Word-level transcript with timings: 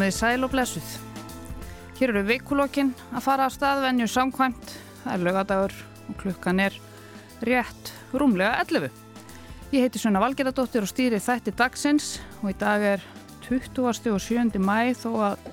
Komið 0.00 0.14
í 0.14 0.16
sæl 0.16 0.44
og 0.46 0.48
blessuð. 0.48 0.90
Hér 1.98 2.14
eru 2.14 2.20
vikulokkin 2.24 2.94
að 3.12 3.20
fara 3.20 3.44
að 3.50 3.58
staðvenju 3.58 4.06
samkvæmt. 4.08 4.70
Það 5.02 5.10
er 5.12 5.24
lögadagur 5.26 5.74
og 6.08 6.14
klukkan 6.22 6.62
er 6.64 6.78
rétt 7.44 7.90
rúmlega 8.16 8.54
11. 8.62 8.94
Ég 9.74 9.84
heiti 9.84 10.00
Sunna 10.00 10.22
Valgeradóttir 10.24 10.86
og 10.86 10.88
stýri 10.88 11.20
þætti 11.20 11.52
dagsins 11.58 12.08
og 12.40 12.48
í 12.48 12.56
dag 12.62 12.86
er 12.94 13.04
20. 13.44 13.82
og 13.84 14.24
7. 14.24 14.56
mæ 14.56 14.96
þó 15.02 15.10
að 15.26 15.44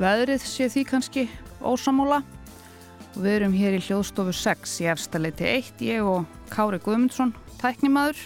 veðrið 0.00 0.48
sé 0.48 0.70
því 0.72 0.86
kannski 0.88 1.26
ósamóla 1.60 2.22
og 2.24 3.20
við 3.20 3.30
erum 3.34 3.60
hér 3.60 3.76
í 3.76 3.84
hljóðstofu 3.84 4.32
6 4.32 4.80
í 4.80 4.88
efstaleiti 4.94 5.44
1, 5.58 5.84
ég 5.84 6.08
og 6.08 6.24
Kári 6.56 6.80
Guðmundsson, 6.80 7.36
tæknimaður 7.60 8.16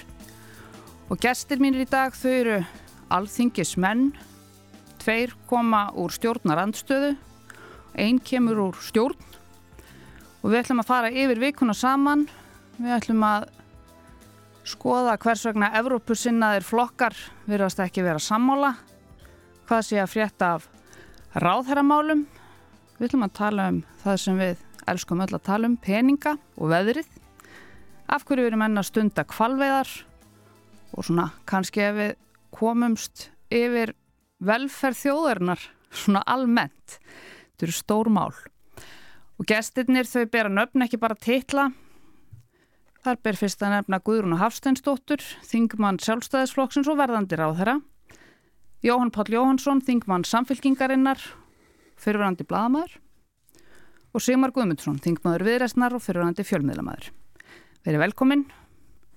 og 1.10 1.18
gestir 1.18 1.58
mínir 1.58 1.82
í 1.82 1.90
dag 1.90 2.14
þau 2.14 2.30
eru 2.30 2.64
alþingismenn 3.10 4.12
tveir 5.08 5.30
koma 5.48 5.86
úr 5.96 6.12
stjórnarandstöðu 6.12 7.14
einn 7.96 8.18
kemur 8.20 8.58
úr 8.66 8.80
stjórn. 8.84 9.16
Og 10.42 10.50
við 10.52 10.58
ætlum 10.60 10.82
að 10.82 10.88
fara 10.90 11.08
yfir 11.08 11.38
vikuna 11.40 11.72
saman. 11.72 12.26
Við 12.76 12.92
ætlum 12.92 13.22
að 13.24 13.46
skoða 14.68 15.14
hvers 15.22 15.46
vegna 15.48 15.70
Evrópusinnaðir 15.80 16.66
flokkar 16.68 17.16
virðast 17.48 17.80
ekki 17.80 18.04
vera 18.04 18.20
sammála 18.20 18.74
hvað 19.68 19.86
sé 19.86 19.96
að 20.02 20.12
frétta 20.12 20.50
af 20.58 20.66
ráðherramálum. 21.40 22.26
Við 22.98 23.08
ætlum 23.08 23.24
að 23.24 23.32
tala 23.38 23.68
um 23.72 23.78
það 24.02 24.18
sem 24.26 24.42
við 24.42 24.66
elskum 24.92 25.22
öll 25.24 25.30
að 25.38 25.46
tala 25.48 25.70
um 25.70 25.78
peninga 25.88 26.34
og 26.58 26.74
veðrið. 26.74 27.08
Af 28.12 28.28
hverju 28.28 28.44
við 28.44 28.50
erum 28.52 28.66
enna 28.68 28.84
stunda 28.84 29.24
kvalveðar 29.24 29.88
og 30.92 31.08
svona 31.08 31.30
kannski 31.48 31.86
ef 31.86 31.96
við 31.96 32.14
komumst 32.60 33.30
yfir 33.48 33.94
velferð 34.44 35.02
þjóðarinnar 35.02 35.66
svona 35.90 36.22
almennt. 36.28 36.98
Þetta 37.52 37.66
eru 37.66 37.74
stór 37.74 38.10
mál. 38.12 38.32
Og 39.38 39.46
gestirnir 39.48 40.08
þau 40.08 40.24
bera 40.30 40.50
nöfn 40.52 40.84
ekki 40.86 41.00
bara 41.00 41.18
titla. 41.18 41.68
Þar 43.04 43.20
ber 43.22 43.38
fyrst 43.38 43.62
að 43.62 43.76
nefna 43.76 44.00
Guðrún 44.02 44.34
og 44.34 44.42
Hafsteinsdóttur, 44.42 45.22
þingmann 45.46 46.00
sjálfstæðisflokksins 46.02 46.90
og 46.90 46.98
verðandi 46.98 47.38
ráðherra. 47.38 47.78
Jóhann 48.82 49.12
Páll 49.14 49.30
Jóhansson, 49.34 49.82
þingmann 49.82 50.26
samfélkingarinnar, 50.26 51.22
fyrirverandi 51.98 52.46
bladamæður. 52.46 52.98
Og 54.14 54.24
Sigmar 54.24 54.52
Guðmundsson, 54.54 54.98
þingmaður 55.04 55.46
viðræstnar 55.46 55.94
og 55.94 56.02
fyrirverandi 56.02 56.46
fjölmiðlamæður. 56.46 57.10
Verið 57.86 58.02
velkominn. 58.02 58.44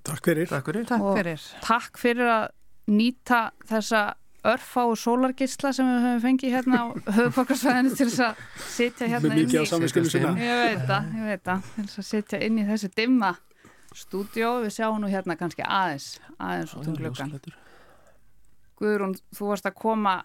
Takk 0.06 0.30
fyrir. 0.30 0.50
Takk 0.50 0.69
fyrir. 0.69 0.88
Takk 0.89 1.06
fyrir. 1.17 1.45
Takk 1.66 2.02
fyrir 2.02 2.31
að 2.31 2.47
nýta 2.91 3.41
þessa 3.69 4.01
örfá 4.47 4.81
og 4.90 4.97
sólargisla 4.97 5.69
sem 5.75 5.85
við 5.85 6.06
höfum 6.06 6.22
fengið 6.24 6.56
hérna 6.56 6.81
á 6.81 6.85
höfuborgarsvæðinu 7.18 7.94
til 7.94 8.07
þess 8.09 8.24
að 8.25 8.44
sitja 8.74 9.09
hérna 9.12 9.29
Með 9.29 9.41
mikið 9.44 9.62
á 9.62 9.66
samvinskinu 9.69 10.12
sinna. 10.13 10.34
Ég 10.41 10.62
veit 10.66 10.85
það, 10.90 11.09
ég 11.19 11.29
veit 11.29 11.44
það. 11.46 11.72
Til 11.75 11.85
þess 11.85 12.02
að 12.02 12.07
sitja 12.09 12.41
inn 12.47 12.57
í 12.57 12.66
þessu 12.69 12.91
dimma 12.97 13.31
stúdjó. 14.01 14.51
Við 14.66 14.75
sjáum 14.78 15.01
nú 15.03 15.12
hérna 15.12 15.38
kannski 15.38 15.66
aðeins, 15.68 16.07
aðeins 16.40 16.75
út 16.80 16.90
um 16.90 16.97
gluggan. 16.97 17.35
Guðrún, 18.81 19.18
þú 19.38 19.51
varst 19.51 19.68
að 19.69 19.78
koma, 19.78 20.16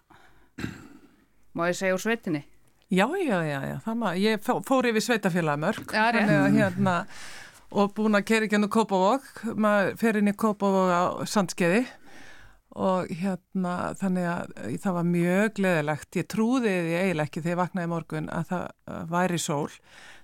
má 1.52 1.66
ég 1.68 1.76
segja 1.76 1.98
úr 1.98 2.00
svetinni? 2.00 2.46
Já, 2.88 3.04
já, 3.18 3.40
já, 3.42 3.58
já. 3.66 3.76
Maður, 3.90 4.22
ég 4.22 4.46
fór 4.46 4.86
yfir 4.88 5.04
sveitafélagamörk. 5.04 5.92
Já, 5.92 6.06
rétt. 6.14 6.32
Hérna, 6.54 6.96
og 7.74 7.92
búin 7.92 8.16
að 8.16 8.22
ekki 8.22 8.54
hennu 8.54 8.70
Kópavók. 8.72 9.26
Maður 9.58 9.96
fer 10.00 10.20
inn 10.22 10.30
í 10.30 10.36
Kópavók 10.38 10.94
á 10.94 11.02
Sandskeiði 11.28 11.82
og 12.76 13.12
hérna 13.20 13.76
þannig 13.96 14.26
að 14.28 14.52
það 14.82 14.98
var 14.98 15.08
mjög 15.12 15.54
gleðilegt. 15.56 16.18
Ég 16.20 16.28
trúði 16.32 16.74
því 16.74 16.98
eiginlega 17.00 17.30
ekki 17.30 17.42
þegar 17.42 17.54
ég 17.54 17.62
vaknaði 17.62 17.92
morgun 17.92 18.28
að 18.32 18.50
það 18.50 19.00
væri 19.14 19.40
sól. 19.40 19.70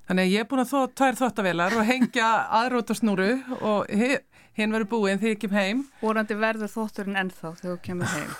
Þannig 0.08 0.28
að 0.28 0.34
ég 0.34 0.44
er 0.44 0.50
búin 0.50 0.64
að 0.64 0.72
þó 0.72 0.78
tvær 0.98 1.18
þottavelar 1.22 1.78
og 1.78 1.88
hengja 1.88 2.28
aðróta 2.60 2.96
snúru 2.98 3.30
og 3.62 3.90
hinn 3.92 4.74
verður 4.74 4.90
búinn 4.90 5.22
þegar 5.22 5.34
ég 5.36 5.42
kem 5.44 5.56
heim. 5.56 5.82
Vorandi 6.02 6.36
verður 6.36 6.72
þótturinn 6.72 7.18
ennþá 7.22 7.54
þegar 7.60 7.76
þú 7.76 7.82
kemur 7.86 8.14
heim. 8.16 8.30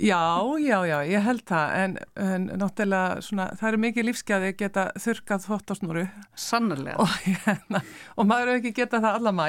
Já, 0.00 0.40
já, 0.56 0.78
já, 0.88 1.02
ég 1.04 1.20
held 1.20 1.42
það 1.44 1.72
en, 1.76 1.94
en 2.16 2.44
náttúrulega 2.56 3.18
svona, 3.20 3.50
það 3.60 3.66
eru 3.68 3.80
mikið 3.82 4.06
lífsgæði 4.08 4.52
geta 4.56 4.84
þurkað 4.96 5.42
þvottasnúru. 5.44 6.04
Sannarlega. 6.40 6.96
Og, 7.04 7.16
hérna, 7.44 7.82
og 8.16 8.30
maður 8.30 8.54
hefur 8.54 8.60
ekki 8.62 8.72
getað 8.78 9.04
það 9.04 9.18
alla 9.18 9.34
mæ. 9.36 9.44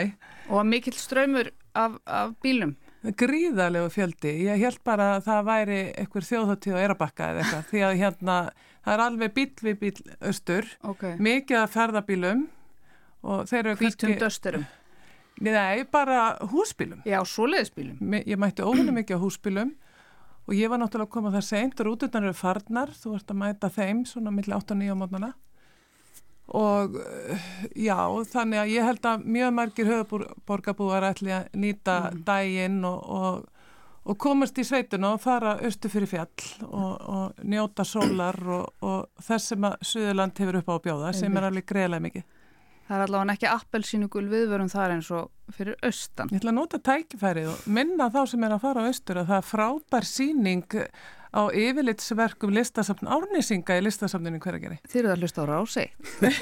Og 0.51 0.67
mikill 0.67 0.97
ströymur 0.99 1.53
af, 1.71 1.95
af 2.03 2.35
bílum. 2.43 2.75
Gríðarlegu 3.01 3.89
fjöldi. 3.89 4.31
Ég 4.45 4.61
held 4.61 4.81
bara 4.85 5.15
að 5.15 5.23
það 5.25 5.45
væri 5.47 5.77
einhver 5.97 6.25
þjóðhóttíð 6.27 6.75
á 6.77 6.83
Erabakka 6.85 7.29
eða 7.31 7.41
eitthvað 7.41 7.69
því 7.71 7.81
að 7.87 7.95
hérna 8.01 8.35
það 8.85 8.93
er 8.93 9.03
alveg 9.05 9.33
bíl 9.37 9.47
við 9.65 9.79
bíl 9.81 9.93
östur, 10.29 10.69
okay. 10.85 11.15
mikið 11.17 11.61
að 11.63 11.71
ferðabílum 11.75 12.43
og 13.25 13.43
þeir 13.49 13.61
eru 13.63 13.75
Hvítum 13.81 14.15
dösturum? 14.21 14.67
Nei, 15.41 15.81
bara 15.89 16.35
húsbílum. 16.51 17.01
Já, 17.07 17.17
svoleiðisbílum. 17.25 18.19
Ég 18.21 18.37
mætti 18.37 18.65
óvinni 18.65 18.93
mikið 18.93 19.17
á 19.17 19.23
húsbílum 19.23 19.71
og 20.45 20.53
ég 20.57 20.69
var 20.69 20.81
náttúrulega 20.81 21.09
að 21.09 21.15
koma 21.15 21.33
það 21.33 21.47
seint 21.47 21.81
og 21.81 21.87
rúturnar 21.89 22.27
eru 22.27 22.37
farnar, 22.37 22.93
þú 22.93 23.15
ert 23.17 23.33
að 23.33 23.41
mæta 23.41 23.69
þeim 23.73 24.05
svona 24.09 24.33
millir 24.35 24.57
8 24.59 24.75
og 24.75 24.81
9 24.83 24.93
á 24.93 25.01
mótnana 25.01 25.31
og 26.57 26.97
já, 27.75 27.97
þannig 28.31 28.59
að 28.59 28.73
ég 28.73 28.87
held 28.89 29.07
að 29.07 29.23
mjög 29.37 29.53
margir 29.55 29.89
höfuborgarbúar 29.91 31.07
ætli 31.11 31.33
að 31.35 31.47
nýta 31.55 31.97
mm. 32.09 32.21
dægin 32.27 32.77
og, 32.87 32.99
og, 33.07 33.71
og 34.03 34.19
komast 34.19 34.59
í 34.59 34.65
sveituna 34.67 35.13
og 35.15 35.23
fara 35.23 35.55
östu 35.67 35.91
fyrir 35.91 36.11
fjall 36.11 36.49
og, 36.67 36.91
og 36.99 37.47
njóta 37.47 37.85
sólar 37.87 38.39
og 38.51 39.23
þess 39.23 39.53
sem 39.53 39.69
að 39.69 39.87
Suðurland 39.93 40.43
hefur 40.43 40.59
upp 40.59 40.71
á 40.71 40.75
að 40.75 40.83
bjóða 40.89 41.13
sem 41.21 41.39
er 41.39 41.47
alveg 41.47 41.67
greiðlega 41.71 42.07
mikið. 42.09 42.29
Það 42.91 42.97
er 42.97 43.05
allavega 43.05 43.33
ekki 43.37 43.47
appelsínugul 43.47 44.25
viðvörun 44.27 44.71
þar 44.71 44.97
eins 44.97 45.09
og 45.15 45.55
fyrir 45.55 45.77
austan. 45.87 46.27
Ég 46.33 46.41
ætla 46.41 46.51
að 46.51 46.57
nota 46.57 46.79
tækifærið 46.83 47.47
og 47.53 47.63
minna 47.71 48.09
þá 48.11 48.21
sem 48.27 48.43
er 48.43 48.55
að 48.57 48.63
fara 48.65 48.83
á 48.83 48.87
austur 48.89 49.21
að 49.21 49.29
það 49.29 49.37
er 49.37 49.47
frábær 49.47 50.07
síning 50.09 50.65
á 51.31 51.47
yfirlitsverkum 51.55 52.51
listasafn 52.51 53.07
árnisinga 53.07 53.77
í 53.79 53.83
listasafninu 53.85 54.39
hverjageri. 54.43 54.77
Þið 54.91 54.99
eru 55.01 55.11
að 55.13 55.21
hlusta 55.23 55.43
á 55.43 55.45
rási. 55.47 55.85
Það 56.19 56.31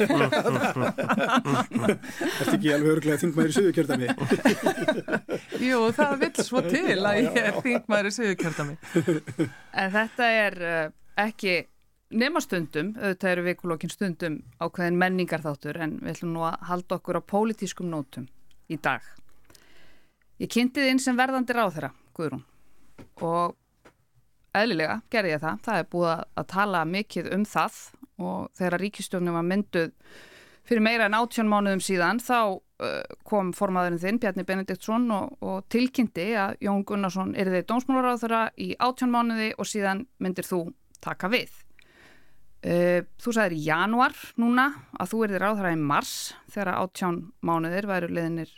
er 2.41 2.53
ekki 2.55 2.73
alveg 2.73 2.93
örglega 2.95 3.19
þingmæri 3.21 3.55
suðukjörðami. 3.57 4.07
Jú, 5.69 5.81
það 5.97 6.15
vil 6.23 6.31
svo 6.47 6.63
til 6.65 6.97
að 6.97 7.19
ég 7.21 7.37
er 7.43 7.59
þingmæri 7.61 8.13
suðukjörðami. 8.17 8.79
En 9.77 9.93
þetta 9.93 10.31
er 10.39 10.59
uh, 10.71 10.81
ekki 11.21 11.55
nema 12.09 12.41
stundum, 12.41 12.95
auðvitað 12.97 13.35
eru 13.35 13.45
vikulokkin 13.45 13.93
stundum 13.93 14.41
ákveðin 14.57 14.97
menningar 14.97 15.45
þáttur 15.45 15.77
en 15.85 15.99
við 16.01 16.15
ætlum 16.15 16.33
nú 16.33 16.45
að 16.49 16.57
halda 16.71 16.97
okkur 16.97 17.21
á 17.21 17.29
pólitískum 17.29 17.93
nótum 17.93 18.25
í 18.69 18.81
dag. 18.81 19.05
Ég 20.41 20.49
kynnti 20.49 20.81
þið 20.81 20.93
inn 20.95 21.03
sem 21.03 21.17
verðandi 21.19 21.53
ráð 21.53 21.75
þeirra, 21.77 21.93
Guðrún, 22.15 22.45
og 23.21 23.58
eðlilega 24.55 24.99
gerði 25.11 25.35
ég 25.35 25.43
það. 25.43 25.61
Það 25.65 25.79
er 25.81 25.87
búið 25.93 26.11
að 26.13 26.49
tala 26.53 26.81
mikið 26.89 27.29
um 27.35 27.45
það 27.47 27.77
og 28.19 28.49
þegar 28.57 28.83
ríkistjónum 28.83 29.37
var 29.37 29.47
mynduð 29.47 29.93
fyrir 30.69 30.83
meira 30.85 31.07
en 31.09 31.17
áttjón 31.17 31.49
mánuðum 31.49 31.81
síðan 31.81 32.19
þá 32.21 32.37
uh, 32.53 33.15
kom 33.25 33.53
formaðurinn 33.57 34.01
þinn, 34.01 34.19
Bjarni 34.21 34.45
Benediktsson 34.45 35.07
og, 35.15 35.39
og 35.41 35.63
tilkynnti 35.71 36.27
að 36.37 36.59
Jón 36.65 36.83
Gunnarsson 36.87 37.33
er 37.39 37.49
þið 37.53 37.65
dómsmálaráð 37.71 38.21
þeirra 38.25 38.43
í 38.61 38.69
áttjón 38.77 39.13
mánuði 39.15 39.49
og 39.57 39.69
síðan 39.69 40.05
myndir 40.21 40.47
þú 40.47 40.61
taka 41.03 41.31
við. 41.31 41.49
Uh, 42.59 43.07
þú 43.21 43.33
sagðir 43.33 43.55
í 43.55 43.65
januar 43.69 44.15
núna 44.41 44.67
að 44.99 45.13
þú 45.13 45.23
erðir 45.25 45.47
á 45.47 45.51
þeirra 45.55 45.73
í 45.73 45.79
mars 45.79 46.13
þegar 46.51 46.75
áttján 46.75 47.21
mánuðir 47.39 47.87
væru 47.89 48.11
leðinir 48.11 48.51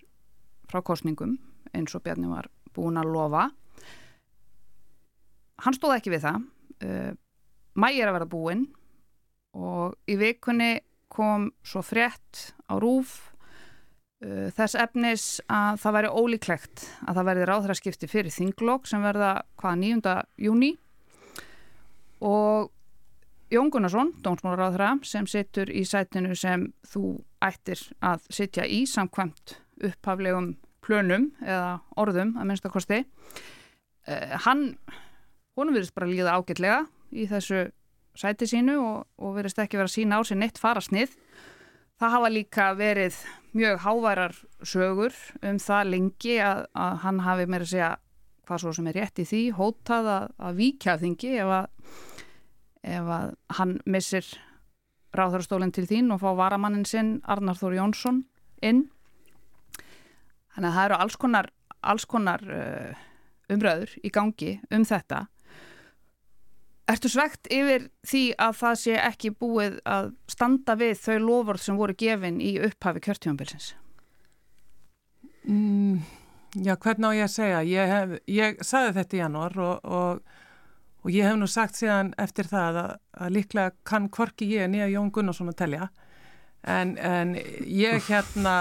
frá 0.72 0.82
kostningum 0.82 1.38
eins 1.76 1.94
og 1.96 2.04
Bjarni 2.04 2.32
var 2.32 2.50
búin 2.76 3.00
að 3.00 3.12
lofa 3.14 3.50
hann 5.66 5.78
stóð 5.78 5.98
ekki 5.98 6.14
við 6.14 6.26
það 6.28 6.46
uh, 6.86 7.12
mæ 7.78 7.90
er 7.92 8.10
að 8.10 8.18
vera 8.20 8.32
búin 8.32 8.66
og 9.58 9.98
í 10.10 10.18
vikunni 10.20 10.80
kom 11.12 11.50
svo 11.68 11.84
frétt 11.84 12.52
á 12.72 12.80
rúf 12.80 13.18
uh, 14.24 14.50
þess 14.56 14.78
efnis 14.80 15.26
að 15.52 15.82
það 15.84 15.98
væri 15.98 16.14
ólíklegt 16.16 16.86
að 17.06 17.18
það 17.20 17.32
verði 17.32 17.50
ráðhraskipti 17.50 18.12
fyrir 18.12 18.36
þinglokk 18.36 18.88
sem 18.90 19.04
verða 19.06 19.34
hvaða 19.62 19.82
9. 19.84 20.16
júni 20.48 20.76
og 22.22 22.72
Jón 23.52 23.68
Gunnarsson, 23.68 24.14
dómsmálaráðra 24.24 24.94
sem 25.04 25.26
situr 25.28 25.68
í 25.76 25.82
sætinu 25.84 26.38
sem 26.40 26.70
þú 26.88 27.18
ættir 27.44 27.82
að 28.00 28.24
sitja 28.32 28.64
í 28.64 28.86
samkvæmt 28.88 29.58
upphaflegum 29.90 30.54
plönum 30.86 31.34
eða 31.44 31.82
orðum 32.00 32.38
að 32.40 32.48
minnstakosti 32.48 33.02
uh, 33.04 34.38
hann 34.46 34.70
honum 35.62 35.78
verðist 35.78 35.96
bara 35.98 36.10
líða 36.10 36.36
ágætlega 36.38 36.82
í 37.12 37.28
þessu 37.30 37.66
sæti 38.18 38.48
sínu 38.50 38.78
og, 38.82 39.08
og 39.22 39.36
verðist 39.38 39.62
ekki 39.62 39.80
verið 39.80 39.92
að 39.92 39.96
sína 39.96 40.20
á 40.20 40.22
sér 40.28 40.42
neitt 40.42 40.60
fara 40.62 40.84
snið. 40.84 41.16
Það 42.02 42.14
hafa 42.16 42.30
líka 42.34 42.68
verið 42.78 43.18
mjög 43.56 43.84
háværar 43.86 44.38
sögur 44.66 45.18
um 45.46 45.60
það 45.62 45.92
lengi 45.92 46.38
að, 46.42 46.64
að 46.74 46.96
hann 47.06 47.20
hafi 47.26 47.46
meira 47.48 47.68
að 47.68 47.74
segja 47.74 47.92
hvað 48.48 48.64
svo 48.64 48.74
sem 48.76 48.88
er 48.90 48.98
rétt 48.98 49.22
í 49.22 49.26
því, 49.28 49.42
hótað 49.56 50.10
að, 50.12 50.24
að 50.42 50.58
víkja 50.58 50.96
þingi 51.00 51.36
ef 51.44 51.52
að, 51.56 51.68
ef 52.98 53.12
að 53.18 53.36
hann 53.60 53.76
missir 53.86 54.32
ráðhörstólinn 55.16 55.74
til 55.76 55.86
þín 55.88 56.12
og 56.16 56.22
fá 56.24 56.32
varamannin 56.40 56.88
sinn 56.88 57.20
Arnar 57.30 57.60
Þór 57.60 57.78
Jónsson 57.78 58.24
inn 58.64 58.86
þannig 60.56 60.70
að 60.70 60.76
það 60.76 60.86
eru 60.86 61.00
alls 61.04 61.18
konar, 61.20 61.52
alls 61.82 62.08
konar 62.10 62.44
uh, 62.48 63.04
umröður 63.52 63.96
í 64.04 64.12
gangi 64.14 64.56
um 64.72 64.86
þetta 64.88 65.26
Ertu 66.92 67.12
svegt 67.12 67.48
yfir 67.54 67.88
því 68.08 68.24
að 68.42 68.56
það 68.60 68.80
sé 68.82 68.96
ekki 69.00 69.32
búið 69.38 69.78
að 69.88 70.10
standa 70.32 70.76
við 70.80 70.98
þau 71.00 71.18
lofvörð 71.28 71.64
sem 71.66 71.78
voru 71.80 71.96
gefin 71.98 72.42
í 72.44 72.56
upphafi 72.68 73.04
kjörtjónbilsins? 73.06 73.72
Mm, 75.48 76.02
já, 76.60 76.76
hvernig 76.76 77.08
á 77.08 77.18
ég 77.18 77.28
að 77.28 77.36
segja? 77.36 77.62
Ég, 77.70 77.94
hef, 77.96 78.16
ég 78.30 78.64
sagði 78.66 78.96
þetta 79.00 79.18
í 79.18 79.22
janúar 79.22 79.58
og, 79.62 79.86
og, 79.86 80.42
og 81.06 81.14
ég 81.16 81.30
hef 81.30 81.40
nú 81.40 81.50
sagt 81.50 81.80
síðan 81.80 82.12
eftir 82.22 82.50
það 82.52 82.82
að, 82.84 82.94
að 83.24 83.36
líklega 83.38 83.76
kann 83.88 84.10
kvorki 84.12 84.50
ég 84.52 84.72
nýja 84.74 84.90
Jón 84.92 85.14
Gunnarsson 85.14 85.54
að 85.54 85.60
telja 85.64 85.92
en, 86.62 86.98
en 86.98 87.38
ég 87.66 88.04
hérna, 88.10 88.56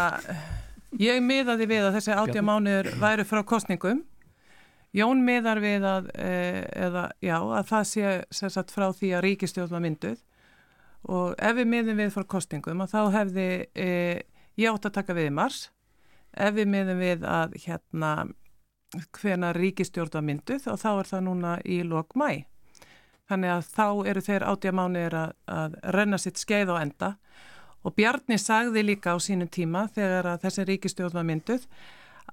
ég 1.01 1.21
miðaði 1.25 1.69
við 1.69 1.89
að 1.89 1.99
þessi 1.99 2.17
átja 2.17 2.45
mánuður 2.45 2.93
væri 3.01 3.27
frá 3.29 3.43
kostningum 3.45 4.05
Jón 4.97 5.23
miðar 5.23 5.61
við 5.63 5.87
að, 5.87 6.11
e, 6.19 6.33
eða, 6.87 7.05
já, 7.23 7.37
að 7.39 7.69
það 7.69 7.85
sé 7.93 8.15
sérsagt 8.35 8.75
frá 8.75 8.89
því 8.97 9.13
að 9.15 9.25
ríkistjóð 9.27 9.75
var 9.75 9.85
mynduð. 9.85 10.19
Og 11.11 11.35
ef 11.39 11.57
við 11.57 11.71
miðum 11.71 12.03
við 12.03 12.13
frá 12.17 12.27
kostingum 12.35 12.83
þá 12.91 13.01
hefði 13.15 13.49
e, 13.73 13.91
ég 14.61 14.73
átt 14.73 14.91
að 14.91 14.97
taka 14.99 15.17
við 15.17 15.31
í 15.31 15.37
mars. 15.39 15.69
Ef 16.35 16.55
við 16.59 16.71
miðum 16.75 17.01
við 17.01 17.27
að 17.27 17.57
hérna 17.65 18.13
hvena 19.15 19.53
ríkistjórn 19.55 20.13
var 20.19 20.27
mynduð 20.27 20.67
og 20.73 20.81
þá 20.83 20.91
er 20.93 21.11
það 21.13 21.27
núna 21.29 21.53
í 21.63 21.83
lok 21.87 22.17
mæ 22.19 22.43
þannig 23.31 23.53
að 23.55 23.69
þá 23.71 23.87
eru 24.11 24.23
þeir 24.27 24.45
átja 24.51 24.73
mánir 24.75 25.15
að, 25.15 25.35
að 25.47 25.79
renna 25.95 26.19
sitt 26.19 26.41
skeið 26.41 26.75
og 26.75 26.81
enda. 26.81 27.13
Og 27.87 27.95
Bjarni 27.97 28.37
sagði 28.41 28.83
líka 28.85 29.15
á 29.15 29.19
sínu 29.23 29.47
tíma 29.49 29.87
þegar 29.95 30.35
að 30.35 30.43
þessi 30.45 30.67
ríkistjórn 30.69 31.17
var 31.17 31.29
mynduð 31.29 31.69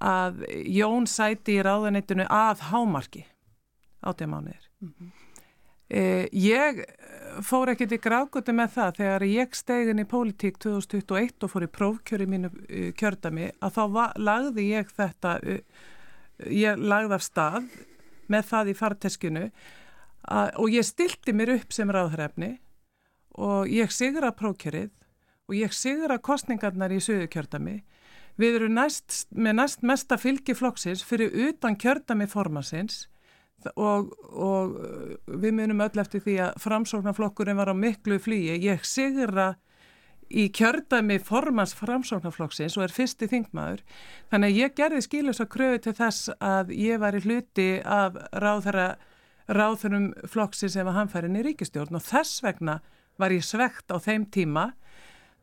að 0.03 0.43
Jón 0.69 1.07
sæti 1.09 1.57
í 1.57 1.63
ráðanettinu 1.65 2.27
að 2.29 2.67
hámarki 2.71 3.25
átjámániðir. 4.05 4.69
Mm 4.81 4.93
-hmm. 4.93 5.11
eh, 5.89 6.27
ég 6.31 6.85
fór 7.41 7.69
ekkert 7.69 7.91
í 7.91 8.01
grákutu 8.01 8.53
með 8.53 8.71
það 8.75 8.95
þegar 8.97 9.23
ég 9.23 9.55
stegin 9.55 9.99
í 9.99 10.05
pólitík 10.05 10.57
2021 10.57 11.43
og 11.43 11.51
fór 11.51 11.63
í 11.63 11.71
prófkjöri 11.77 12.27
mínu 12.27 12.49
uh, 12.49 12.91
kjördami 12.93 13.51
að 13.61 13.73
þá 13.77 13.83
va, 13.91 14.05
lagði 14.15 14.69
ég 14.71 14.89
þetta, 14.89 15.39
uh, 15.43 15.59
ég 16.49 16.77
lagði 16.77 17.13
af 17.13 17.21
stað 17.21 17.63
með 18.27 18.43
það 18.51 18.69
í 18.69 18.73
farteskinu 18.73 19.51
og 20.27 20.69
ég 20.73 20.83
stilti 20.83 21.31
mér 21.31 21.53
upp 21.55 21.71
sem 21.71 21.91
ráðhrefni 21.91 22.57
og 23.39 23.69
ég 23.71 23.93
sigra 23.93 24.33
prófkjörið 24.35 24.89
og 25.47 25.55
ég 25.55 25.71
sigra 25.71 26.17
kostningarnar 26.19 26.91
í 26.91 26.99
söðu 26.99 27.29
kjördami 27.31 27.77
Við 28.37 28.59
erum 28.59 28.75
næst, 28.77 29.25
með 29.33 29.59
næst 29.61 29.85
mesta 29.85 30.17
fylgi 30.21 30.53
flokksins 30.57 31.03
fyrir 31.05 31.33
utan 31.47 31.77
kjördami 31.79 32.27
formansins 32.29 33.07
og, 33.73 34.11
og 34.29 34.75
uh, 34.77 35.15
við 35.41 35.55
munum 35.57 35.81
öll 35.87 36.03
eftir 36.03 36.21
því 36.23 36.35
að 36.45 36.59
framsóknarflokkurinn 36.61 37.57
var 37.57 37.73
á 37.73 37.75
miklu 37.75 38.19
flýi. 38.21 38.59
Ég 38.61 38.85
sigra 38.85 39.55
í 40.27 40.47
kjördami 40.53 41.17
formans 41.23 41.73
framsóknarflokksins 41.79 42.77
og 42.77 42.85
er 42.85 42.93
fyrsti 42.93 43.29
þingmaður. 43.31 43.83
Þannig 44.31 44.53
að 44.53 44.61
ég 44.61 44.77
gerði 44.77 45.03
skilus 45.05 45.41
að 45.41 45.51
kröfu 45.55 45.83
til 45.87 45.95
þess 45.97 46.31
að 46.37 46.73
ég 46.77 47.01
var 47.01 47.17
í 47.17 47.23
hluti 47.23 47.69
af 47.81 48.19
ráðhverja 48.35 48.97
ráðhverjum 49.47 50.11
flokksins 50.27 50.75
ef 50.75 50.87
að 50.89 50.97
hann 50.97 51.11
færi 51.11 51.29
inn 51.29 51.39
í 51.39 51.45
ríkistjórn 51.45 51.95
og 51.95 52.03
þess 52.03 52.41
vegna 52.43 52.81
var 53.17 53.33
ég 53.33 53.45
svegt 53.45 53.89
á 53.89 53.97
þeim 54.03 54.27
tíma 54.27 54.71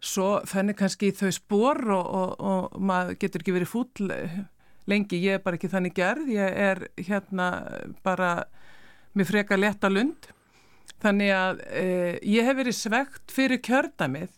svo 0.04 0.28
fennir 0.48 0.76
kannski 0.78 1.12
þau 1.16 1.30
spór 1.34 1.80
og, 1.94 2.04
og, 2.04 2.34
og 2.44 2.78
maður 2.84 3.18
getur 3.22 3.44
ekki 3.44 3.56
verið 3.56 3.72
fúll 3.72 4.10
lengi, 4.90 5.20
ég 5.24 5.38
er 5.38 5.44
bara 5.44 5.56
ekki 5.56 5.70
þannig 5.72 5.94
gerð, 5.96 6.30
ég 6.34 6.58
er 6.68 6.82
hérna 7.00 7.48
bara 8.04 8.34
með 9.16 9.30
freka 9.30 9.56
leta 9.56 9.88
lund. 9.88 10.28
Þannig 11.00 11.30
að 11.32 11.62
e, 11.72 11.84
ég 12.28 12.44
hef 12.44 12.58
verið 12.58 12.76
svegt 12.76 13.32
fyrir 13.32 13.62
kjördamið 13.64 14.32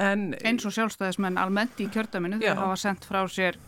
en 0.00 0.32
eins 0.40 0.64
og 0.64 0.72
sjálfstæðismenn 0.72 1.40
almennt 1.40 1.80
í 1.82 1.88
kjördaminu 1.92 2.40
það 2.40 2.62
var 2.64 2.80
sendt 2.80 3.04
frá 3.04 3.20
sér 3.28 3.58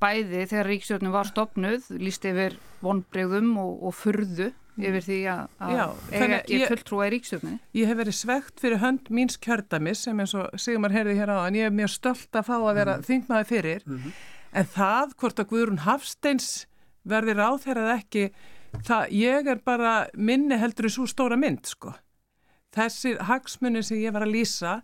bæði 0.00 0.46
þegar 0.48 0.68
ríkstjórnum 0.68 1.14
var 1.14 1.28
stopnuð 1.28 1.88
líst 2.00 2.24
yfir 2.28 2.56
vonbregðum 2.84 3.54
og, 3.60 3.72
og 3.88 3.96
furðu 3.96 4.50
yfir 4.78 5.04
því 5.04 5.18
að, 5.32 5.40
að 5.58 5.72
Já, 5.74 5.84
eiga 6.12 6.38
ekki 6.38 6.60
fulltrúa 6.70 7.06
í 7.08 7.12
ríkstjórnini. 7.14 7.58
Ég 7.76 7.90
hef 7.90 7.98
verið 8.00 8.16
svegt 8.16 8.62
fyrir 8.62 8.82
hönd 8.82 9.10
míns 9.14 9.38
kjördamis 9.42 10.04
sem 10.06 10.22
eins 10.22 10.34
og 10.38 10.60
Sigmar 10.60 10.94
heyrði 10.94 11.16
hér 11.18 11.32
á 11.34 11.38
en 11.46 11.58
ég 11.58 11.68
er 11.68 11.74
mjög 11.74 11.92
stolt 11.96 12.38
að 12.38 12.46
fá 12.48 12.56
að 12.58 12.78
vera 12.78 12.96
mm. 12.98 13.06
þingmaði 13.08 13.48
fyrir 13.50 13.84
mm 13.86 13.98
-hmm. 13.98 14.16
en 14.60 14.70
það 14.76 15.14
hvort 15.20 15.42
að 15.42 15.50
Guðrún 15.52 15.84
Hafsteins 15.86 16.48
verðir 17.02 17.42
á 17.42 17.50
þeirra 17.60 17.96
ekki 17.96 18.30
það, 18.86 19.04
ég 19.10 19.50
er 19.50 19.60
bara 19.64 19.94
minni 20.14 20.58
heldur 20.60 20.88
í 20.88 20.94
svo 20.94 21.06
stóra 21.06 21.36
mynd 21.36 21.66
sko. 21.66 21.94
Þessir 22.70 23.22
hagsmunni 23.26 23.82
sem 23.82 23.98
ég 23.98 24.14
var 24.14 24.22
að 24.22 24.34
lýsa 24.36 24.80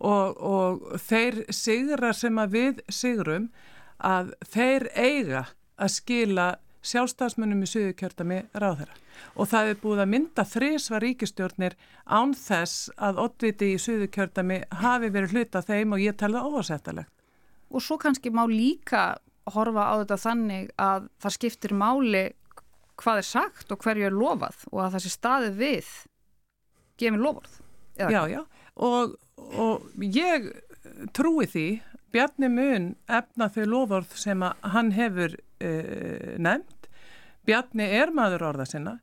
og, 0.00 0.36
og 0.40 1.00
þeir 1.00 1.44
sigrar 1.52 2.16
sem 2.16 2.38
að 2.38 2.52
við 2.56 2.84
sigrum 2.88 3.50
að 3.98 4.32
þeir 4.48 4.88
eiga 4.96 5.46
að 5.76 5.92
skila 5.92 6.46
sjálfstafsmunum 6.86 7.64
í 7.64 7.68
suðukjörtami 7.68 8.44
ráðherra 8.54 8.94
og 9.34 9.50
það 9.50 9.70
er 9.72 9.80
búið 9.82 10.02
að 10.04 10.10
mynda 10.14 10.44
þrísva 10.46 11.00
ríkistjórnir 11.04 11.76
án 12.06 12.34
þess 12.36 12.90
að 12.96 13.20
oddviti 13.26 13.72
í 13.74 13.82
suðukjörtami 13.82 14.62
hafi 14.82 15.12
verið 15.14 15.36
hluta 15.36 15.62
þeim 15.66 15.96
og 15.96 16.02
ég 16.04 16.18
telða 16.18 16.44
óvasettalegt. 16.48 17.12
Og 17.70 17.82
svo 17.82 17.98
kannski 17.98 18.30
má 18.30 18.44
líka 18.46 19.16
horfa 19.50 19.88
á 19.90 19.94
þetta 20.02 20.18
þannig 20.22 20.70
að 20.80 21.08
það 21.22 21.36
skiptir 21.38 21.74
máli 21.76 22.24
hvað 22.96 23.20
er 23.20 23.28
sagt 23.28 23.72
og 23.72 23.82
hverju 23.84 24.08
er 24.08 24.16
lofað 24.16 24.62
og 24.72 24.84
að 24.84 24.96
það 24.96 25.04
sé 25.04 25.12
staðið 25.12 25.58
við 25.60 25.90
gefin 26.96 27.24
lofað. 27.24 27.58
Já, 27.96 28.22
já, 28.28 28.40
og, 28.84 29.14
og 29.56 29.84
ég 30.04 30.50
trúi 31.16 31.46
því 31.48 31.68
Bjarni 32.14 32.48
mun 32.48 32.84
efna 33.12 33.48
þau 33.52 33.64
lofað 33.68 34.14
sem 34.16 34.40
hann 34.40 34.92
hefur 34.96 35.34
uh, 35.36 36.36
nefnt. 36.40 36.88
Bjarni 37.46 37.88
er 37.98 38.12
maður 38.14 38.46
orða 38.48 38.66
sinna 38.68 38.94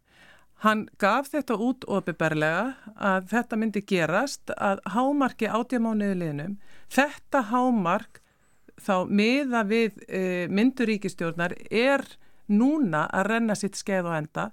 Hann 0.64 0.86
gaf 1.02 1.28
þetta 1.34 1.58
út 1.60 1.84
opiðberlega 1.92 2.94
að 2.96 3.26
þetta 3.34 3.58
myndi 3.60 3.82
gerast 3.84 4.54
að 4.56 4.80
hámarki 4.94 5.50
átjamánuðu 5.52 6.16
liðnum. 6.22 6.54
Þetta 6.88 7.42
hámark 7.50 8.22
þá 8.80 8.94
miða 9.12 9.66
við 9.68 10.00
e, 10.08 10.22
mynduríkistjórnar 10.48 11.58
er 11.68 12.06
núna 12.48 13.04
að 13.12 13.28
renna 13.34 13.58
sitt 13.60 13.76
skeið 13.76 14.08
og 14.08 14.18
enda. 14.22 14.48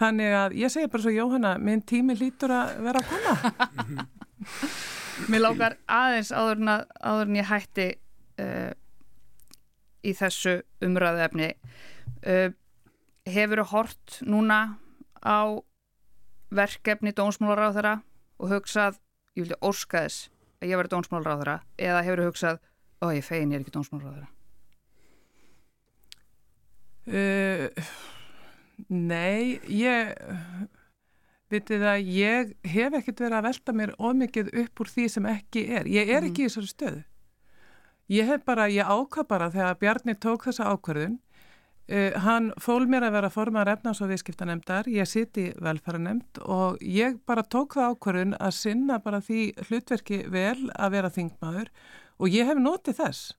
Þannig 0.00 0.36
að 0.38 0.56
ég 0.62 0.72
segja 0.72 0.90
bara 0.90 1.04
svo 1.04 1.12
Jóhanna, 1.12 1.52
minn 1.60 1.84
tími 1.84 2.16
lítur 2.16 2.54
að 2.56 2.72
vera 2.86 3.02
að 3.02 3.12
koma. 3.12 4.06
Mér 5.30 5.44
lákar 5.44 5.76
aðeins 5.84 6.32
áður 6.32 6.64
en, 6.64 6.70
áður 6.96 7.28
en 7.28 7.38
ég 7.38 7.50
hætti 7.50 7.88
uh, 8.40 8.72
í 10.00 10.14
þessu 10.16 10.62
umræðu 10.82 11.26
efni. 11.28 11.50
Uh, 12.24 12.48
hefur 13.28 13.62
þú 13.62 13.68
hort 13.76 14.22
núna 14.24 14.62
á 15.22 15.40
verkefni 16.52 17.12
dónsmálar 17.16 17.70
á 17.70 17.74
þeirra 17.76 17.94
og 18.42 18.52
hugsað, 18.52 19.00
ég 19.36 19.46
vilja 19.46 19.62
óska 19.64 20.04
þess 20.04 20.28
að 20.60 20.68
ég 20.70 20.80
verði 20.80 20.94
dónsmálar 20.94 21.32
á 21.32 21.38
þeirra 21.40 21.56
eða 21.88 22.04
hefur 22.06 22.24
hugsað, 22.28 22.62
ó 23.02 23.06
ég 23.14 23.26
fegin 23.26 23.52
ég 23.52 23.60
er 23.60 23.64
ekki 23.64 23.76
dónsmálar 23.76 24.08
á 24.08 24.14
þeirra 24.14 24.30
uh, 27.12 27.66
Nei 28.88 29.60
ég 29.70 30.14
vitið 31.52 31.84
að 31.86 32.10
ég 32.12 32.52
hef 32.72 32.94
ekkert 32.98 33.22
verið 33.24 33.38
að 33.38 33.46
velta 33.48 33.74
mér 33.76 33.94
ómikið 34.00 34.52
upp 34.62 34.82
úr 34.82 34.90
því 34.90 35.08
sem 35.12 35.26
ekki 35.28 35.64
er. 35.68 35.88
Ég 35.90 36.08
er 36.08 36.24
ekki 36.24 36.44
mm. 36.44 36.46
í 36.46 36.48
þessari 36.48 36.70
stöðu. 36.70 37.02
Ég 38.12 38.28
hef 38.28 38.44
bara, 38.48 38.68
ég 38.72 38.88
ákvað 38.88 39.28
bara 39.28 39.50
þegar 39.52 39.78
Bjarni 39.80 40.14
tók 40.20 40.46
þessa 40.48 40.72
ákvarðun 40.72 41.18
Uh, 41.92 42.14
hann 42.24 42.46
fól 42.62 42.86
mér 42.88 43.04
að 43.04 43.16
vera 43.18 43.28
formar 43.28 43.68
efnars- 43.68 44.00
og 44.00 44.08
viðskiptanemdar, 44.08 44.86
ég 44.88 45.04
siti 45.04 45.50
velfæranemd 45.60 46.38
og 46.48 46.78
ég 46.80 47.18
bara 47.28 47.42
tók 47.44 47.76
það 47.76 47.90
ákvarðun 47.92 48.36
að 48.38 48.54
sinna 48.56 48.96
bara 49.04 49.20
því 49.20 49.42
hlutverki 49.66 50.22
vel 50.32 50.70
að 50.72 50.94
vera 50.94 51.10
þingmaður 51.12 51.68
og 52.16 52.32
ég 52.32 52.48
hef 52.48 52.62
notið 52.62 52.96
þess. 53.02 53.34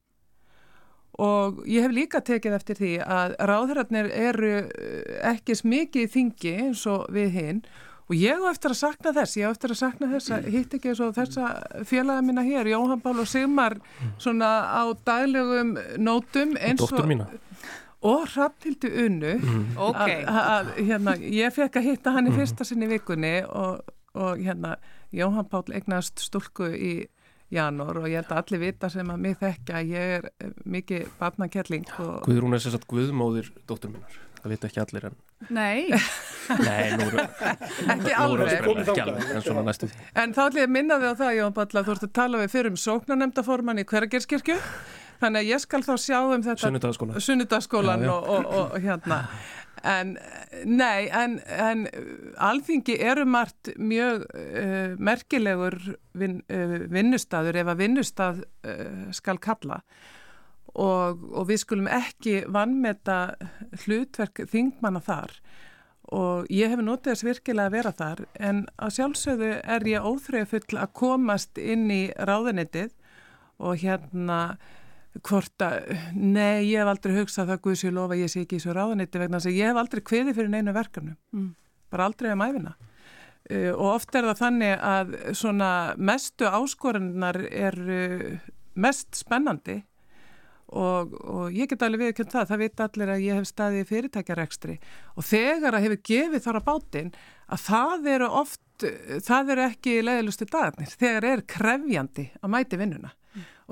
Og 1.24 1.64
ég 1.70 1.86
hef 1.86 1.94
líka 1.94 2.22
tekið 2.26 2.58
eftir 2.60 2.78
því 2.78 2.92
að 3.02 3.34
ráðherrarnir 3.50 4.12
eru 4.12 4.54
eh, 4.60 5.18
ekki 5.30 5.58
smikið 5.58 6.06
í 6.06 6.12
þingi 6.14 6.54
eins 6.68 6.86
og 6.90 7.10
við 7.14 7.34
hinn 7.34 7.64
og 8.10 8.16
ég 8.18 8.38
á 8.38 8.52
eftir 8.52 8.74
að 8.74 8.82
sakna 8.82 9.14
þess, 9.16 9.38
ég 9.40 9.50
á 9.50 9.54
eftir 9.54 9.74
að 9.74 9.80
sakna 9.80 10.10
þess 10.12 10.34
að 10.36 10.50
hitt 10.54 10.74
ekki 10.78 10.92
eins 10.92 11.02
og 11.02 11.14
þessa 11.18 11.52
félaga 11.90 12.26
mína 12.26 12.46
hér, 12.46 12.70
Jóhann 12.74 13.02
Pál 13.02 13.16
og 13.18 13.30
Sigmar 13.30 13.78
svona 14.22 14.52
á 14.70 14.84
daglegum 15.06 15.78
nótum 15.98 16.58
eins 16.60 16.84
og 16.86 16.94
og 18.04 18.28
Hrafnildu 18.34 18.90
Unnu 19.06 19.34
mm. 19.40 19.66
okay. 19.80 20.24
að 20.28 20.74
hérna, 20.82 21.16
ég 21.18 21.56
fekk 21.56 21.80
að 21.80 21.90
hitta 21.90 22.14
hann 22.16 22.28
í 22.28 22.34
mm. 22.34 22.40
fyrsta 22.42 22.68
sinni 22.68 22.90
vikunni 22.92 23.36
og, 23.48 23.84
og 24.18 24.42
hérna 24.44 24.76
Jóhann 25.14 25.50
Páll 25.50 25.76
eignast 25.78 26.24
stúlku 26.24 26.68
í 26.74 26.94
janúar 27.54 28.02
og 28.02 28.10
ég 28.10 28.22
held 28.22 28.32
að 28.34 28.42
allir 28.42 28.64
vita 28.68 28.90
sem 28.92 29.10
að 29.14 29.24
mig 29.28 29.40
þekka 29.42 29.80
að 29.80 29.94
ég 29.94 30.14
er 30.18 30.30
eh, 30.42 30.54
mikið 30.76 31.10
barnakelling 31.20 31.90
og 32.02 32.24
Guðrún 32.28 32.58
er 32.58 32.64
sérsagt 32.64 32.88
Guðmóðir 32.90 33.52
dóttur 33.70 33.94
minnar 33.94 34.18
það 34.40 34.56
veit 34.56 34.68
ekki 34.70 34.84
allir 34.84 35.08
en 35.10 35.22
Nei, 35.54 35.92
Nei, 36.68 36.94
nú 36.96 37.06
eru 37.10 37.24
ekki 37.24 38.14
alveg 38.16 39.34
en 39.36 39.44
svona 39.44 39.64
næstu 39.68 39.90
En 40.16 40.36
þá 40.36 40.46
ætlum 40.48 40.62
ég 40.62 40.70
að 40.70 40.76
minna 40.78 41.00
þig 41.02 41.12
á 41.12 41.16
það, 41.22 41.34
Jón 41.38 41.56
Páll, 41.58 41.72
að 41.76 41.88
þú 41.88 41.96
ert 41.96 42.06
að 42.08 42.14
tala 42.20 42.42
við 42.42 42.54
fyrir 42.56 42.72
um 42.72 42.80
sóknarnemdaforman 42.80 43.82
í 43.84 43.88
Hveragerskirkju 43.92 44.58
þannig 45.24 45.44
að 45.44 45.52
ég 45.54 45.64
skal 45.64 45.84
þá 45.86 45.94
sjá 46.04 46.20
um 46.22 46.46
þetta 46.46 46.68
Sunnudagaskóla 46.68 47.26
sunnudagsskólan 47.28 48.06
Já, 48.06 48.10
já. 48.10 48.16
og, 48.16 48.32
og, 48.46 48.56
og, 48.64 48.80
hérna. 48.84 49.20
En 49.84 50.14
nei, 50.64 51.10
en, 51.12 51.40
en 51.44 51.84
alþingi 52.40 52.96
eru 53.04 53.26
margt 53.28 53.74
mjög 53.76 54.24
uh, 54.32 54.94
merkilegur 54.96 55.76
vin, 56.16 56.38
uh, 56.48 56.78
vinnustadur 56.92 57.58
ef 57.60 57.72
að 57.74 57.82
vinnustad 57.84 58.44
uh, 58.44 59.10
skal 59.16 59.42
kalla. 59.44 59.82
Og, 60.74 61.20
og 61.36 61.50
við 61.52 61.66
skulum 61.66 61.90
ekki 61.92 62.46
vannmeta 62.50 63.36
hlutverk 63.84 64.46
þingmanna 64.50 65.04
þar. 65.04 65.36
Og 66.16 66.48
ég 66.54 66.72
hef 66.72 66.82
notið 66.84 67.12
þess 67.12 67.28
virkilega 67.28 67.68
að 67.68 67.76
vera 67.76 67.94
þar. 68.00 68.24
En 68.40 68.64
að 68.78 68.96
sjálfsögðu 68.98 69.52
er 69.76 69.88
ég 69.90 70.08
óþreyfull 70.08 70.80
að 70.80 70.96
komast 70.96 71.60
inn 71.60 71.90
í 71.92 72.04
ráðunitið 72.16 72.96
og 73.64 73.84
hérna 73.84 74.40
hvort 75.22 75.62
að, 75.62 75.94
nei, 76.18 76.66
ég 76.72 76.82
hef 76.82 76.90
aldrei 76.90 77.14
hugsað 77.20 77.52
það 77.52 77.62
Guðs 77.68 77.86
ég 77.86 77.94
lofa 77.94 78.18
ég 78.18 78.32
sé 78.32 78.42
ekki 78.44 78.58
í 78.58 78.64
svo 78.64 78.74
ráðuniti 78.74 79.22
vegna 79.22 79.38
þess 79.38 79.52
að 79.52 79.60
ég 79.60 79.70
hef 79.70 79.82
aldrei 79.84 80.02
kveði 80.10 80.34
fyrir 80.34 80.52
neinu 80.54 80.74
verkefnum. 80.74 81.20
Mm. 81.36 81.54
bara 81.94 82.10
aldrei 82.10 82.32
um 82.34 82.42
æfina 82.42 82.74
uh, 82.74 83.72
og 83.76 83.88
oft 83.92 84.16
er 84.16 84.26
það 84.26 84.42
þannig 84.42 84.86
að 84.90 85.16
svona 85.38 85.72
mestu 85.98 86.50
áskorunar 86.50 87.38
eru 87.52 88.40
mest 88.74 89.14
spennandi 89.20 89.84
og, 90.74 91.14
og 91.22 91.54
ég 91.54 91.70
get 91.70 91.86
alveg 91.86 92.08
viðkjönd 92.08 92.34
það, 92.34 92.48
það 92.50 92.62
veit 92.64 92.84
allir 92.88 93.14
að 93.14 93.26
ég 93.28 93.38
hef 93.38 93.46
staðið 93.46 93.84
í 93.84 93.88
fyrirtækjarekstri. 93.92 94.78
Og 95.14 95.28
þegar 95.28 95.78
að 95.78 95.84
hefur 95.86 96.00
gefið 96.10 96.46
þar 96.48 96.58
á 96.58 96.68
bátinn 96.70 97.12
að 97.46 97.66
það 97.68 98.08
eru 98.16 98.30
oft, 98.42 98.86
það 99.28 99.52
eru 99.54 99.66
ekki 99.68 100.00
leiðilustu 100.02 100.48
dagarnir, 100.50 100.96
þegar 100.98 101.28
er 101.30 101.44
krefjandi 101.54 102.26
að 102.42 102.54
mæti 102.56 102.80
vinnuna 102.82 103.14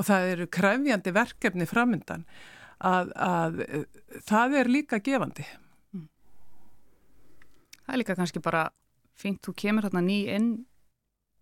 og 0.01 0.07
það 0.07 0.29
eru 0.33 0.47
krefjandi 0.57 1.13
verkefni 1.13 1.67
framöndan 1.69 2.23
að, 2.81 3.11
að 3.21 3.59
eh, 3.67 3.83
það 4.25 4.55
er 4.61 4.69
líka 4.73 4.97
gefandi. 5.05 5.45
það 7.85 7.93
er 7.93 8.01
líka 8.01 8.15
kannski 8.17 8.41
bara 8.41 8.63
fínt, 9.21 9.41
þú 9.45 9.53
kemur 9.61 9.85
hérna 9.85 10.01
ný 10.05 10.19
inn 10.33 10.49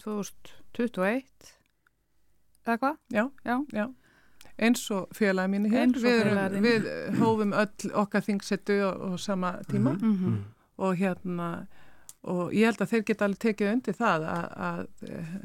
2021 0.04 1.24
eða 2.68 2.78
hvað? 2.82 2.98
Já, 3.16 3.24
Já. 3.48 3.56
já. 3.74 3.86
Eins 4.60 4.82
og 4.92 5.08
félagi 5.16 5.52
mínu 5.54 5.70
hér, 5.72 5.94
við, 5.96 6.24
við 6.64 6.88
hófum 7.22 7.54
öll 7.56 7.92
okkar 8.02 8.24
þingsetu 8.26 8.76
og, 8.90 9.02
og 9.14 9.20
sama 9.20 9.54
tíma 9.72 9.94
Mm 9.96 10.16
-hmm. 10.18 10.38
og 10.78 10.96
hérna 11.00 11.68
og 12.24 12.52
ég 12.54 12.66
held 12.66 12.82
að 12.82 12.90
þeir 12.92 13.04
geta 13.08 13.26
alveg 13.26 13.40
tekið 13.40 13.72
undir 13.74 13.94
það 13.94 14.26
að, 14.28 14.48
að 14.58 14.88
eh, 15.10 15.36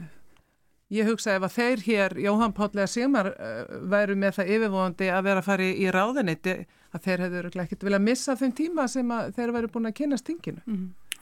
ég 0.94 1.08
hugsa 1.10 1.34
ef 1.36 1.44
að 1.48 1.54
þeir 1.58 1.82
hér, 1.88 2.14
Jóhann 2.24 2.52
Páll 2.56 2.70
eða 2.74 2.88
Sigmar 2.92 3.30
uh, 3.32 3.62
væru 3.90 4.16
með 4.20 4.36
það 4.38 4.52
yfirvóðandi 4.56 5.08
að 5.14 5.24
vera 5.28 5.42
að 5.42 5.48
fara 5.48 5.68
í, 5.70 5.86
ráðanetti 5.94 6.54
að 6.94 7.06
þeir 7.08 7.24
hefðu 7.24 7.40
örugglega 7.42 7.66
ekkert 7.68 7.86
vilja 7.88 8.02
missa 8.04 8.36
þeim 8.38 8.52
tíma 8.60 8.84
sem 8.92 9.10
að 9.16 9.32
þeir 9.38 9.52
væru 9.56 9.70
búin 9.74 9.90
að 9.90 9.96
kynast 10.00 10.26
tinginu. 10.28 10.62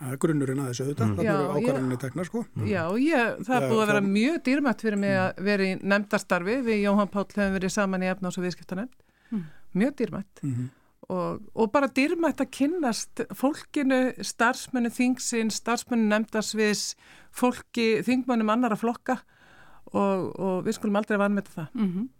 Það 0.03 0.13
er 0.13 0.19
grunnurinn 0.25 0.61
að 0.63 0.69
þessu 0.73 0.85
auðvitað, 0.85 1.09
Mm. 1.13 1.17
það 1.17 1.29
eru 1.33 1.57
ákvarðinni 1.57 1.99
teknar 2.03 2.27
sko. 2.29 2.41
Já, 2.67 2.83
ég, 2.99 3.37
það 3.47 3.57
er 3.57 3.67
búið 3.71 3.83
að 3.83 3.87
vera 3.93 4.01
það- 4.03 4.13
mjög 4.17 4.39
dýrmætt 4.49 4.81
fyrir 4.83 4.99
mig 4.99 5.17
að 5.23 5.43
vera 5.47 5.63
í 5.63 5.73
nefndarstarfi 5.83 6.57
við 6.67 6.79
Jóhann 6.83 7.11
Páll 7.13 7.27
hefum 7.37 7.55
verið 7.59 7.71
saman 7.77 8.03
í 8.03 8.11
efnáðs 8.11 8.39
og 8.41 8.45
viðskiptanemnd. 8.49 8.95
Mm. 9.33 9.45
Mjög 9.75 9.97
dýrmætt. 10.03 10.43
Mm 10.43 10.71
Og, 11.11 11.41
og 11.59 11.73
bara 11.75 11.89
dýrmætt 11.91 12.39
að 12.41 12.51
kynnast 12.55 13.21
fólkinu, 13.37 14.15
starfsmennu 14.23 14.89
þingsinn, 14.89 15.51
starfsmennu 15.53 16.07
nefndarsviðs, 16.09 16.95
fólki, 17.35 18.01
þingmönnum 18.07 18.49
annara 18.55 18.77
flokka 18.79 19.19
og, 19.93 20.29
og 20.41 20.67
við 20.67 20.79
skulum 20.79 20.99
aldrei 21.01 21.21
vanmeta 21.21 21.55
það. 21.55 21.71
Mm 21.75 22.11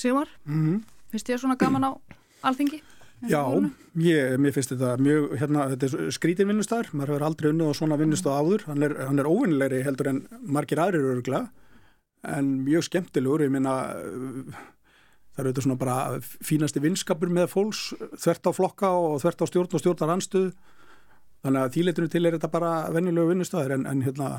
Sigmar, 0.00 0.28
-hmm. 0.48 0.80
finnst 1.12 1.28
þér 1.28 1.38
svona 1.42 1.58
gaman 1.60 1.84
á 1.84 1.90
alþingi? 2.42 2.80
Já, 3.28 3.44
ég, 4.00 4.38
mér 4.40 4.52
finnst 4.54 4.72
þetta 4.72 4.94
mjög, 4.96 5.34
hérna, 5.36 5.66
þetta 5.74 5.88
er 5.88 6.12
skrítin 6.16 6.48
vinnustæður, 6.48 6.88
maður 6.96 7.10
hefur 7.12 7.24
aldrei 7.26 7.48
unnið 7.50 7.68
á 7.68 7.74
svona 7.76 7.98
vinnustöð 8.00 8.32
áður, 8.32 8.62
hann 8.70 8.86
er, 8.86 8.94
hann 8.96 9.20
er 9.20 9.28
óvinnilegri 9.28 9.82
heldur 9.84 10.08
en 10.08 10.20
margir 10.40 10.80
aðrir 10.80 11.04
öruglega, 11.10 11.50
en 12.24 12.48
mjög 12.64 12.86
skemmtilegur, 12.88 13.44
ég 13.44 13.52
minna, 13.52 13.74
það 15.36 15.42
eru 15.42 15.52
þetta 15.52 15.64
svona 15.66 15.80
bara 15.82 15.98
fínasti 16.24 16.80
vinskapur 16.80 17.28
með 17.28 17.50
fólks, 17.52 17.82
þvert 18.24 18.48
á 18.48 18.52
flokka 18.56 18.94
og 18.96 19.20
þvert 19.20 19.44
á 19.44 19.50
stjórn 19.52 19.76
og 19.76 19.84
stjórnar 19.84 20.14
anstuð, 20.16 20.54
þannig 21.44 21.66
að 21.66 21.76
þýleitinu 21.76 22.12
til 22.14 22.24
er 22.24 22.38
þetta 22.38 22.52
bara 22.56 22.72
vennilegu 22.94 23.34
vinnustæður, 23.34 23.76
en, 23.76 23.84
en 23.90 24.00
hérna, 24.08 24.30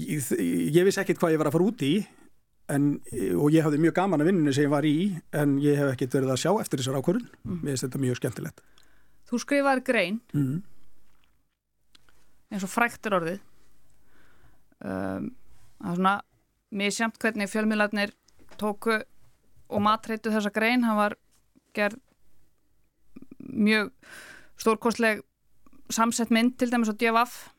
ég, 0.00 0.28
ég 0.74 0.86
vissi 0.86 1.02
ekkit 1.02 1.20
hvað 1.20 1.34
ég 1.34 1.42
var 1.42 1.50
að 1.50 1.56
fara 1.56 1.70
út 1.70 1.84
í, 1.86 1.94
En, 2.72 2.94
og 3.36 3.52
ég 3.52 3.64
hafði 3.64 3.80
mjög 3.82 3.96
gaman 3.98 4.22
að 4.24 4.30
vinnunni 4.30 4.52
sem 4.56 4.64
ég 4.64 4.72
var 4.72 4.86
í 4.88 4.96
en 5.36 5.58
ég 5.60 5.76
hef 5.76 5.90
ekkert 5.92 6.14
verið 6.16 6.30
að 6.32 6.38
sjá 6.40 6.50
eftir 6.62 6.80
þessar 6.80 6.96
ákvörðun. 6.96 7.26
Mér 7.44 7.74
finnst 7.74 7.84
þetta 7.84 8.00
mjög 8.00 8.20
skemmtilegt. 8.20 8.62
Þú 9.28 9.40
skrifaði 9.42 9.84
grein. 9.84 10.20
Mm. 10.32 10.62
eins 12.54 12.64
og 12.64 12.72
frækt 12.72 13.08
er 13.08 13.16
orðið. 13.18 13.42
Um, 14.84 15.28
það 15.82 15.90
er 15.90 15.98
svona 15.98 16.14
misjamt 16.80 17.20
hvernig 17.20 17.52
fjölmiðlarnir 17.52 18.14
tóku 18.60 18.96
og 19.68 19.84
matreitu 19.84 20.32
þessa 20.32 20.52
grein. 20.54 20.86
Hann 20.88 21.00
var 21.02 21.18
gerð 21.76 22.00
mjög 23.44 23.92
stórkostleg 24.56 25.20
samsett 25.92 26.32
mynd 26.32 26.56
til 26.56 26.70
dæmis 26.72 26.88
á 26.88 26.96
DFF 26.96 27.50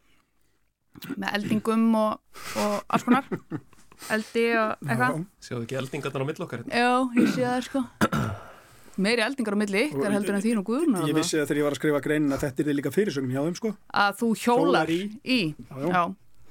með 1.16 1.30
eldingum 1.40 1.86
og, 2.00 2.42
og 2.62 2.76
alls 2.88 3.06
konar 3.08 3.30
eldi 4.16 4.46
og 4.60 4.84
eitthvað 4.90 5.22
Sjáðu 5.46 5.62
ekki 5.68 5.80
eldingarnar 5.82 6.26
á 6.26 6.28
mill 6.30 6.44
okkar 6.48 6.64
hérna? 6.64 6.84
Já, 6.84 6.92
ég 7.22 7.32
sé 7.36 7.46
það 7.46 7.64
sko 7.70 7.84
meiri 9.06 9.24
eldingar 9.26 9.56
á 9.56 9.60
milli 9.60 9.84
ykkar 9.90 10.14
heldur 10.16 10.38
en 10.38 10.44
þín 10.46 10.60
og 10.62 10.68
guðunar 10.70 11.08
Ég 11.10 11.18
vissi 11.18 11.40
að 11.40 11.50
þegar 11.50 11.60
ég 11.62 11.68
var 11.68 11.76
að 11.76 11.80
skrifa 11.82 12.04
greinin 12.06 12.36
að 12.36 12.46
þetta 12.46 12.66
er 12.66 12.78
líka 12.80 12.94
fyrirsögn 12.96 13.34
hjá 13.34 13.42
þeim 13.44 13.58
sko, 13.60 13.72
að 14.04 14.20
þú 14.22 14.30
hjólar 14.44 14.62
Hjólar 14.66 14.94
í. 14.96 15.02
í. 15.24 15.40
Já, 15.56 15.90
já. 15.92 16.04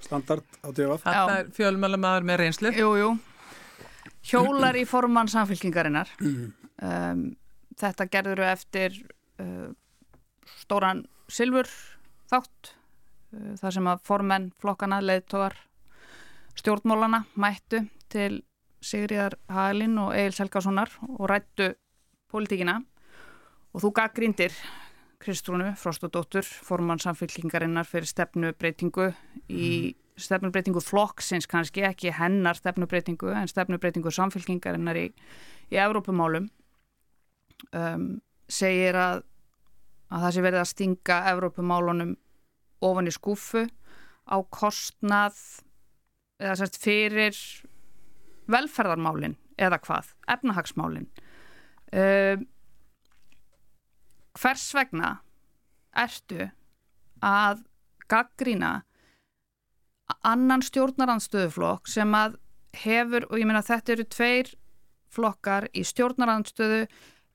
Standard 0.04 0.58
á 0.60 0.68
DFF. 0.76 1.04
Þetta 1.06 1.36
er 1.40 1.46
fjölmjölamæður 1.56 2.26
með 2.28 2.36
reynslu. 2.42 2.72
Jú, 2.76 2.88
jú. 3.00 3.06
Hjólar 4.28 4.76
í 4.76 4.82
formann 4.88 5.30
samfélkingarinnar. 5.32 6.10
mm. 6.20 6.52
Um, 6.84 7.22
þetta 7.80 8.04
gerður 8.12 8.42
eftir 8.50 8.96
uh, 9.40 9.70
stóran 10.60 11.04
silfur 11.32 11.70
þátt 12.28 12.74
þar 13.60 13.76
sem 13.76 13.88
að 13.90 14.02
formenn 14.06 14.50
flokkana, 14.60 15.00
leiðtogar 15.04 15.56
stjórnmólana 16.58 17.24
mættu 17.40 17.84
til 18.12 18.42
Sigriðar 18.84 19.38
Hagelin 19.50 19.96
og 19.98 20.12
Egil 20.14 20.34
Selgasonar 20.36 20.92
og 21.08 21.28
rættu 21.30 21.72
pólitíkina. 22.30 22.82
Og 23.74 23.82
þú 23.82 23.90
gaggríndir 23.96 24.54
Kristrúnu 25.24 25.72
Frostadóttur, 25.80 26.44
formann 26.44 27.00
samfélkingarinnar 27.00 27.88
fyrir 27.88 28.06
stefnubreitingu 28.10 29.08
í 29.48 29.94
stefnubreitingu 30.20 30.82
flokksins 30.84 31.48
kannski, 31.50 31.82
ekki 31.88 32.12
hennar 32.14 32.58
stefnubreitingu 32.58 33.32
en 33.32 33.48
stefnubreitingu 33.50 34.12
samfélkingarinnar 34.14 35.00
í, 35.00 35.06
í 35.72 35.80
Evrópumálum. 35.80 36.50
Um, 37.72 38.20
segir 38.50 38.98
að, 39.00 39.24
að 40.12 40.26
það 40.26 40.34
sé 40.36 40.44
verið 40.44 40.60
að 40.60 40.70
stinga 40.70 41.18
Evrópumálunum 41.32 42.14
ofan 42.84 43.08
í 43.08 43.14
skúfu 43.14 43.64
á 44.24 44.36
kostnað 44.52 45.38
eða 46.40 46.56
sérst 46.60 46.80
fyrir 46.82 47.38
velferðarmálin 48.50 49.36
eða 49.60 49.78
hvað, 49.84 50.10
efnahagsmálin. 50.28 51.06
Um, 51.94 52.48
hvers 54.34 54.66
vegna 54.74 55.12
ertu 55.94 56.48
að 57.24 57.62
gaggrína 58.10 58.72
annan 60.26 60.64
stjórnarandstöðuflokk 60.64 61.88
sem 61.88 62.10
að 62.18 62.36
hefur, 62.82 63.28
og 63.30 63.38
ég 63.38 63.48
meina 63.48 63.62
þetta 63.64 63.94
eru 63.94 64.06
tveir 64.10 64.50
flokkar 65.14 65.68
í 65.72 65.84
stjórnarandstöðu 65.86 66.84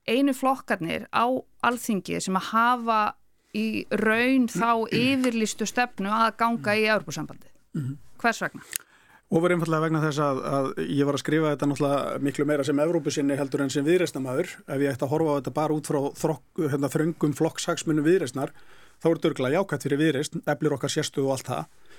einu 0.09 0.33
flokkarnir 0.35 1.07
á 1.15 1.25
alþingi 1.65 2.19
sem 2.21 2.37
að 2.37 2.49
hafa 2.51 2.99
í 3.57 3.85
raun 4.01 4.49
þá 4.51 4.85
yfirlistu 4.93 5.65
stefnu 5.69 6.11
að 6.13 6.35
ganga 6.41 6.75
í 6.77 6.85
Európusambandi. 6.89 7.49
Hvers 8.19 8.43
vegna? 8.45 8.63
og 9.29 9.43
var 9.43 9.53
einfallega 9.53 9.85
vegna 9.85 10.01
þess 10.01 10.21
að, 10.25 10.39
að 10.49 10.67
ég 10.89 11.05
var 11.05 11.15
að 11.15 11.21
skrifa 11.21 11.49
þetta 11.53 11.67
náttúrulega 11.69 12.21
miklu 12.25 12.45
meira 12.49 12.63
sem 12.65 12.79
Evrópusinni 12.81 13.37
heldur 13.37 13.61
en 13.61 13.71
sem 13.73 13.85
viðreistnamaður 13.85 14.55
ef 14.57 14.81
ég 14.81 14.89
ætti 14.89 15.05
að 15.05 15.11
horfa 15.13 15.35
á 15.35 15.37
þetta 15.37 15.53
bara 15.59 15.75
út 15.77 15.89
frá 15.89 15.99
þrokk, 16.17 16.61
hérna, 16.63 16.89
þröngum 16.89 17.35
flokkshagsmunum 17.37 18.07
viðreistnar 18.07 18.53
þá 18.99 19.05
er 19.05 19.19
þetta 19.19 19.29
örgulega 19.29 19.61
jákvæmt 19.61 19.85
fyrir 19.85 20.01
viðreist, 20.01 20.39
eflir 20.49 20.75
okkar 20.75 20.93
sérstuð 20.95 21.27
og 21.27 21.35
allt 21.35 21.51
það. 21.51 21.93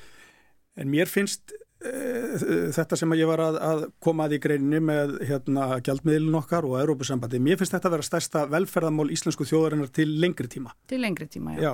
En 0.81 0.91
mér 0.91 1.11
finnst 1.11 1.55
þetta 1.81 2.97
sem 2.99 3.15
ég 3.17 3.29
var 3.31 3.41
að, 3.41 3.57
að 3.65 3.85
koma 4.05 4.27
að 4.27 4.37
í 4.37 4.41
greininni 4.45 4.81
með 4.85 5.15
hérna, 5.29 5.69
gjaldmiðlun 5.87 6.37
okkar 6.43 6.67
og 6.69 6.77
Európusambandi, 6.83 7.41
mér 7.41 7.57
finnst 7.61 7.73
þetta 7.73 7.89
að 7.89 7.95
vera 7.97 8.09
stærsta 8.09 8.43
velferðamál 8.53 9.09
íslensku 9.15 9.47
þjóðarinnar 9.49 9.93
til 9.97 10.11
lengri 10.21 10.51
tíma. 10.53 10.75
Til 10.91 11.01
lengri 11.01 11.31
tíma, 11.31 11.57
já. 11.57 11.71
Já, 11.71 11.73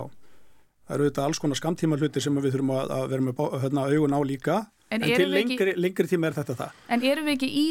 það 0.86 0.98
eru 0.98 1.08
þetta 1.10 1.26
alls 1.26 1.42
konar 1.42 1.58
skamtíma 1.58 1.98
hluti 1.98 2.22
sem 2.22 2.38
við 2.38 2.54
þurfum 2.54 2.74
að, 2.76 2.94
að 2.98 3.08
vera 3.14 3.26
með 3.26 3.42
hérna, 3.64 3.88
augun 3.90 4.14
á 4.14 4.20
líka 4.30 4.60
En, 4.86 5.02
en 5.02 5.10
til 5.18 5.26
lengri, 5.32 5.56
ekki, 5.56 5.80
lengri 5.82 6.06
tíma 6.06 6.28
er 6.28 6.36
þetta 6.36 6.54
það. 6.60 6.74
En 6.94 7.02
eru 7.10 7.24
við 7.26 7.32
ekki 7.32 7.48
í 7.58 7.64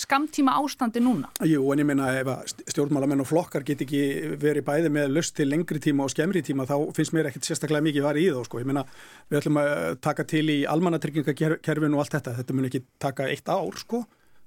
skamtíma 0.00 0.54
ástandi 0.56 1.02
núna? 1.04 1.28
Jú, 1.44 1.60
en 1.74 1.82
ég 1.82 1.88
minna 1.90 2.08
ef 2.16 2.30
stjórnmálamenn 2.72 3.20
og 3.20 3.28
flokkar 3.28 3.66
get 3.68 3.84
ekki 3.84 4.00
verið 4.40 4.64
bæði 4.64 4.92
með 4.96 5.12
löst 5.12 5.36
til 5.36 5.50
lengri 5.50 5.82
tíma 5.84 6.06
og 6.06 6.14
skemmri 6.14 6.40
tíma 6.46 6.64
þá 6.68 6.76
finnst 6.96 7.12
mér 7.12 7.28
ekkert 7.28 7.50
sérstaklega 7.50 7.84
mikið 7.84 8.08
var 8.08 8.20
í 8.20 8.26
þá 8.32 8.40
sko. 8.48 8.62
Ég 8.64 8.70
minna 8.72 8.86
við 9.28 9.42
ætlum 9.42 9.60
að 9.60 9.72
taka 10.08 10.24
til 10.32 10.46
í 10.56 10.58
almannatryggingakerfin 10.72 11.98
og 11.98 12.04
allt 12.04 12.16
þetta. 12.16 12.38
Þetta 12.40 12.56
mun 12.56 12.70
ekki 12.70 12.84
taka 13.02 13.28
eitt 13.28 13.52
ár 13.52 13.82
sko. 13.84 14.06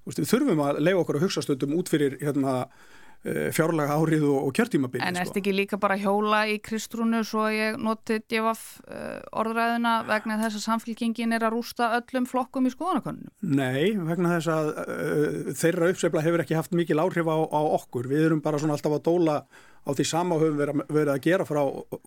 Við 0.10 0.26
þurfum 0.26 0.64
að 0.66 0.82
leiða 0.82 1.04
okkur 1.04 1.20
að 1.20 1.28
hugsa 1.28 1.46
stundum 1.46 1.78
út 1.78 1.92
fyrir 1.92 2.18
hérna 2.18 2.64
Eh, 2.64 2.98
fjárlega 3.20 3.98
árið 4.00 4.26
og, 4.30 4.48
og 4.48 4.54
kjörtímabili. 4.56 5.04
En 5.04 5.20
ert 5.20 5.34
sko. 5.34 5.42
ekki 5.42 5.52
líka 5.56 5.80
bara 5.82 5.98
hjóla 6.00 6.46
í 6.48 6.60
kristrúnu 6.64 7.20
svo 7.28 7.50
ég 7.52 7.76
noti 7.82 8.22
djefaf 8.24 8.62
uh, 8.88 9.20
orðræðina 9.42 9.96
vegna 10.08 10.38
þess 10.40 10.62
að 10.62 10.66
samfélkingin 10.70 11.36
er 11.36 11.44
að 11.44 11.58
rústa 11.58 11.92
öllum 11.98 12.30
flokkum 12.30 12.70
í 12.70 12.72
skoðanakonunum? 12.72 13.34
Nei, 13.44 13.98
vegna 14.08 14.38
þess 14.38 14.54
að 14.56 14.72
uh, 14.72 15.50
þeirra 15.60 15.92
uppsefla 15.92 16.24
hefur 16.24 16.46
ekki 16.46 16.60
haft 16.60 16.78
mikil 16.80 17.02
áhrif 17.04 17.28
á, 17.28 17.38
á 17.44 17.62
okkur. 17.82 18.08
Við 18.08 18.30
erum 18.30 18.46
bara 18.46 18.62
svona 18.62 18.80
alltaf 18.80 18.96
að 19.00 19.06
dóla 19.10 19.42
á 19.84 19.92
því 19.96 20.06
sama 20.08 20.40
höfum 20.40 20.58
við 20.60 20.72
verið 20.88 21.14
að 21.14 21.22
gera 21.26 21.46
frá 21.48 21.62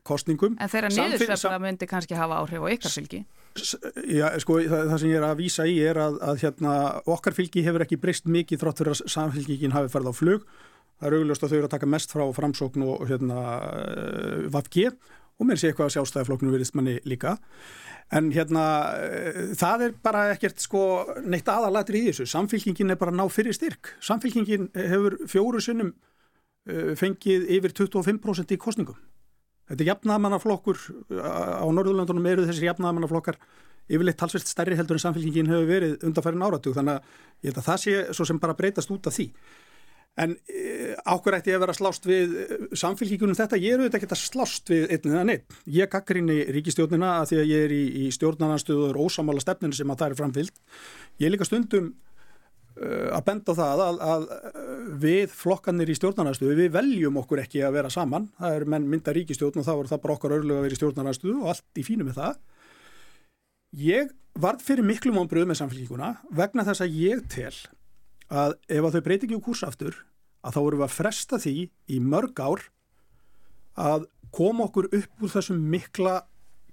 kostningum. 0.07 0.57
En 0.61 0.73
þeirra 0.73 0.90
niðursefla 0.92 1.61
myndi 1.62 1.88
kannski 1.90 2.16
hafa 2.16 2.40
áhrif 2.40 2.64
á 2.64 2.69
ykkar 2.73 2.95
fylgi? 2.95 3.23
Já, 4.09 4.26
sko, 4.40 4.59
það, 4.64 4.90
það 4.90 4.99
sem 5.02 5.11
ég 5.12 5.19
er 5.19 5.26
að 5.28 5.40
vísa 5.40 5.66
í 5.69 5.78
er 5.85 6.00
að, 6.00 6.19
að 6.25 6.45
hérna, 6.45 6.75
okkar 7.04 7.37
fylgi 7.37 7.64
hefur 7.66 7.85
ekki 7.85 8.00
breyst 8.00 8.28
mikið 8.28 8.62
þrótt 8.62 8.81
fyrir 8.81 8.95
að 8.95 9.02
samfélkingin 9.12 9.75
hafi 9.76 9.92
ferð 9.92 10.12
á 10.12 10.14
flug 10.16 10.47
það 11.02 11.09
er 11.09 11.16
augljóst 11.18 11.42
að 11.42 11.52
þau 11.52 11.56
eru 11.59 11.66
að 11.66 11.75
taka 11.75 11.90
mest 11.90 12.12
frá 12.14 12.23
framsókn 12.37 12.85
og 12.87 13.00
hérna 13.11 13.40
eh, 13.82 14.44
VFG 14.52 14.85
og 15.42 15.49
mér 15.49 15.59
sé 15.59 15.71
eitthvað 15.71 15.88
að 15.88 15.97
sjálfstæðafloknum 15.97 16.54
virðist 16.54 16.76
manni 16.78 16.99
líka. 17.09 17.35
En 18.14 18.28
hérna 18.35 18.64
eh, 19.02 19.40
það 19.59 19.88
er 19.88 19.97
bara 20.04 20.28
ekkert 20.37 20.62
sko 20.62 20.85
neitt 21.26 21.50
aðalættir 21.50 21.99
í 21.99 22.04
þessu, 22.11 22.28
samfélkingin 22.30 22.94
er 22.94 23.00
bara 23.00 23.14
ná 23.14 23.25
fyrir 23.32 23.56
styrk, 23.56 23.97
samfélkingin 24.04 24.71
hefur 24.78 25.18
fjóru 25.31 25.62
sinnum 25.64 25.90
eh, 26.70 26.94
fengið 26.98 27.50
yfir 27.59 27.74
25% 27.83 28.55
í 28.55 28.61
kostningum 28.62 29.00
þetta 29.72 29.85
er 29.85 29.88
jafnaðmannaflokkur 29.92 30.81
á 31.22 31.64
Norðurlandunum 31.64 32.27
eru 32.29 32.46
þessir 32.48 32.68
jafnaðmannaflokkar 32.68 33.38
yfirleitt 33.92 34.18
talsvilt 34.20 34.48
stærri 34.50 34.77
heldur 34.79 34.98
en 34.98 35.03
samfélkingin 35.07 35.50
hefur 35.50 35.68
verið 35.68 36.07
undanfærin 36.07 36.44
áratug. 36.44 36.77
Þannig 36.77 36.98
að 36.98 37.59
að 37.59 37.66
það 37.66 37.81
sé 37.85 37.94
svo 38.14 38.27
sem 38.29 38.40
bara 38.42 38.57
breytast 38.59 38.92
út 38.94 39.09
af 39.09 39.16
því 39.16 39.29
En 40.20 40.35
e, 40.44 40.92
ákveð 41.09 41.38
ætti 41.38 41.53
ég 41.53 41.57
að 41.57 41.62
vera 41.64 41.75
slást 41.77 42.05
við 42.05 42.33
e, 42.37 42.46
samfélgíkunum 42.77 43.37
þetta, 43.37 43.57
ég 43.57 43.72
er 43.72 43.81
auðvitað 43.81 44.03
ekki 44.03 44.09
að 44.11 44.20
slást 44.20 44.68
við 44.68 44.90
einn 44.92 45.14
eða 45.14 45.25
neitt. 45.31 45.57
Ég 45.72 45.88
gaggir 45.92 46.20
inn 46.20 46.29
í 46.35 46.38
ríkistjórnina 46.53 47.14
að 47.22 47.31
því 47.31 47.38
að 47.40 47.53
ég 47.53 47.66
er 47.66 47.72
í, 47.72 47.83
í 48.03 48.11
stjórnarnarstöður 48.12 48.98
og 49.01 49.09
ósamála 49.09 49.44
stefninu 49.44 49.79
sem 49.79 49.94
að 49.94 50.03
það 50.03 50.12
er 50.12 50.18
framfyllt. 50.20 50.62
Ég 51.16 51.29
er 51.29 51.33
líka 51.33 51.48
stundum 51.48 51.88
uh, 51.88 53.09
að 53.16 53.27
benda 53.31 53.57
það 53.57 53.85
að, 53.87 54.05
að 54.12 54.31
við 55.09 55.37
flokkanir 55.40 55.96
í 55.96 55.98
stjórnarnarstöðu, 56.03 56.61
við 56.61 56.72
veljum 56.77 57.20
okkur 57.25 57.46
ekki 57.46 57.64
að 57.64 57.79
vera 57.81 57.96
saman. 57.96 58.29
Það 58.37 58.61
er 58.61 58.70
menn 58.77 58.92
mynda 58.92 59.16
ríkistjórn 59.16 59.64
og 59.64 59.68
þá 59.70 59.75
er 59.79 59.92
það 59.94 60.07
bara 60.07 60.20
okkar 60.20 60.40
örlega 60.42 60.61
að 60.61 60.68
vera 60.68 60.77
í 60.77 60.83
stjórnarnarstöðu 60.83 61.38
og 61.40 61.55
allt 61.57 61.81
í 61.81 61.88
fínu 61.88 62.05
með 62.11 62.20
það. 62.20 62.40
Ég 63.81 64.12
varð 64.44 64.66
fyrir 64.68 64.85
miklu 64.85 65.16
mónbröð 65.16 65.48
með 65.48 65.64
samfélgíkuna 65.64 66.18
vegna 66.37 66.68
þess 66.68 66.85
að 66.85 66.98
ég 67.01 67.25
tel 67.33 67.55
að 68.33 68.57
ef 68.68 68.87
að 68.87 68.97
þau 68.97 69.05
breyti 69.07 69.29
ekki 69.29 69.38
úr 69.38 69.47
kursaftur 69.47 69.99
að 70.42 70.57
þá 70.57 70.61
vorum 70.64 70.83
við 70.83 70.88
að 70.88 70.97
fresta 70.97 71.38
því 71.42 71.57
í 71.92 71.99
mörg 72.03 72.42
ár 72.42 72.66
að 73.79 74.07
koma 74.35 74.66
okkur 74.68 74.88
upp 74.92 75.25
úr 75.25 75.33
þessum 75.33 75.61
mikla 75.73 76.23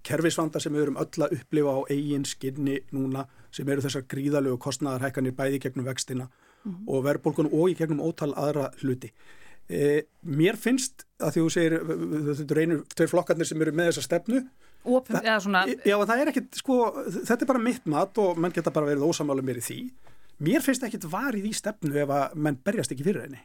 kerfisvanda 0.06 0.62
sem 0.63 0.74
við 0.74 0.86
erum 0.86 1.00
öll 1.02 1.26
að 1.26 1.36
upplifa 1.36 1.74
á 1.76 1.80
eigin 1.91 2.26
skinni 2.28 2.80
núna 2.95 3.26
sem 3.52 3.67
eru 3.67 3.84
þessar 3.84 4.08
gríðalögu 4.10 4.62
kostnæðarhækkanir 4.63 5.36
bæði 5.36 5.60
gegnum 5.65 5.89
vextina 5.89 6.30
mm 6.30 6.72
-hmm. 6.72 6.88
og 6.88 7.04
verðbólkunum 7.04 7.54
og 7.54 7.69
í 7.69 7.76
gegnum 7.76 8.00
ótal 8.00 8.32
aðra 8.34 8.72
hluti. 8.82 9.12
E, 9.69 10.08
mér 10.24 10.56
finnst 10.58 11.06
að 11.19 11.34
því 11.34 11.41
þú 11.41 11.50
segir 11.54 11.74
þetta 11.84 12.54
eru 12.54 12.62
einu 12.62 12.84
tveir 12.95 13.10
flokkarnir 13.10 13.45
sem 13.45 13.62
eru 13.62 13.72
með 13.72 13.91
þessa 13.91 14.02
stefnu 14.02 14.48
Opum, 14.84 15.15
Þa, 15.15 15.39
svona... 15.43 15.65
Já, 15.67 15.98
það 16.08 16.22
er 16.22 16.30
ekkit, 16.32 16.56
sko, 16.56 16.76
þetta 17.12 17.43
er 17.43 17.48
bara 17.48 17.60
mitt 17.60 17.86
mat 17.86 18.17
og 18.17 18.38
mann 18.39 18.54
geta 18.56 18.72
bara 18.72 18.88
verið 18.88 19.04
ósamála 19.04 19.43
mér 19.43 19.60
í 19.60 19.65
því 19.65 19.80
mér 20.43 20.63
finnst 20.65 20.84
ekkit 20.88 21.08
varið 21.12 21.49
í 21.49 21.54
stefnu 21.56 21.95
ef 22.04 22.12
að 22.15 22.36
menn 22.39 22.60
berjast 22.63 22.93
ekki 22.95 23.06
fyrir 23.08 23.28
henni. 23.28 23.41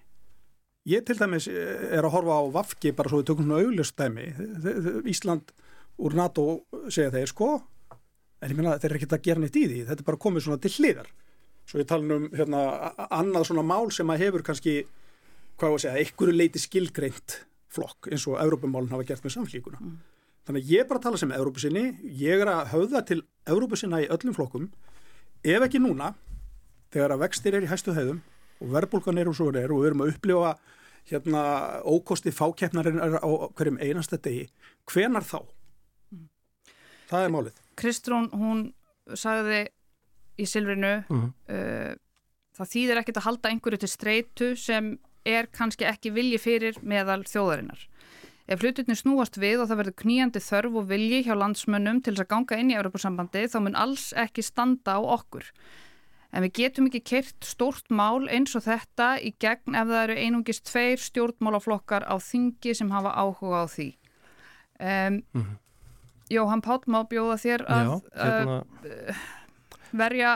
Ég 0.88 1.04
til 1.08 1.16
dæmis 1.16 1.46
eh, 1.48 1.96
er 1.96 2.04
að 2.04 2.12
horfa 2.18 2.40
á 2.40 2.42
Vafki 2.58 2.92
bara 2.96 3.10
svo 3.10 3.22
við 3.22 3.30
tökum 3.30 3.48
svona 3.48 3.62
auglust 3.64 3.96
dæmi. 3.96 4.26
Ísland 5.08 5.54
úr 6.04 6.16
NATO 6.18 6.64
segja 6.88 7.12
þeir 7.14 7.30
sko 7.30 7.52
en 8.44 8.50
ég 8.52 8.58
minna 8.58 8.76
þeir 8.76 8.92
er 8.92 8.98
ekkit 8.98 9.16
að 9.16 9.24
gera 9.24 9.44
neitt 9.44 9.56
í 9.56 9.64
því. 9.68 9.84
Þetta 9.88 10.04
er 10.04 10.10
bara 10.10 10.20
komið 10.26 10.46
svona 10.46 10.60
til 10.60 10.74
hliðar. 10.76 11.08
Svo 11.64 11.80
ég 11.80 11.88
tala 11.88 12.18
um 12.18 12.26
hérna 12.34 12.64
annað 13.08 13.48
svona 13.48 13.64
mál 13.64 13.88
sem 13.94 14.10
að 14.12 14.26
hefur 14.26 14.44
kannski 14.44 14.82
hvað 15.60 15.76
að 15.76 15.82
segja, 15.84 16.02
einhverju 16.02 16.34
leiti 16.36 16.60
skilgreint 16.60 17.38
flokk 17.74 18.10
eins 18.12 18.26
og 18.28 18.36
Európumálun 18.42 18.92
hafa 18.92 19.06
gert 19.08 19.24
með 19.24 19.36
samflíkuna 19.36 19.80
mm. 19.80 19.94
þannig 20.46 20.64
að 20.66 20.72
ég 20.74 20.88
bara 20.90 21.02
tala 21.02 21.20
sem 21.20 21.32
Európusinni 21.34 21.84
ég 22.20 22.42
er 22.42 22.50
að 22.50 22.72
höfða 22.74 23.02
til 23.08 23.20
Európusinna 23.50 24.02
í 24.04 24.10
öllum 24.12 24.36
flokkum. 24.36 24.68
Ef 25.44 25.66
ekki 25.66 25.80
núna 25.82 26.12
þegar 26.94 27.16
að 27.16 27.24
vextir 27.26 27.58
er 27.58 27.66
í 27.66 27.70
hæstu 27.70 27.94
hefðum 27.96 28.22
og 28.62 28.72
verðbólkan 28.74 29.18
er 29.20 29.30
og 29.30 29.36
svo 29.36 29.50
er 29.50 29.72
og 29.72 29.82
við 29.82 29.90
erum 29.90 30.04
að 30.04 30.14
upplifa 30.14 30.54
hérna 31.10 31.42
ókosti 31.84 32.32
fákeppnarinn 32.32 33.02
á 33.02 33.28
hverjum 33.56 33.80
einasta 33.82 34.16
degi 34.16 34.46
hvenar 34.88 35.26
þá? 35.26 35.40
Það 37.10 37.24
er 37.26 37.32
málið. 37.34 37.58
Kristrún, 37.76 38.30
hún 38.32 38.62
sagði 39.12 39.66
í 40.40 40.46
Silvrinu 40.48 40.94
mm 41.04 41.18
-hmm. 41.18 41.32
uh, 41.52 41.92
það 42.56 42.70
þýðir 42.74 43.00
ekkert 43.02 43.20
að 43.20 43.26
halda 43.28 43.50
einhverju 43.50 43.82
til 43.82 43.90
streitu 43.92 44.54
sem 44.56 44.94
er 45.24 45.46
kannski 45.46 45.84
ekki 45.84 46.12
vilji 46.14 46.38
fyrir 46.38 46.78
meðal 46.82 47.24
þjóðarinnar. 47.24 47.88
Ef 48.44 48.60
hluturni 48.60 48.94
snúast 48.96 49.38
við 49.40 49.62
og 49.62 49.68
það 49.68 49.78
verður 49.80 50.00
kníjandi 50.02 50.40
þörf 50.40 50.74
og 50.76 50.88
vilji 50.88 51.22
hjá 51.24 51.32
landsmönnum 51.32 52.02
til 52.04 52.12
þess 52.12 52.26
að 52.26 52.32
ganga 52.32 52.58
inn 52.60 52.70
í 52.70 52.76
Europasambandi 52.76 53.46
þá 53.48 53.58
mun 53.60 53.76
alls 53.76 54.12
ekki 54.12 54.42
standa 54.44 54.96
á 54.96 55.00
okkur 55.00 55.48
en 56.34 56.42
við 56.42 56.54
getum 56.58 56.88
ekki 56.90 57.02
kert 57.06 57.46
stórt 57.46 57.90
mál 57.94 58.26
eins 58.26 58.54
og 58.58 58.64
þetta 58.66 59.14
í 59.22 59.34
gegn 59.42 59.76
ef 59.78 59.90
það 59.90 60.00
eru 60.00 60.16
einungist 60.18 60.64
tveir 60.66 61.02
stjórnmálaflokkar 61.02 62.06
á 62.10 62.14
þingi 62.18 62.74
sem 62.74 62.90
hafa 62.90 63.14
áhuga 63.14 63.62
á 63.62 63.66
því. 63.70 63.88
Um, 64.74 65.22
mm 65.22 65.22
-hmm. 65.32 65.56
Jóhann 66.34 66.62
Pál 66.64 66.82
má 66.88 67.04
bjóða 67.06 67.36
þér 67.38 67.64
að 67.68 67.84
Já, 67.84 67.92
uh, 68.24 69.14
verja 69.92 70.30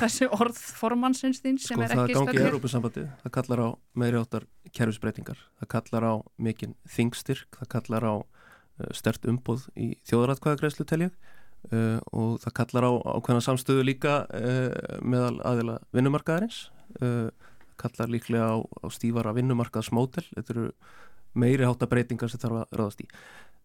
þessi 0.00 0.26
orð 0.26 0.56
formansins 0.56 1.42
þín 1.44 1.58
sem 1.60 1.76
sko, 1.76 1.82
er 1.82 1.92
ekki 1.94 2.14
stökkur. 2.14 2.16
Það 2.16 2.26
gangi 2.26 2.40
í 2.40 2.48
Európa-sambandi, 2.48 3.04
það 3.22 3.34
kallar 3.36 3.60
á 3.60 3.68
meiri 3.94 4.20
áttar 4.20 4.46
kerfisbreytingar, 4.72 5.38
það 5.60 5.68
kallar 5.76 6.06
á 6.10 6.14
mikinn 6.38 6.74
þingstyrk, 6.88 7.60
það 7.60 7.68
kallar 7.76 8.02
á 8.02 8.14
uh, 8.18 8.90
stert 8.96 9.28
umbóð 9.30 9.68
í 9.76 9.92
þjóðratkvæðagreðslu 10.10 10.88
telja 10.88 11.10
Uh, 11.68 12.00
og 12.16 12.38
það 12.40 12.54
kallar 12.56 12.86
á 12.88 12.92
ákveðna 13.20 13.42
samstöðu 13.44 13.82
líka 13.84 14.14
uh, 14.32 14.70
meðal 15.04 15.36
aðila 15.44 15.76
vinnumarkaðarins. 15.94 16.62
Uh, 16.96 17.28
kallar 17.80 18.08
líklega 18.12 18.48
á, 18.48 18.58
á 18.64 18.86
stífara 18.92 19.34
vinnumarkaðsmótel 19.36 20.24
þetta 20.32 20.54
eru 20.54 20.64
meiri 21.38 21.68
hátta 21.68 21.88
breytingar 21.88 22.32
sem 22.32 22.40
þarf 22.40 22.62
að 22.62 22.78
ráðast 22.80 23.04
í. 23.04 23.08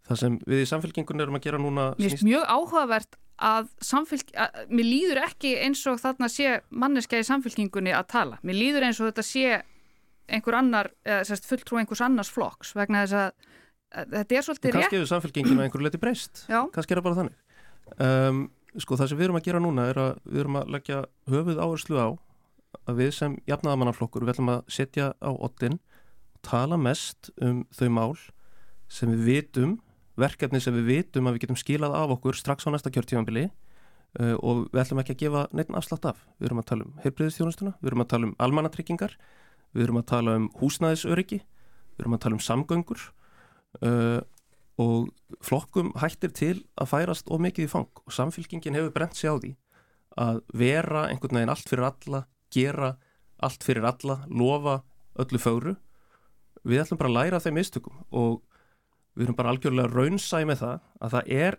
Það 0.05 0.19
sem 0.21 0.35
við 0.45 0.61
í 0.61 0.67
samfélkingun 0.69 1.23
erum 1.23 1.39
að 1.39 1.47
gera 1.47 1.59
núna 1.61 1.87
Mér 1.95 2.13
finnst 2.13 2.27
mjög 2.27 2.43
áhugavert 2.45 3.17
að 3.41 3.71
samfélk 3.83 4.35
mér 4.69 4.87
líður 4.87 5.21
ekki 5.25 5.55
eins 5.65 5.81
og 5.89 5.97
þarna 6.03 6.29
sé 6.31 6.59
manneska 6.69 7.19
í 7.19 7.25
samfélkingunni 7.25 7.95
að 7.95 8.11
tala. 8.13 8.37
Mér 8.45 8.59
líður 8.59 8.85
eins 8.89 9.01
og 9.01 9.09
þetta 9.09 9.25
sé 9.25 9.47
einhver 10.29 10.59
annar, 10.59 10.91
eða 11.07 11.39
fulltrú 11.47 11.79
einhvers 11.81 12.03
annars 12.05 12.31
flokks 12.33 12.75
vegna 12.77 13.03
þess 13.05 13.17
að, 13.23 13.49
að 13.95 14.15
þetta 14.19 14.37
er 14.37 14.47
svolítið 14.47 14.71
rétt. 14.75 14.85
Kanski 14.85 14.99
hefur 14.99 15.11
samfélkinginu 15.15 15.65
einhver 15.65 15.85
leti 15.87 16.01
breyst. 16.01 16.45
Kannski 16.45 16.93
er 16.93 17.01
það 17.01 17.07
bara 17.09 17.19
þannig 17.23 17.41
um, 17.97 18.45
sko 18.79 18.97
það 18.99 19.11
sem 19.11 19.19
við 19.19 19.27
erum 19.29 19.39
að 19.39 19.47
gera 19.47 19.63
núna 19.63 19.89
er 19.91 19.99
að 20.01 20.13
við 20.25 20.43
erum 20.43 20.59
að 20.59 20.71
leggja 20.75 21.01
höfuð 21.31 21.61
áherslu 21.63 21.99
á 22.01 22.07
að 22.85 23.01
við 23.01 23.11
sem 23.15 23.35
jafnaðamannaflokkur 23.47 24.25
við 24.25 24.35
ætlum 24.35 24.53
að 24.55 24.63
setja 24.77 25.11
á 25.15 25.31
ottin 25.31 25.79
tala 26.45 26.77
mest 26.77 27.31
um 27.41 27.63
þau 27.73 27.89
mál 27.93 28.15
sem 28.91 29.11
við 29.11 29.25
vitum 29.29 29.77
verkefni 30.19 30.61
sem 30.63 30.75
við 30.75 30.89
vitum 30.91 31.27
að 31.27 31.37
við 31.37 31.45
getum 31.45 31.59
skilað 31.59 31.95
af 31.97 32.13
okkur 32.17 32.37
strax 32.37 32.67
á 32.67 32.69
næsta 32.71 32.91
kjörtífanbili 32.93 33.47
uh, 33.47 34.35
og 34.39 34.67
við 34.71 34.83
ætlum 34.83 35.01
ekki 35.01 35.15
að 35.15 35.23
gefa 35.23 35.47
neitt 35.55 35.73
afslátt 35.75 36.07
af. 36.11 36.21
Við 36.39 36.49
erum 36.49 36.61
að 36.61 36.69
tala 36.71 36.87
um 36.87 37.01
heilbriðistjónustuna 37.03 37.75
við 37.79 37.91
erum 37.91 38.05
að 38.05 38.11
tala 38.13 38.29
um 38.29 38.37
almannatryggingar 38.45 39.17
við 39.75 39.87
erum 39.87 39.99
að 39.99 40.07
tala 40.13 40.37
um 40.39 40.47
húsnæðisöryggi 40.61 41.41
við 41.41 42.05
erum 42.05 42.17
að 42.17 42.23
tala 42.25 42.37
um 42.37 42.45
samgöngur 42.45 43.07
uh, 43.81 44.21
og 44.81 45.11
flokkum 45.43 45.93
hættir 46.01 46.33
til 46.35 46.55
að 46.75 46.91
færast 46.91 47.29
of 47.31 47.41
mikið 47.43 47.67
í 47.67 47.71
fang 47.71 48.01
og 48.03 48.11
samfélkingin 48.13 48.75
hefur 48.75 48.93
brent 48.95 49.15
sig 49.15 49.31
á 49.31 49.35
því 49.39 49.53
að 50.19 50.41
vera 50.55 51.05
einhvern 51.09 51.39
veginn 51.39 51.51
allt 51.51 51.69
fyrir 51.69 51.87
alla, 51.89 52.21
gera 52.51 52.95
allt 53.43 53.63
fyrir 53.63 53.87
alla, 53.87 54.21
lofa 54.31 54.81
öllu 55.19 55.39
fóru. 55.39 55.75
Við 56.63 56.83
ætlum 56.83 56.99
bara 56.99 57.11
að 57.11 57.17
læra 57.19 57.41
þeim 57.43 57.59
mistökum 57.59 58.03
og 58.11 58.41
við 59.15 59.27
erum 59.27 59.37
bara 59.37 59.53
algjörlega 59.53 59.91
raunsæg 59.91 60.47
með 60.49 60.61
það 60.63 60.75
að 60.99 61.15
það 61.15 61.31
er 61.39 61.57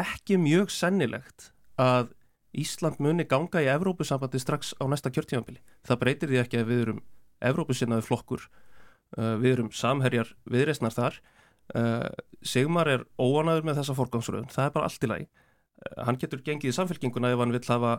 ekki 0.00 0.38
mjög 0.40 0.72
sennilegt 0.72 1.50
að 1.80 2.14
Ísland 2.50 2.98
muni 2.98 3.22
ganga 3.30 3.60
í 3.62 3.68
Evrópusambandi 3.70 4.40
strax 4.42 4.72
á 4.82 4.84
næsta 4.90 5.12
kjörtímanbili. 5.14 5.60
Það 5.86 6.00
breytir 6.00 6.30
því 6.32 6.40
ekki 6.40 6.58
að 6.58 6.70
við 6.70 6.80
erum 6.84 7.02
Evrópusinnaði 7.46 8.02
flokkur, 8.08 8.42
uh, 9.16 9.36
við 9.38 9.52
erum 9.54 9.68
samherjar 9.70 10.32
viðreysnar 10.50 10.96
þar 10.96 11.20
Uh, 11.76 12.08
Sigmar 12.42 12.88
er 12.90 13.04
óanaður 13.20 13.68
með 13.68 13.80
þessa 13.80 13.96
forgangsröðun, 13.98 14.50
það 14.50 14.66
er 14.66 14.74
bara 14.74 14.88
allt 14.88 15.06
í 15.06 15.10
lagi. 15.10 15.28
Uh, 15.80 16.02
hann 16.08 16.18
getur 16.20 16.42
gengið 16.46 16.72
í 16.72 16.76
samfélkinguna 16.76 17.30
ef 17.34 17.42
hann 17.42 17.54
vill 17.54 17.66
hafa 17.68 17.94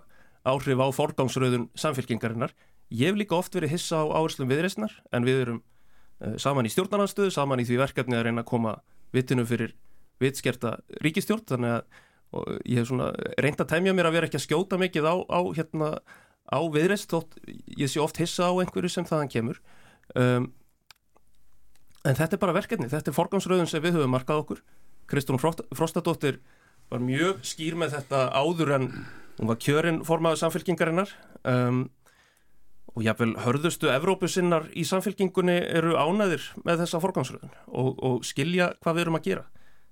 áhrif 0.48 0.82
á 0.84 0.88
forgangsröðun 0.98 1.70
samfélkingarinnar. 1.80 2.56
Ég 2.92 3.12
hef 3.12 3.20
líka 3.20 3.38
oft 3.38 3.56
verið 3.56 3.78
hissa 3.78 4.02
á 4.04 4.06
áherslum 4.12 4.52
viðreysnar 4.52 4.98
en 5.16 5.28
við 5.28 5.44
erum 5.46 5.62
uh, 5.62 6.36
saman 6.42 6.68
í 6.68 6.74
stjórnarnanstöðu, 6.74 7.32
saman 7.32 7.64
í 7.64 7.68
því 7.70 7.80
verkefni 7.86 8.18
að 8.20 8.28
reyna 8.28 8.44
að 8.44 8.52
koma 8.52 8.78
vitinu 9.16 9.46
fyrir 9.48 9.76
vitskerta 10.22 10.78
ríkistjórn 11.02 11.48
þannig 11.50 11.78
að 11.78 11.86
ég 12.66 12.80
hef 12.80 12.88
svona 12.88 13.12
reynd 13.42 13.60
að 13.60 13.72
tæmja 13.74 13.94
mér 13.96 14.08
að 14.08 14.18
vera 14.18 14.28
ekki 14.30 14.40
að 14.40 14.46
skjóta 14.46 14.80
mikið 14.80 15.08
á, 15.08 15.16
á, 15.28 15.40
hérna, 15.58 15.90
á 16.48 16.60
viðreysn 16.72 17.10
þótt 17.12 17.40
ég 17.80 17.92
sé 17.92 18.00
oft 18.04 18.20
hissa 18.22 18.48
á 18.48 18.54
einhverju 18.56 18.92
sem 18.92 19.08
þaðan 19.08 19.32
kemur. 19.34 19.60
Um, 20.16 20.52
En 22.02 22.18
þetta 22.18 22.38
er 22.38 22.42
bara 22.42 22.56
verkefni, 22.56 22.90
þetta 22.90 23.12
er 23.12 23.16
forgansröðun 23.16 23.70
sem 23.70 23.82
við 23.84 24.00
höfum 24.00 24.14
markað 24.16 24.42
okkur. 24.42 24.62
Kristún 25.12 25.42
Frostadóttir 25.42 26.40
var 26.90 27.02
mjög 27.04 27.44
skýr 27.46 27.78
með 27.78 27.98
þetta 27.98 28.22
áður 28.34 28.76
en 28.78 28.88
hún 29.38 29.50
var 29.52 29.60
kjörinn 29.62 30.00
formaður 30.08 30.42
samfélkingarinnar 30.42 31.12
um, 31.48 31.84
og 32.96 33.06
jáfnvel 33.06 33.36
hörðustu 33.46 33.92
Evrópusinnar 33.94 34.66
í 34.74 34.86
samfélkingunni 34.88 35.60
eru 35.70 35.94
ánæðir 35.96 36.48
með 36.66 36.84
þessa 36.84 37.04
forgansröðun 37.04 37.54
og, 37.68 37.94
og 38.02 38.26
skilja 38.28 38.72
hvað 38.82 38.98
við 38.98 39.06
erum 39.06 39.20
að 39.20 39.30
gera. 39.30 39.46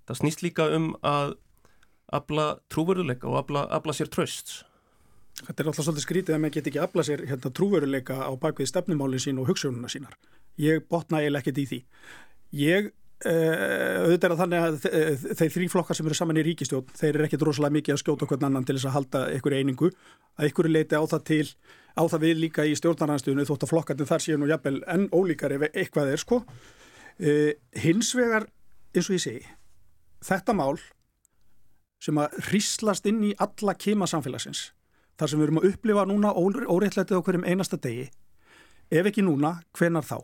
Það 0.10 0.22
snýst 0.24 0.44
líka 0.44 0.66
um 0.76 0.90
að 1.06 1.38
abla 2.10 2.50
trúveruleika 2.74 3.30
og 3.30 3.38
abla, 3.44 3.68
abla 3.70 3.94
sér 3.94 4.10
trösts. 4.10 4.64
Þetta 5.46 5.62
er 5.62 5.70
alltaf 5.70 5.86
svolítið 5.86 6.08
skrítið 6.08 6.36
að 6.36 6.42
maður 6.44 6.58
get 6.58 6.72
ekki 6.72 6.82
abla 6.84 7.06
sér 7.06 7.22
hérna, 7.30 7.54
trúveruleika 7.54 8.18
á 8.18 8.32
bakvið 8.34 8.74
stefnumáli 8.74 9.22
sín 9.22 9.40
og 9.40 9.52
hugsununa 9.54 9.92
sínar 9.92 10.18
ég 10.58 10.88
botna 10.90 11.22
eiginlega 11.22 11.46
ekkert 11.46 11.62
í 11.62 11.68
því. 11.70 11.84
Ég 12.60 12.90
Uh, 13.20 14.06
auðvitað 14.06 14.26
er 14.30 14.32
að 14.32 14.38
þannig 14.40 14.62
að 14.64 14.76
uh, 14.88 15.24
þeir 15.36 15.50
þrý 15.52 15.66
flokkar 15.74 15.98
sem 15.98 16.08
eru 16.08 16.16
saman 16.16 16.38
í 16.40 16.44
ríkistjón 16.48 16.86
þeir 16.96 17.10
eru 17.10 17.26
ekkert 17.26 17.42
rosalega 17.50 17.76
mikið 17.76 17.96
að 17.98 18.00
skjóta 18.00 18.28
hvern 18.30 18.46
annan 18.48 18.64
til 18.64 18.78
þess 18.78 18.88
að 18.88 18.96
halda 18.96 19.24
ykkur 19.36 19.56
einingu. 19.58 19.90
Að 20.40 20.48
ykkur 20.48 20.70
leiti 20.72 20.96
á 20.96 21.04
það 21.04 21.26
til 21.28 21.50
á 22.00 22.04
það 22.14 22.24
við 22.24 22.40
líka 22.46 22.64
í 22.64 22.78
stjórnarnarstöðinu 22.80 23.48
þótt 23.50 23.66
að 23.68 23.72
flokkarnir 23.74 24.08
þar 24.08 24.24
séu 24.24 24.40
nú 24.40 24.48
jafnvel 24.48 24.80
enn 24.96 25.10
ólíkar 25.12 25.58
ef 25.58 25.68
eitthvað 25.68 26.14
er 26.14 26.24
sko. 26.24 26.40
Uh, 27.20 27.52
hins 27.84 28.14
vegar 28.16 28.48
eins 28.96 29.12
og 29.12 29.20
ég 29.20 29.26
segi 29.26 29.44
þetta 30.24 30.56
mál 30.56 30.80
sem 32.00 32.24
að 32.24 32.40
hríslast 32.48 33.08
inn 33.12 33.20
í 33.28 33.36
alla 33.36 33.76
kema 33.76 34.08
samfélagsins 34.08 34.70
þar 35.20 35.28
sem 35.28 35.42
við 35.42 35.50
erum 35.50 35.60
að 35.60 35.72
upplifa 35.74 36.08
núna 36.08 36.32
óreittlætið 36.40 37.20
á 37.20 37.24
hverjum 37.28 37.48
einasta 37.52 37.80
degi 37.84 38.08
ef 38.90 39.12
ekki 39.12 39.28
núna, 39.28 39.58
hvenar 39.76 40.08
þá 40.08 40.24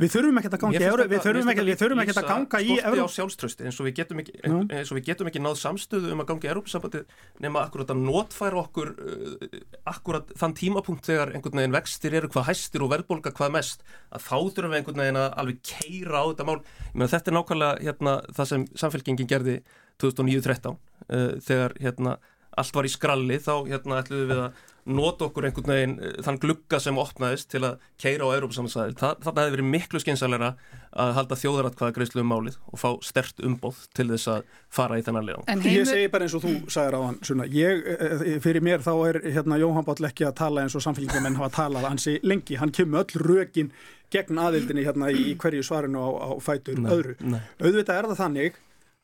Við 0.00 0.10
þurfum 0.10 0.38
ekki 0.40 0.50
að 0.50 0.60
ganga 0.62 0.74
í 0.74 0.80
Við 0.80 1.20
þurfum 1.22 1.50
ekki, 1.52 1.64
við 1.68 1.78
þurfum 1.80 2.00
ekki 2.02 2.14
að 2.18 2.28
ganga 2.30 2.60
í 2.60 2.76
Skorti 2.80 3.04
á 3.04 3.08
sjálfströsti 3.14 3.66
eins 3.68 3.78
og 3.78 3.86
við 3.86 3.94
getum 4.00 4.22
ekki, 4.22 4.34
mm. 4.40 4.64
eins 4.74 4.90
og 4.90 4.98
við 4.98 5.06
getum 5.10 5.30
ekki 5.30 5.42
náð 5.44 5.56
samstöðu 5.60 6.10
um 6.14 6.22
að 6.24 6.28
ganga 6.30 6.48
í 6.48 6.50
Európa-sambandi 6.50 7.02
nema 7.44 7.62
akkurat 7.68 7.92
að 7.94 8.02
notfæra 8.08 8.60
okkur 8.64 8.90
uh, 8.94 9.56
akkurat 9.94 10.34
þann 10.40 10.56
tímapunkt 10.58 11.06
þegar 11.10 11.34
einhvern 11.34 11.62
veginn 11.62 11.76
vextir 11.76 12.18
eru 12.18 12.32
hvað 12.34 12.48
hæstir 12.50 12.84
og 12.84 12.92
verðbólka 12.94 13.34
hvað 13.38 13.54
mest 13.58 13.86
að 14.10 14.26
þá 14.26 14.36
þurfum 14.36 14.74
við 14.74 14.80
einhvern 14.80 15.02
veginn 15.04 15.22
að 15.22 15.30
alveg 15.44 15.62
keira 15.70 16.22
á 16.22 16.24
þetta 16.32 16.48
mál. 16.50 16.58
Meina, 16.92 17.10
þetta 17.14 17.30
er 17.30 17.38
nákvæmlega 17.38 17.82
hérna, 17.86 18.18
það 18.34 18.50
sem 18.50 18.68
samfélkingin 18.82 19.30
gerði 19.30 19.58
2009-13 20.02 20.74
uh, 20.74 21.26
þegar 21.44 21.78
hérna, 21.80 22.18
allt 22.54 22.78
var 22.78 22.86
í 22.86 22.92
skralli 22.92 23.38
þá 23.42 23.54
hérna, 23.70 24.02
ætluðum 24.02 24.32
við 24.32 24.46
að 24.48 24.62
nota 24.84 25.28
okkur 25.28 25.46
einhvern 25.48 25.70
veginn 25.70 25.94
eh, 26.02 26.16
þann 26.24 26.38
glugga 26.42 26.78
sem 26.82 26.98
opnaðist 27.00 27.48
til 27.52 27.62
að 27.64 27.82
keira 28.00 28.28
á 28.28 28.36
Európa-samhansæðil. 28.36 28.96
Þannig 29.00 29.40
hefði 29.40 29.54
verið 29.54 29.68
miklu 29.72 30.00
skynsalera 30.02 30.50
að 30.94 31.12
halda 31.16 31.38
þjóðaratkvæða 31.40 31.94
greiðslu 31.96 32.22
um 32.22 32.30
málið 32.30 32.58
og 32.70 32.80
fá 32.82 32.88
stert 33.02 33.40
umbóð 33.44 33.80
til 33.96 34.06
þess 34.12 34.30
að 34.30 34.52
fara 34.72 34.98
í 35.00 35.04
þennan 35.06 35.26
leðan. 35.26 35.48
Heimur... 35.48 35.70
Ég 35.72 35.88
segi 35.88 36.10
bara 36.12 36.28
eins 36.28 36.36
og 36.36 36.44
þú 36.44 36.52
sagðir 36.76 36.98
á 36.98 37.00
hann, 37.02 37.18
svona, 37.26 37.48
ég, 37.50 37.88
eh, 37.96 38.26
fyrir 38.44 38.64
mér 38.64 38.84
þá 38.84 38.92
er 39.08 39.20
hérna, 39.24 39.58
Jóhann 39.62 39.88
Báll 39.88 40.10
ekki 40.10 40.28
að 40.28 40.36
tala 40.42 40.66
eins 40.66 40.76
og 40.76 40.84
samfélgjum 40.84 41.40
hafa 41.40 41.50
talað 41.56 41.88
hansi 41.88 42.18
lengi, 42.22 42.58
hann 42.60 42.74
kemur 42.74 43.02
öll 43.02 43.24
rökin 43.24 43.72
gegn 44.14 44.38
aðildinni 44.38 44.84
hérna 44.86 45.08
í 45.10 45.32
hverju 45.40 45.64
svarinu 45.66 46.04
á, 46.04 46.08
á 46.12 46.30
fætur 46.44 46.78
nei, 46.78 46.92
öðru. 46.92 47.16
Nei. 47.24 47.40
Auðvitað 47.58 47.96
er 47.96 48.10
það 48.12 48.20
þannig 48.20 48.60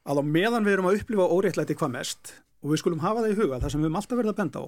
að 0.06 0.20
á 0.20 0.24
meðan 0.28 0.68
við 0.68 0.76
erum 0.76 0.90
að 0.90 1.00
upplifa 1.00 1.26
óréttlæti 1.32 1.76
hvað 1.80 1.96
mest 1.96 2.32
og 2.60 2.70
við 2.74 2.82
skulum 2.82 3.02
hafa 3.02 3.24
það 3.24 3.32
í 3.32 3.38
huga, 3.40 3.58
það 3.58 3.72
sem 3.72 3.80
við 3.80 3.88
höfum 3.88 3.98
alltaf 4.00 4.20
verið 4.20 4.32
að 4.34 4.40
benda 4.44 4.62
á 4.62 4.66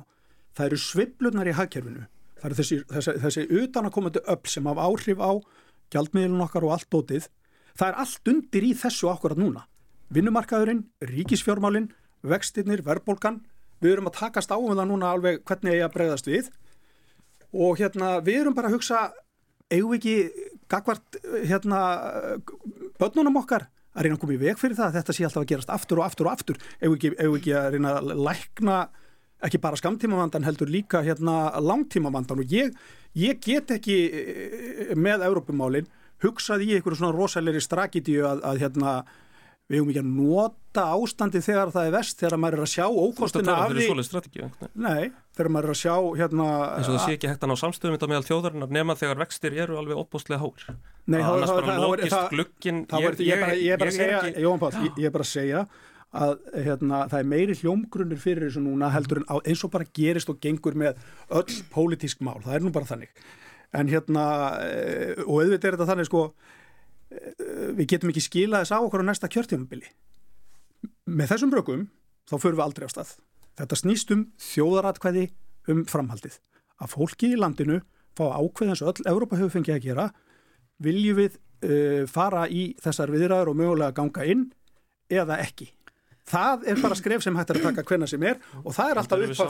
það 0.57 0.69
eru 0.69 0.81
sviblunar 0.81 1.51
í 1.51 1.57
hagkerfinu. 1.57 2.07
Það 2.41 2.49
eru 2.49 2.59
þessi, 2.59 2.79
þessi, 2.91 3.17
þessi 3.23 3.47
utanakomandi 3.62 4.23
öll 4.33 4.51
sem 4.51 4.67
hafa 4.67 4.88
áhrif 4.88 5.23
á 5.23 5.33
gjaldmiðlun 5.95 6.45
okkar 6.47 6.67
og 6.67 6.77
allt 6.77 6.88
dótið. 6.91 7.29
Það 7.79 7.88
er 7.88 8.01
allt 8.05 8.31
undir 8.33 8.67
í 8.67 8.73
þessu 8.77 9.11
akkurat 9.12 9.41
núna. 9.41 9.67
Vinnumarkaðurinn, 10.12 10.85
ríkisfjármálinn 11.09 11.91
vextinnir, 12.23 12.83
verðbólkan 12.87 13.41
við 13.83 13.97
erum 13.97 14.09
að 14.11 14.19
takast 14.21 14.53
á 14.55 14.57
um 14.57 14.75
það 14.75 14.88
núna 14.91 15.12
alveg 15.12 15.43
hvernig 15.49 15.79
ég 15.79 15.87
að 15.87 15.95
bregðast 15.97 16.31
við. 16.31 16.51
Og 17.53 17.81
hérna 17.81 18.17
við 18.25 18.43
erum 18.43 18.57
bara 18.57 18.71
að 18.71 18.79
hugsa 18.79 19.11
eigum 19.73 19.95
ekki 19.97 20.17
gagvart 20.71 21.19
hérna 21.49 21.81
börnunum 23.01 23.41
okkar 23.43 23.67
að 23.93 24.07
reyna 24.07 24.17
að 24.17 24.23
koma 24.23 24.37
í 24.37 24.41
veg 24.41 24.61
fyrir 24.61 24.79
það 24.79 24.88
að 24.88 24.99
þetta 24.99 25.17
sé 25.17 25.25
alltaf 25.27 25.43
að 25.43 25.51
gerast 25.51 25.73
aftur 25.73 26.01
og 26.01 26.07
aftur 26.07 26.29
og 26.29 26.33
aftur? 26.37 26.61
Eigum 26.81 26.97
ekki, 26.97 27.12
eigum 27.19 27.38
ekki 27.41 27.55
að 27.59 27.71
reyna 27.75 27.97
að 27.99 28.12
lækna 28.29 28.77
ekki 29.47 29.61
bara 29.63 29.79
skamtímavandan 29.81 30.47
heldur 30.47 30.71
líka 30.71 31.03
hérna 31.05 31.53
langtímavandan 31.61 32.45
og 32.45 32.55
ég, 32.55 32.73
ég 33.19 33.43
get 33.43 33.75
ekki 33.79 33.99
eh, 34.07 34.95
með 34.99 35.27
Európumálinn 35.29 35.91
hugsað 36.23 36.65
í 36.67 36.77
einhverju 36.77 37.01
svona 37.01 37.17
rosalegri 37.17 37.63
strakidíu 37.63 38.27
að, 38.29 38.45
að 38.47 38.63
hérna 38.63 38.95
við 39.71 39.79
hefum 39.79 39.91
ekki 39.93 40.01
að 40.03 40.09
nota 40.13 40.85
ástandi 40.97 41.41
þegar 41.43 41.71
það 41.73 41.89
er 41.89 41.95
vest 41.95 42.21
þegar 42.21 42.41
maður 42.43 42.59
er 42.59 42.65
að 42.65 42.73
sjá 42.73 42.87
ókostina 42.89 43.55
af 43.63 43.73
því 43.73 43.87
Nei, 44.85 45.13
þegar 45.37 45.51
maður 45.55 45.69
er 45.69 45.75
að 45.75 45.79
sjá 45.81 45.95
hérna 46.19 46.49
eins 46.77 46.91
og 46.91 46.97
það 46.97 47.05
sé 47.05 47.17
ekki 47.17 47.31
hægt 47.31 47.47
að 47.47 47.53
ná 47.53 47.57
samstöðum 47.63 47.97
þetta 47.97 48.11
meðal 48.13 48.27
þjóðarinnar 48.29 48.75
nema 48.79 48.97
þegar 49.01 49.23
vextir 49.23 49.57
eru 49.65 49.79
alveg 49.81 50.03
opbóstlega 50.03 50.43
háir. 50.43 50.67
Nei, 51.07 51.21
það, 51.23 51.39
ég 53.63 53.73
er 53.73 53.81
bara 53.81 53.95
Jóhann 54.45 54.63
Pál, 54.63 54.75
ég 54.99 55.09
er 55.09 55.15
bara 55.15 55.27
að 55.27 55.33
segja 55.33 55.65
að 56.12 56.35
hérna, 56.66 57.07
það 57.09 57.22
er 57.22 57.29
meiri 57.31 57.55
hljómgrunnir 57.57 58.20
fyrir 58.20 58.48
þessu 58.48 58.61
núna 58.61 58.90
heldur 58.92 59.22
en 59.22 59.29
á, 59.33 59.37
eins 59.48 59.62
og 59.64 59.72
bara 59.72 59.88
gerist 59.96 60.29
og 60.29 60.40
gengur 60.44 60.77
með 60.77 61.01
öll 61.33 61.61
pólitísk 61.72 62.20
mál, 62.25 62.40
það 62.44 62.59
er 62.59 62.66
nú 62.66 62.72
bara 62.75 62.88
þannig. 62.90 63.22
En 63.72 63.88
hérna 63.88 64.25
eh, 64.61 65.22
og 65.25 65.40
auðvitað 65.40 65.70
er 65.70 65.77
þetta 65.79 65.88
þannig 65.88 66.11
sko 66.11 66.22
eh, 66.29 67.72
við 67.79 67.87
getum 67.94 68.12
ekki 68.12 68.27
skila 68.27 68.61
þess 68.61 68.77
á 68.77 68.85
okkur 68.85 69.05
á 69.05 69.09
næsta 69.09 69.33
kjörtjónabili 69.33 69.88
með 71.09 71.33
þessum 71.33 71.53
brökum 71.55 71.88
þá 72.29 72.37
förum 72.37 72.61
við 72.61 72.66
aldrei 72.66 72.88
á 72.88 72.92
stað. 72.92 73.16
Þetta 73.57 73.81
snýst 73.81 74.12
um 74.12 74.27
þjóðaratkvæði 74.53 75.27
um 75.72 75.85
framhaldið. 75.88 76.37
Að 76.83 76.92
fólki 76.92 77.33
í 77.33 77.40
landinu 77.40 77.81
fá 78.18 78.27
ákveð 78.37 78.75
eins 78.75 78.85
og 78.85 78.92
öll 78.92 79.09
Európa 79.09 79.40
hefur 79.40 79.57
fengið 79.57 79.79
að 79.79 79.85
gera. 79.87 80.07
Viljum 80.83 81.20
við 81.20 81.37
uh, 81.37 82.03
fara 82.11 82.48
í 82.48 82.72
þessar 82.83 83.12
viðræður 83.12 83.53
og 83.53 83.61
mögulega 83.61 83.96
ganga 83.96 84.27
inn 84.29 84.48
eða 85.12 85.38
ekki 85.44 85.70
það 86.33 86.64
er 86.73 86.81
bara 86.81 86.97
skref 86.99 87.25
sem 87.25 87.37
hægt 87.37 87.53
er 87.53 87.59
að 87.61 87.66
taka 87.68 87.85
hvenna 87.88 88.09
sem 88.11 88.25
er 88.27 88.38
og 88.62 88.75
það 88.77 88.92
er 88.92 89.01
alltaf 89.03 89.25
upp 89.25 89.33
á 89.33 89.47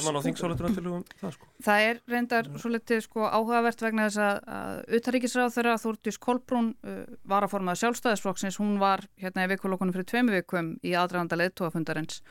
það, 1.22 1.34
sko. 1.36 1.48
það 1.66 1.84
er 1.88 2.00
reyndar 2.10 2.50
svo 2.56 2.72
litið 2.72 3.04
sko, 3.06 3.24
áhugavert 3.28 3.84
vegna 3.84 4.08
þess 4.08 4.22
að, 4.26 4.40
að 4.56 4.98
utaríkisráð 4.98 5.54
þeirra 5.56 5.76
Þúrtís 5.82 6.20
Kolbrún 6.22 6.72
uh, 6.82 6.98
var 7.28 7.46
að 7.46 7.54
formaða 7.54 7.82
sjálfstæðisflokksins, 7.82 8.58
hún 8.62 8.76
var 8.82 9.04
hérna 9.22 9.46
í 9.46 9.52
vikulokkunum 9.54 9.94
fyrir 9.96 10.10
tveimu 10.10 10.36
vikum 10.36 10.74
í 10.82 10.96
aðræðanda 10.98 11.40
leðtóafundarins 11.40 12.22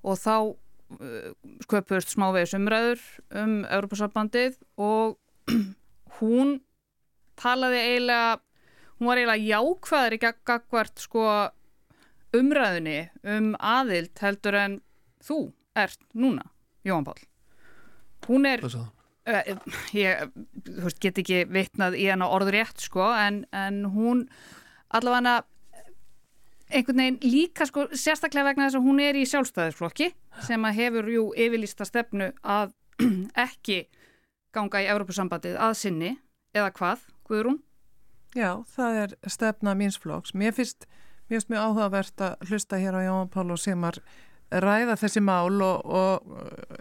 og 0.00 0.20
þá 0.20 0.34
uh, 0.40 1.30
sköpust 1.66 2.14
smávegis 2.16 2.56
umræður 2.58 3.04
um 3.42 3.60
Europasambandið 3.68 4.60
og 4.80 5.18
hún 6.20 6.58
talaði 7.40 7.84
eiginlega 7.86 8.38
hún 9.00 9.08
var 9.08 9.20
eiginlega 9.20 9.48
jákvæður 9.48 10.16
í 10.16 10.20
gagvart 10.20 11.00
sko 11.00 11.24
umræðinni 12.36 13.00
um 13.36 13.52
aðild 13.56 14.14
heldur 14.22 14.58
en 14.58 14.78
þú 15.24 15.40
ert 15.78 16.00
núna, 16.14 16.46
Jóhann 16.86 17.06
Pál 17.06 17.20
hún 18.28 18.46
er 18.46 18.64
uh, 18.64 18.80
ég 19.96 20.26
veist, 20.66 21.00
get 21.02 21.20
ekki 21.22 21.44
vitnað 21.50 21.98
í 21.98 22.08
hana 22.10 22.28
orður 22.30 22.60
rétt 22.60 22.82
sko 22.84 23.10
en, 23.16 23.44
en 23.52 23.84
hún 23.94 24.26
allavega 24.90 25.40
einhvern 26.70 27.02
veginn 27.02 27.20
líka 27.26 27.66
sko 27.66 27.88
sérstaklega 27.90 28.50
vegna 28.50 28.68
þess 28.68 28.78
að 28.78 28.86
hún 28.86 29.00
er 29.02 29.18
í 29.18 29.24
sjálfstæðisflokki 29.26 30.12
sem 30.46 30.66
að 30.66 30.78
hefur 30.78 31.10
jú 31.10 31.24
yfirlýsta 31.34 31.86
stefnu 31.88 32.30
að 32.42 32.76
ekki 33.46 33.82
ganga 34.54 34.82
í 34.82 34.88
Európusambandið 34.90 35.58
að 35.62 35.76
sinni 35.78 36.12
eða 36.54 36.70
hvað, 36.76 37.04
Guðrún? 37.26 37.60
Já, 38.34 38.62
það 38.70 38.96
er 39.02 39.14
stefna 39.30 39.74
mínsflokks. 39.78 40.34
Mér 40.38 40.54
finnst 40.54 40.86
mjög 41.30 41.50
mjög 41.50 41.66
áhugavert 41.66 42.24
að 42.26 42.48
hlusta 42.50 42.80
hér 42.80 42.98
á 42.98 43.06
Jón 43.06 43.30
Pál 43.30 43.50
og 43.50 43.60
Simar 43.62 44.00
ræða 44.50 44.96
þessi 44.98 45.22
mál 45.22 45.62
og, 45.62 45.86
og, 45.86 46.80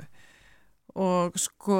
og 0.98 1.38
sko 1.38 1.80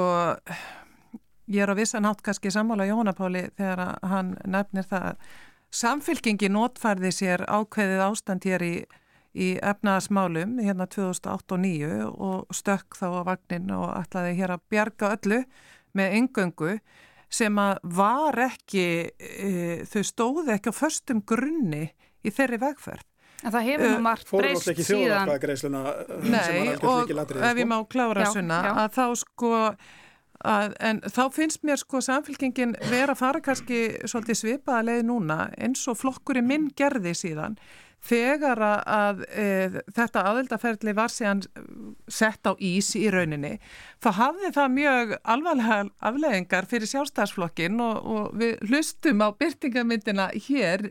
ég 1.50 1.64
er 1.64 1.72
á 1.72 1.74
vissan 1.74 2.06
hátt 2.06 2.22
kannski 2.22 2.50
sammála 2.50 2.86
Jónapáli 2.86 3.48
þegar 3.58 3.98
hann 4.06 4.36
nefnir 4.46 4.86
það 4.86 5.18
samfylkingi 5.74 6.50
notfærði 6.50 7.10
sér 7.14 7.44
ákveðið 7.46 8.02
ástand 8.06 8.46
hér 8.46 8.64
í, 8.66 8.74
í 9.34 9.52
efnaðasmálum 9.58 10.58
hérna 10.62 10.86
2008 10.90 11.34
og 11.34 11.44
2009 11.50 12.08
og 12.10 12.54
stökk 12.54 12.98
þá 12.98 13.06
á 13.10 13.22
vagnin 13.32 13.70
og 13.74 13.88
ætlaði 13.98 14.34
hér 14.38 14.56
að 14.56 14.66
bjarga 14.70 15.14
öllu 15.16 15.40
með 15.98 16.18
engöngu 16.20 16.74
sem 17.30 17.58
að 17.62 17.78
var 17.94 18.38
ekki, 18.42 18.86
e, 19.18 19.50
þau 19.86 20.02
stóði 20.06 20.54
ekki 20.56 20.74
á 20.74 20.74
förstum 20.74 21.22
grunni 21.22 21.92
í 22.24 22.34
þeirri 22.34 22.60
vegferð. 22.62 23.06
En 23.40 23.54
það 23.54 23.66
hefur 23.70 23.94
nú 23.94 24.04
margt 24.04 24.28
breyst 24.28 24.36
síðan. 24.36 24.44
Fórum 24.44 24.58
alltaf 24.58 24.72
ekki 24.74 24.86
þjóðarkvæðagreisluna 24.90 25.82
sem 25.88 26.58
var 26.58 26.68
alveg 26.68 27.00
mikið 27.00 27.18
ladrið. 27.20 27.40
Nei, 27.40 27.48
og 27.48 27.52
ef 27.54 27.62
ég 27.62 27.70
má 27.70 27.76
klára 27.94 28.26
já, 28.26 28.32
sunna, 28.34 28.58
já. 28.66 28.72
að 28.82 28.96
þá 28.98 29.04
sko, 29.22 29.52
að, 30.54 30.74
en 30.90 31.04
þá 31.06 31.22
finnst 31.36 31.62
mér 31.64 31.80
sko 31.80 32.02
samfélkingin 32.04 32.74
vera 32.90 33.16
að 33.16 33.22
fara 33.22 33.44
kannski 33.44 33.84
svolítið 34.04 34.40
svipaða 34.42 34.88
leið 34.90 35.06
núna 35.08 35.38
eins 35.56 35.86
og 35.88 35.96
flokkurinn 36.02 36.50
minn 36.50 36.68
gerði 36.76 37.14
síðan 37.16 37.56
þegar 38.04 38.60
að 38.64 39.24
e, 39.28 39.46
þetta 39.92 40.24
aðeldaferðli 40.30 40.94
var 40.96 41.12
síðan 41.12 41.42
sett 42.08 42.48
á 42.48 42.56
ís 42.56 42.94
í 42.96 43.06
rauninni 43.12 43.58
þá 44.00 44.10
hafði 44.16 44.52
það 44.56 44.74
mjög 44.76 45.14
alvarlega 45.34 45.80
afleðingar 46.08 46.68
fyrir 46.70 46.90
sjálfstæðsflokkin 46.94 47.80
og, 47.84 48.00
og 48.00 48.38
við 48.40 48.56
hlustum 48.70 49.20
á 49.20 49.28
byrtingamindina 49.36 50.30
hér 50.48 50.88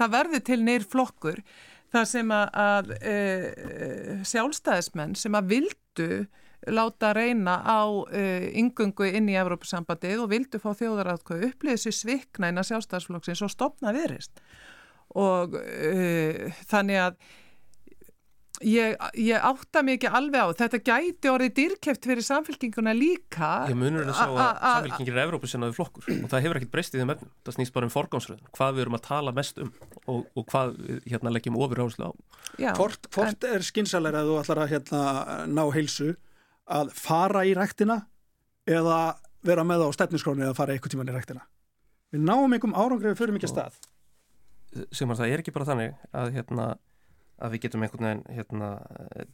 það 0.00 0.14
verði 0.16 0.42
til 0.48 0.60
nýr 0.64 0.86
flokkur 0.88 1.40
þar 1.90 2.06
sem 2.08 2.34
að, 2.34 2.46
að 2.64 2.92
e, 3.00 3.16
sjálfstæðismenn 4.30 5.16
sem 5.18 5.36
að 5.36 5.50
vildu 5.54 6.10
láta 6.70 7.14
reyna 7.16 7.56
á 7.64 7.80
e, 8.12 8.24
yngungu 8.60 9.08
inn 9.08 9.30
í 9.32 9.38
Evrópusambandið 9.40 10.24
og 10.24 10.32
vildu 10.32 10.60
fá 10.62 10.70
þjóðaratkvæðu 10.76 11.50
upplýðis 11.50 11.88
í 11.88 11.94
svikna 11.96 12.50
inn 12.50 12.60
að 12.60 12.70
sjálfstæðisflokksins 12.70 13.44
og 13.46 13.52
stopna 13.52 13.94
verist 13.96 14.42
og 15.18 15.56
e, 15.58 16.50
þannig 16.70 17.00
að 17.08 17.16
Ég, 18.60 18.92
ég 19.16 19.40
átta 19.40 19.80
mikið 19.80 20.16
alveg 20.18 20.42
á. 20.44 20.52
Þetta 20.58 20.78
gæti 20.84 21.30
orðið 21.32 21.52
dýrkæft 21.56 22.04
fyrir 22.04 22.24
samfélkinguna 22.26 22.92
líka. 22.92 23.64
Ég 23.70 23.78
munur 23.80 24.04
að 24.04 24.18
það 24.18 24.36
að 24.36 24.58
samfélkingir 24.66 25.14
er 25.16 25.22
Evrópusinnaði 25.22 25.76
flokkur 25.78 26.04
og 26.12 26.26
það 26.28 26.44
hefur 26.44 26.60
ekkert 26.60 26.72
breyst 26.74 26.92
í 26.92 27.00
þeim 27.00 27.12
öfnum 27.14 27.30
það 27.46 27.56
snýst 27.56 27.72
bara 27.72 27.88
um 27.88 27.94
forgámsröðun, 27.94 28.50
hvað 28.58 28.74
við 28.76 28.82
erum 28.84 28.98
að 28.98 29.04
tala 29.06 29.32
mest 29.38 29.62
um 29.64 29.70
og, 30.04 30.26
og 30.36 30.44
hvað 30.52 30.74
við 30.76 31.00
hérna, 31.08 31.32
leggjum 31.32 31.56
ofur 31.56 31.80
áherslu 31.80 32.04
á. 32.04 32.12
Já, 32.60 32.70
Hvort, 32.76 33.08
hvort 33.16 33.48
en... 33.48 33.56
er 33.56 33.64
skinsalega 33.64 34.20
að 34.20 34.28
þú 34.28 34.36
ætlar 34.42 34.60
að 34.66 34.72
hérna, 34.74 35.00
ná 35.48 35.64
heilsu 35.72 36.10
að 36.68 36.92
fara 37.00 37.46
í 37.48 37.56
ræktina 37.56 37.96
eða 38.68 39.00
vera 39.40 39.64
með 39.64 39.88
á 39.88 39.96
stefniskrónu 39.96 40.44
eða 40.44 40.58
fara 40.60 40.76
eitthvað 40.76 40.92
tíman 40.98 41.08
í 41.08 41.16
ræktina? 41.16 41.48
Við 42.12 42.20
náum 42.28 42.52
einhverjum 42.52 42.76
árangrið 42.76 43.16
að 47.40 47.54
við 47.54 47.62
getum 47.64 47.84
einhvern 47.84 48.06
veginn 48.06 48.22
hérna, 48.36 48.68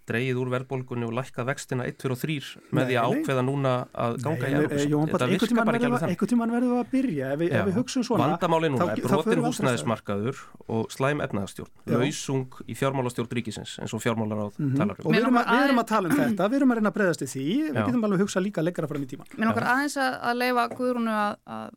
dreyið 0.09 0.41
úr 0.41 0.51
verðbólgunni 0.53 1.07
og 1.09 1.15
lækkað 1.17 1.49
vextina 1.51 1.87
1, 1.89 1.97
2 2.03 2.15
og 2.15 2.21
3 2.23 2.37
með 2.77 2.91
því 2.91 2.99
að 3.01 3.15
ákveða 3.17 3.45
núna 3.47 3.73
að 3.93 4.19
ganga 4.25 4.43
nei, 4.43 4.53
í 4.53 4.85
Európa 4.87 5.21
þetta 5.21 5.29
virkar 5.33 5.67
bara 5.67 5.81
ekki 5.81 5.89
alveg 5.89 6.03
þannig. 6.03 6.15
einhvern 6.15 6.33
tíman 6.33 6.55
verðum 6.55 6.73
við 6.73 6.83
að 6.83 6.93
byrja. 6.93 7.31
Ef 7.33 7.41
við, 7.41 7.55
ef 7.57 7.69
við 7.71 7.79
hugsaum 7.81 8.07
svona 8.07 8.27
Vandamáli 8.27 8.71
núna 8.75 8.89
er 8.93 9.03
brotin 9.07 9.45
húsnæðismarkaður 9.47 10.43
og 10.77 10.93
slæm 10.95 11.23
efnaðastjórn 11.27 11.97
lausung 11.97 12.61
í 12.67 12.79
fjármálastjórn 12.79 13.33
ríkisins 13.41 13.77
eins 13.83 13.97
og 13.97 14.05
fjármálar 14.05 14.39
á 14.39 14.47
mm 14.47 14.55
-hmm. 14.57 14.77
talar 14.79 15.03
og 15.03 15.11
við 15.11 15.21
erum, 15.23 15.41
að, 15.41 15.51
við 15.51 15.67
erum 15.67 15.83
að 15.83 15.89
tala 15.91 16.09
um 16.09 16.21
þetta, 16.21 16.49
við 16.49 16.57
erum 16.61 16.71
að 16.71 16.81
reyna 16.81 16.91
að 16.91 16.97
breyðast 16.99 17.27
í 17.27 17.29
því. 17.35 17.47
Við 17.67 17.83
getum 17.83 18.05
alveg 18.05 18.19
að 18.21 18.25
hugsa 18.25 18.41
líka 18.41 18.63
lengra 18.63 18.89
fram 18.89 19.03
í 19.03 19.11
tíman 19.11 19.27
Mér 19.37 19.51
nokkar 19.51 19.69
aðeins 19.73 19.97
að, 19.97 20.13
að 20.23 20.41
leifa 20.43 20.69
Guðrúnu 20.77 21.11
að, 21.11 21.37
að 21.47 21.69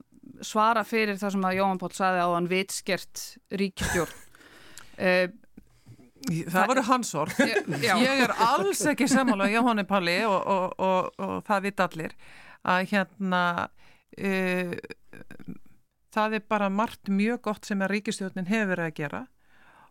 svara 0.45 0.83
fyrir 0.87 1.17
það 1.19 1.35
sem 1.35 1.45
að 1.45 1.57
Jóhann 1.59 1.81
Póll 1.81 1.95
saði 1.95 2.23
á 2.23 2.27
hann 2.29 2.49
vitskert 2.49 3.23
ríkistjórn 3.51 4.13
uh, 6.27 6.43
Það 6.51 6.69
voru 6.73 6.85
hans 6.89 7.15
orð. 7.15 7.41
Ég 7.83 8.23
er 8.25 8.35
alls 8.45 8.83
ekki 8.91 9.09
samála 9.11 9.49
í 9.49 9.55
Jóhanni 9.55 9.85
Palli 9.89 10.19
og, 10.27 10.39
og, 10.39 10.77
og, 10.77 11.09
og 11.17 11.35
það 11.47 11.67
vit 11.67 11.83
allir 11.87 12.15
að 12.67 12.85
hérna 12.91 13.43
uh, 14.19 14.77
það 16.13 16.39
er 16.39 16.47
bara 16.49 16.69
margt 16.73 17.11
mjög 17.11 17.43
gott 17.49 17.69
sem 17.69 17.81
að 17.81 17.95
ríkistjónin 17.95 18.49
hefur 18.49 18.81
að 18.83 18.95
gera 18.97 19.25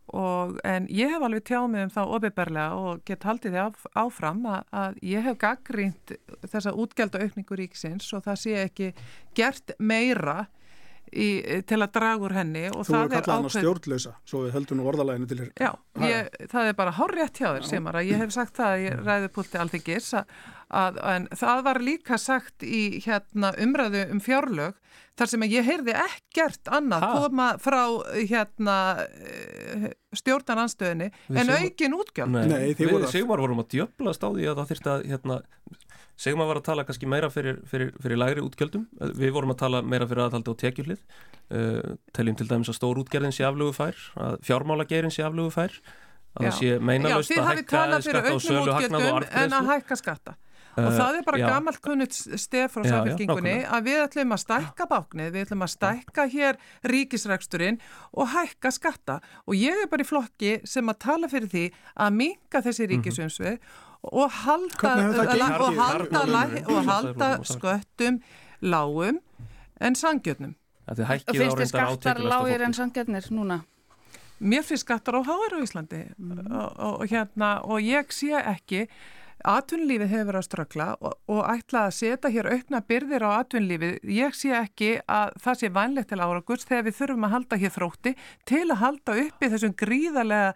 en 0.09 0.87
ég 0.89 1.11
hef 1.13 1.21
alveg 1.21 1.43
tjáð 1.45 1.67
mig 1.69 1.83
um 1.85 1.91
það 1.93 2.13
opiðberlega 2.17 2.77
og 2.81 3.01
gett 3.05 3.25
haldið 3.27 3.53
því 3.53 3.59
af, 3.61 3.83
áfram 3.93 4.39
að, 4.49 4.63
að 4.71 4.95
ég 5.05 5.25
hef 5.27 5.37
gaggrínt 5.37 6.13
þessa 6.49 6.73
útgjaldaaukningu 6.73 7.59
ríkisins 7.59 8.09
og 8.17 8.23
það 8.25 8.39
sé 8.41 8.55
ekki 8.63 8.89
gert 9.37 9.75
meira 9.77 10.47
í, 11.13 11.29
til 11.69 11.79
að 11.79 11.91
draga 11.95 12.27
úr 12.27 12.35
henni 12.37 12.65
Þú 12.73 12.83
er 12.83 13.11
kallað 13.13 13.33
hann 13.33 13.49
að 13.49 13.55
stjórnlösa 13.57 14.13
svo 14.27 14.43
við 14.45 14.55
höldum 14.57 14.79
nú 14.79 14.87
orðalæginu 14.91 15.29
til 15.29 15.39
þér. 15.41 15.51
Já, 15.59 15.71
ég, 16.05 16.29
það 16.51 16.71
er 16.71 16.77
bara 16.79 16.95
hár 16.99 17.15
rétt 17.17 17.41
hjá 17.41 17.49
þér 17.49 17.67
sem 17.69 17.91
að 17.91 17.99
ég 18.09 18.23
hef 18.23 18.35
sagt 18.35 18.55
það 18.59 18.75
að 18.75 18.85
ég 18.85 19.03
ræði 19.07 19.31
púlti 19.35 19.61
alþingis 19.61 20.13
að, 20.19 20.99
en 21.13 21.27
það 21.39 21.63
var 21.65 21.81
líka 21.83 22.19
sagt 22.21 22.65
í 22.65 22.83
hérna, 23.05 23.53
umræðu 23.61 24.05
um 24.13 24.21
fjárlög 24.23 24.77
þar 25.19 25.31
sem 25.33 25.45
ég 25.49 25.67
heyrði 25.67 25.95
ekkert 25.99 26.69
annað 26.71 27.05
ha? 27.05 27.11
koma 27.17 27.47
frá 27.61 27.81
hérna, 28.15 28.75
stjórnarnanstöðinni 30.15 31.09
en 31.33 31.53
aukin 31.57 31.97
útgjöld. 31.97 32.35
Nei, 32.35 32.45
Nei 32.53 32.73
við 32.77 33.07
Sigmar 33.11 33.41
vorum 33.43 33.63
að 33.63 33.73
djöblast 33.75 34.23
á 34.23 34.29
því 34.29 34.49
að 34.51 34.61
það 34.61 34.71
þurfti 34.73 34.93
að 34.93 35.07
hérna, 35.11 35.39
segjum 36.19 36.43
að 36.43 36.51
vera 36.51 36.61
að 36.61 36.67
tala 36.67 36.85
kannski 36.87 37.09
meira 37.09 37.29
fyrir, 37.31 37.61
fyrir, 37.69 37.93
fyrir 38.03 38.19
lægri 38.19 38.43
útgjöldum. 38.43 38.83
Við 39.15 39.31
vorum 39.35 39.53
að 39.53 39.61
tala 39.61 39.81
meira 39.85 40.07
fyrir 40.09 40.25
aðhaldi 40.25 40.51
á 40.51 40.55
tekjuhlið. 40.65 40.99
Uh, 41.49 41.95
teljum 42.15 42.37
til 42.39 42.49
dæmis 42.49 42.69
að 42.69 42.77
stór 42.77 42.99
útgerðin 43.01 43.33
sé 43.33 43.47
aflögu 43.47 43.73
fær 43.73 44.03
að 44.21 44.35
fjármálagerin 44.45 45.13
sé 45.13 45.23
aflögu 45.25 45.53
fær 45.55 45.79
að 46.37 46.43
það 46.45 46.53
sé 46.59 46.75
meina 46.85 47.15
löst 47.15 47.33
að 47.33 47.47
hækka 47.47 47.79
skatta 48.03 48.35
og 48.35 48.43
sölu 48.45 48.75
hagnað 48.75 49.07
og 49.07 49.17
artgreðslu 49.17 49.47
en 49.47 49.57
að 49.57 49.71
hækka 49.73 49.97
skatta. 49.97 50.35
Og 50.77 50.85
uh, 50.85 50.91
það 50.93 51.17
er 51.17 51.25
bara 51.25 51.49
gammalt 51.55 51.81
kunnit 51.81 52.13
stef 52.13 52.75
frá 52.75 52.85
samfélkingunni 52.85 53.55
að 53.65 53.89
við 53.89 54.03
ætlum 54.03 54.35
að 54.35 54.43
stækka 54.43 54.89
báknið, 54.91 55.33
við 55.33 55.47
ætlum 55.47 55.65
að 55.65 55.73
stækka 55.73 56.29
hér 56.35 56.61
ríkisræksturinn 56.93 57.81
og 58.13 58.29
hækka 58.35 58.75
skatta. 58.75 59.17
Og 59.49 59.57
ég 59.57 59.81
er 59.87 59.89
bara 59.89 60.05
í 60.05 60.09
flokki 60.11 60.59
sem 60.69 60.93
að 60.93 61.01
tala 61.07 61.31
fyrir 61.31 61.49
því 61.49 61.67
að 61.97 62.17
minga 62.21 62.61
þessi 62.67 62.85
mhm. 62.85 62.93
ríkisumsvið 62.93 63.55
mm 63.55 63.61
-hmm 63.63 63.87
og 64.03 64.31
halda, 64.31 64.93
og 65.59 65.73
halda, 65.75 66.21
og 66.67 66.85
halda 66.87 67.29
sköttum 67.43 68.21
lágum 68.61 69.19
en 69.81 69.95
sangjötnum 69.95 70.55
finnst 70.95 71.59
þið 71.59 71.69
skattar 71.69 72.21
lágir 72.23 72.63
en 72.65 72.73
sangjötnir 72.73 73.27
núna? 73.33 73.61
Mér 74.39 74.63
finnst 74.63 74.87
skattar 74.87 75.19
á 75.19 75.21
háir 75.27 75.55
á 75.55 75.59
Íslandi. 75.59 76.05
Mm. 76.17 76.47
og, 76.47 76.79
og, 76.79 77.07
hérna, 77.11 77.59
og 77.63 77.83
ég 77.83 78.07
sé 78.15 78.31
ekki 78.39 78.87
atvinnlífið 79.47 80.11
hefur 80.11 80.27
verið 80.29 80.39
að 80.39 80.47
strökla 80.47 80.87
og, 80.99 81.15
og 81.31 81.41
ætla 81.51 81.85
að 81.87 81.95
setja 81.99 82.33
hér 82.33 82.51
aukna 82.53 82.81
byrðir 82.89 83.25
á 83.25 83.29
atvinnlífið. 83.39 83.97
Ég 84.15 84.37
sé 84.37 84.53
ekki 84.57 84.91
að 85.05 85.33
það 85.45 85.59
sé 85.61 85.71
vænlegt 85.79 86.11
til 86.11 86.21
áraugus 86.21 86.67
þegar 86.67 86.87
við 86.89 86.99
þurfum 86.99 87.27
að 87.27 87.35
halda 87.37 87.59
hér 87.63 87.75
þrótti 87.77 88.15
til 88.49 88.65
að 88.67 88.79
halda 88.83 89.17
uppi 89.25 89.51
þessum 89.55 89.75
gríðarlega 89.79 90.53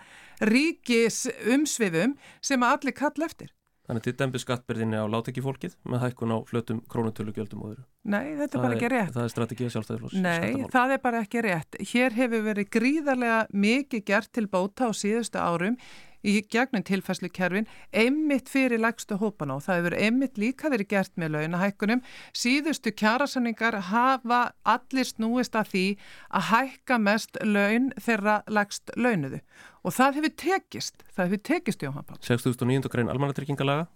ríkis 0.54 1.26
umsvifum 1.56 2.16
sem 2.42 2.64
að 2.64 2.78
allir 2.78 2.98
kall 3.00 3.28
eftir. 3.28 3.54
Þannig 3.84 4.04
til 4.06 4.14
dæmbi 4.16 4.40
skattbyrðinni 4.40 4.96
á 4.96 5.12
látekifólkið 5.12 5.74
með 5.92 6.06
hækkun 6.06 6.32
á 6.32 6.38
flötum 6.48 6.78
krónutölugjöldum 6.88 7.66
og 7.66 7.74
öðru. 7.74 7.84
Nei, 8.08 8.38
þetta 8.40 8.56
er 8.56 8.64
bara 8.64 8.78
ekki 8.78 8.92
rétt. 8.94 9.12
Það 9.12 9.26
er 9.26 9.34
strategið 9.34 9.74
sjálfstæðifloss. 9.74 10.16
Nei, 10.24 10.64
það 10.72 10.94
er 10.96 11.02
bara 11.04 11.24
ekki 11.26 11.44
rétt. 11.44 11.80
Hér 11.92 12.16
hefur 12.16 12.46
verið 12.48 12.70
gríðarlega 12.78 13.42
mikið 13.52 14.06
gert 14.08 14.32
til 14.32 14.46
bóta 14.48 14.88
á 14.88 14.92
síðustu 14.96 15.44
árum 15.44 15.76
í 16.24 16.40
gegnum 16.52 16.84
tilfæslukerfin 16.88 17.68
einmitt 17.92 18.50
fyrir 18.52 18.82
lægstu 18.82 19.18
hópana 19.22 19.58
og 19.58 19.66
það 19.66 19.80
hefur 19.80 19.98
einmitt 20.00 20.40
líka 20.42 20.72
verið 20.72 20.90
gert 20.94 21.14
með 21.20 21.36
launahækkunum. 21.38 22.04
Síðustu 22.36 22.94
kjærasanningar 22.96 23.80
hafa 23.90 24.42
allir 24.64 25.10
snúist 25.10 25.58
að 25.60 25.74
því 25.74 25.86
að 26.32 26.48
hækka 26.52 27.00
mest 27.04 27.38
laun 27.44 27.92
þeirra 28.00 28.40
lægst 28.48 28.94
launuðu 28.96 29.44
og 29.84 29.92
það 29.92 30.20
hefur 30.20 30.36
tekist, 30.40 31.04
það 31.12 31.28
hefur 31.28 31.44
tekist 31.50 31.84
Jóhann 31.84 32.08
Pál. 32.08 32.18
6.900 32.24 32.92
grein 32.94 33.12
almanatryggingalaga 33.12 33.88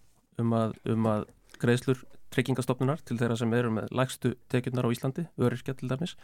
um 0.42 0.54
að, 0.58 0.76
um 0.92 1.08
að 1.10 1.28
greiðslur 1.62 2.04
tryggingastofnunar 2.36 3.00
til 3.08 3.16
þeirra 3.20 3.38
sem 3.40 3.54
eru 3.56 3.72
með 3.78 3.94
lægstu 3.96 4.34
tekjurnar 4.52 4.90
á 4.90 4.94
Íslandi, 4.94 5.24
öryrkja 5.40 5.78
til 5.80 5.88
dæmis, 5.88 6.18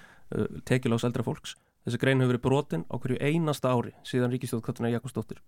tekjulás 0.67 1.07
eldra 1.07 1.23
fólks 1.23 1.55
þessi 1.85 1.99
grein 2.01 2.21
hefur 2.23 2.33
verið 2.33 2.43
brotin 2.45 2.85
á 2.87 2.95
hverju 2.95 3.19
einasta 3.21 3.71
ári 3.73 3.93
síðan 4.07 4.33
Ríkistjóð 4.33 4.63
Katrínar 4.65 4.95
Jakobsdóttir 4.95 5.41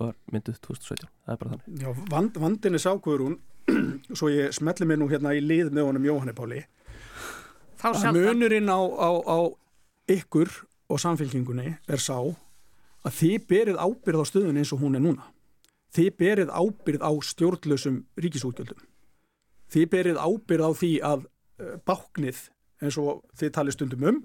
var 0.00 0.14
mynduð 0.32 0.58
2017, 0.64 1.08
það 1.26 1.34
er 1.34 1.40
bara 1.40 1.54
þannig. 1.54 1.82
Já, 1.82 2.04
vand, 2.12 2.38
vandin 2.42 2.78
er 2.78 2.82
sákvörun 2.82 3.38
svo 4.18 4.30
ég 4.32 4.54
smelli 4.56 4.88
mig 4.88 5.00
nú 5.00 5.08
hérna 5.10 5.34
í 5.36 5.42
lið 5.44 5.72
með 5.74 5.88
honum 5.88 6.08
Jóhanni 6.08 6.34
Páli. 6.36 6.62
Að 7.82 8.08
munurinn 8.14 8.70
á, 8.70 8.78
á, 8.78 9.10
á 9.26 9.38
ykkur 10.12 10.50
og 10.92 11.02
samfélkingunni 11.02 11.76
er 11.88 12.02
sá 12.02 12.16
að 13.02 13.16
þið 13.18 13.46
berið 13.50 13.80
ábyrð 13.82 14.22
á 14.22 14.24
stöðun 14.30 14.60
eins 14.60 14.72
og 14.74 14.82
hún 14.82 14.98
er 14.98 15.04
núna. 15.04 15.26
Þið 15.92 16.10
berið 16.22 16.52
ábyrð 16.54 17.04
á 17.04 17.12
stjórnlausum 17.26 17.98
ríkisútgjöldum. 18.22 18.80
Þið 19.72 19.88
berið 19.92 20.20
ábyrð 20.22 20.68
á 20.68 20.70
því 20.78 20.92
að 21.04 21.26
eh, 21.26 21.74
báknið 21.88 22.44
eins 22.82 22.98
og 23.02 23.24
þið 23.38 23.54
talið 23.58 23.76
stundum 23.76 24.06
um 24.08 24.22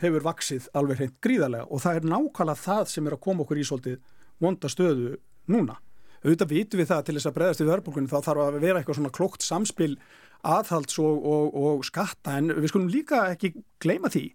hefur 0.00 0.24
vaksið 0.24 0.66
alveg 0.78 1.00
hreint 1.00 1.20
gríðarlega 1.24 1.68
og 1.68 1.84
það 1.84 2.00
er 2.00 2.08
nákvæmlega 2.14 2.62
það 2.64 2.90
sem 2.94 3.06
er 3.06 3.16
að 3.16 3.22
koma 3.26 3.44
okkur 3.44 3.60
í 3.60 3.66
svolítið 3.68 4.00
vonda 4.40 4.70
stöðu 4.72 5.14
núna. 5.50 5.78
Auðvitað 6.20 6.52
vitum 6.52 6.80
við 6.80 6.90
það 6.90 7.04
til 7.06 7.14
þess 7.16 7.30
að 7.30 7.36
breyðast 7.38 7.62
í 7.62 7.68
verðbólkunni 7.68 8.10
þá 8.10 8.18
þarf 8.26 8.42
að 8.44 8.58
vera 8.60 8.80
eitthvað 8.80 8.98
svona 8.98 9.14
klokt 9.16 9.44
samspil 9.44 9.94
aðhalds 10.40 10.98
og, 11.00 11.24
og, 11.30 11.56
og 11.60 11.86
skatta 11.88 12.36
en 12.40 12.52
við 12.56 12.72
skulum 12.72 12.92
líka 12.92 13.26
ekki 13.32 13.54
gleyma 13.80 14.10
því 14.12 14.26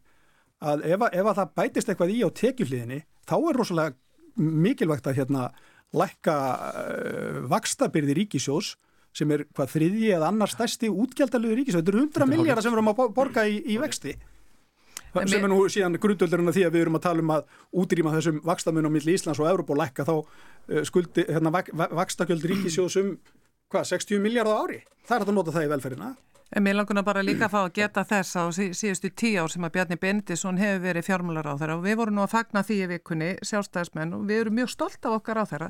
að 0.65 0.85
ef, 0.87 1.05
ef 1.11 1.29
að 1.29 1.37
það 1.39 1.53
bætist 1.59 1.91
eitthvað 1.91 2.13
í 2.13 2.19
á 2.25 2.29
tekjuhliðinni 2.41 2.99
þá 3.25 3.35
er 3.37 3.59
rosalega 3.59 3.95
mikilvægt 4.35 5.09
að 5.09 5.19
hérna 5.19 5.47
lækka 5.95 6.35
uh, 6.35 7.41
vakstabyrði 7.51 8.17
ríkisjós 8.21 8.75
sem 9.15 9.31
er 9.31 9.45
hvað 9.55 9.71
þriðji 9.71 10.09
eða 10.17 10.29
annar 10.31 10.51
stærsti 10.51 10.89
útgjaldalögu 10.91 11.61
ríkisjós, 11.61 11.83
þetta 11.83 11.93
eru 11.93 12.05
100 12.09 12.29
miljardar 12.33 12.65
sem 12.65 12.73
við 12.73 12.81
erum 12.81 12.91
að 12.91 13.13
borga 13.15 13.45
í, 13.47 13.61
í 13.71 13.77
vexti 13.79 14.15
sem 15.23 15.45
er 15.45 15.51
nú 15.51 15.61
síðan 15.71 15.97
grundöldurinn 16.01 16.51
af 16.51 16.57
því 16.57 16.67
að 16.67 16.75
við 16.75 16.85
erum 16.85 16.99
að 16.99 17.05
tala 17.07 17.23
um 17.23 17.33
að 17.35 17.47
útrýma 17.83 18.13
þessum 18.17 18.41
vakstamunum 18.45 18.95
millir 18.95 19.17
Íslands 19.17 19.41
og 19.41 19.49
Európa 19.49 19.75
og 19.75 19.81
lækka 19.81 20.07
þá 20.07 20.15
uh, 20.17 20.83
skuldi 20.87 21.25
hérna, 21.29 21.53
vakstakjöld 21.95 22.45
ríkisjóðsum 22.51 23.15
hvað, 23.71 23.89
60 23.95 24.23
miljardar 24.23 24.63
ári? 24.65 24.81
Það 25.07 25.17
er 25.17 25.27
að 25.27 25.37
nota 25.39 25.55
það 25.55 25.67
í 25.67 25.71
velferðina 25.75 26.11
En 26.53 26.63
mér 26.63 26.75
langur 26.77 27.01
bara 27.01 27.23
líka 27.25 27.47
að 27.47 27.53
fá 27.55 27.61
að 27.63 27.73
geta 27.73 28.03
þess 28.05 28.35
á 28.37 28.43
síðustu 28.53 29.09
tíu 29.17 29.41
ár 29.41 29.49
sem 29.49 29.65
að 29.65 29.73
Bjarni 29.75 29.97
Bendisson 29.97 30.59
hefur 30.61 30.83
verið 30.83 31.07
fjármálar 31.07 31.49
á 31.49 31.57
þeirra 31.57 31.77
og 31.79 31.85
við 31.87 31.95
vorum 31.97 32.15
nú 32.19 32.21
að 32.21 32.35
fagna 32.35 32.61
því 32.63 32.77
í 32.77 32.89
vikunni 32.91 33.29
sjálfstæðismenn 33.49 34.13
og 34.13 34.27
við 34.29 34.41
erum 34.43 34.55
mjög 34.59 34.69
stolt 34.75 35.01
af 35.09 35.15
okkar 35.17 35.41
á 35.41 35.45
þeirra 35.49 35.69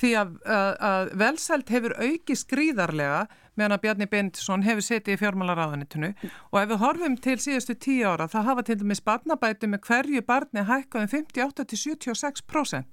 því 0.00 0.10
að, 0.22 0.32
að, 0.56 0.70
að 0.88 1.12
velsælt 1.20 1.74
hefur 1.76 1.96
auki 2.00 2.38
skrýðarlega 2.40 3.20
meðan 3.60 3.76
að 3.76 3.82
Bjarni 3.84 4.10
Bendisson 4.16 4.64
hefur 4.64 4.88
setið 4.88 5.14
í 5.14 5.20
fjármálar 5.20 5.60
á 5.60 5.70
þennitunu 5.76 6.10
og 6.24 6.60
ef 6.62 6.68
við 6.72 6.82
horfum 6.86 7.20
til 7.20 7.38
síðustu 7.44 7.76
tíu 7.76 8.08
ára 8.08 8.32
það 8.32 8.48
hafa 8.50 8.66
til 8.66 8.80
dæmis 8.80 9.04
barnabætu 9.04 9.68
með 9.68 9.84
hverju 9.84 10.24
barni 10.24 10.64
hækkaðum 10.64 11.12
58-76% 11.12 12.88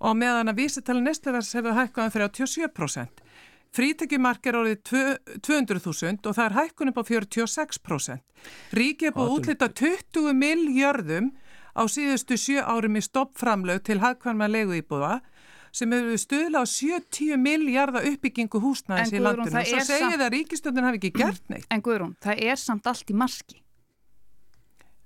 og 0.00 0.16
meðan 0.16 0.50
að 0.50 0.62
vísitali 0.64 1.02
nestleverðs 1.04 1.54
hefur 1.58 1.76
hækkaðum 1.76 2.12
37%. 2.16 3.20
Frítekjumark 3.76 4.46
er 4.50 4.58
orðið 4.58 4.80
200.000 5.46 6.26
og 6.26 6.34
það 6.34 6.46
er 6.46 6.56
hækkun 6.56 6.90
upp 6.90 6.98
á 6.98 7.04
46%. 7.06 8.18
Ríki 8.74 9.10
er 9.10 9.14
búið 9.14 9.34
útlita 9.36 9.68
20 9.70 10.34
miljardum 10.34 11.30
á 11.78 11.82
síðustu 11.86 12.38
sjö 12.40 12.64
árum 12.66 12.98
í 12.98 13.04
stoppframlög 13.04 13.84
til 13.86 14.00
hagkvæmma 14.02 14.50
legu 14.50 14.74
íbúða 14.80 15.20
sem 15.70 15.92
hefur 15.94 16.18
stuðla 16.18 16.64
á 16.64 16.66
70 16.66 17.38
miljardar 17.38 18.06
uppbyggingu 18.10 18.58
húsnæðis 18.58 19.14
í 19.14 19.22
landinu 19.22 19.60
og 19.62 19.68
svo 19.70 19.84
segir 19.86 20.16
það 20.16 20.26
að 20.26 20.34
ríkistöndin 20.34 20.88
hafi 20.88 20.98
ekki 20.98 21.12
gert 21.14 21.44
neitt. 21.52 21.68
En 21.70 21.84
Guðrún, 21.86 22.16
það 22.24 22.42
er 22.50 22.58
samt 22.58 22.90
allt 22.90 23.06
í 23.06 23.14
marski. 23.14 23.62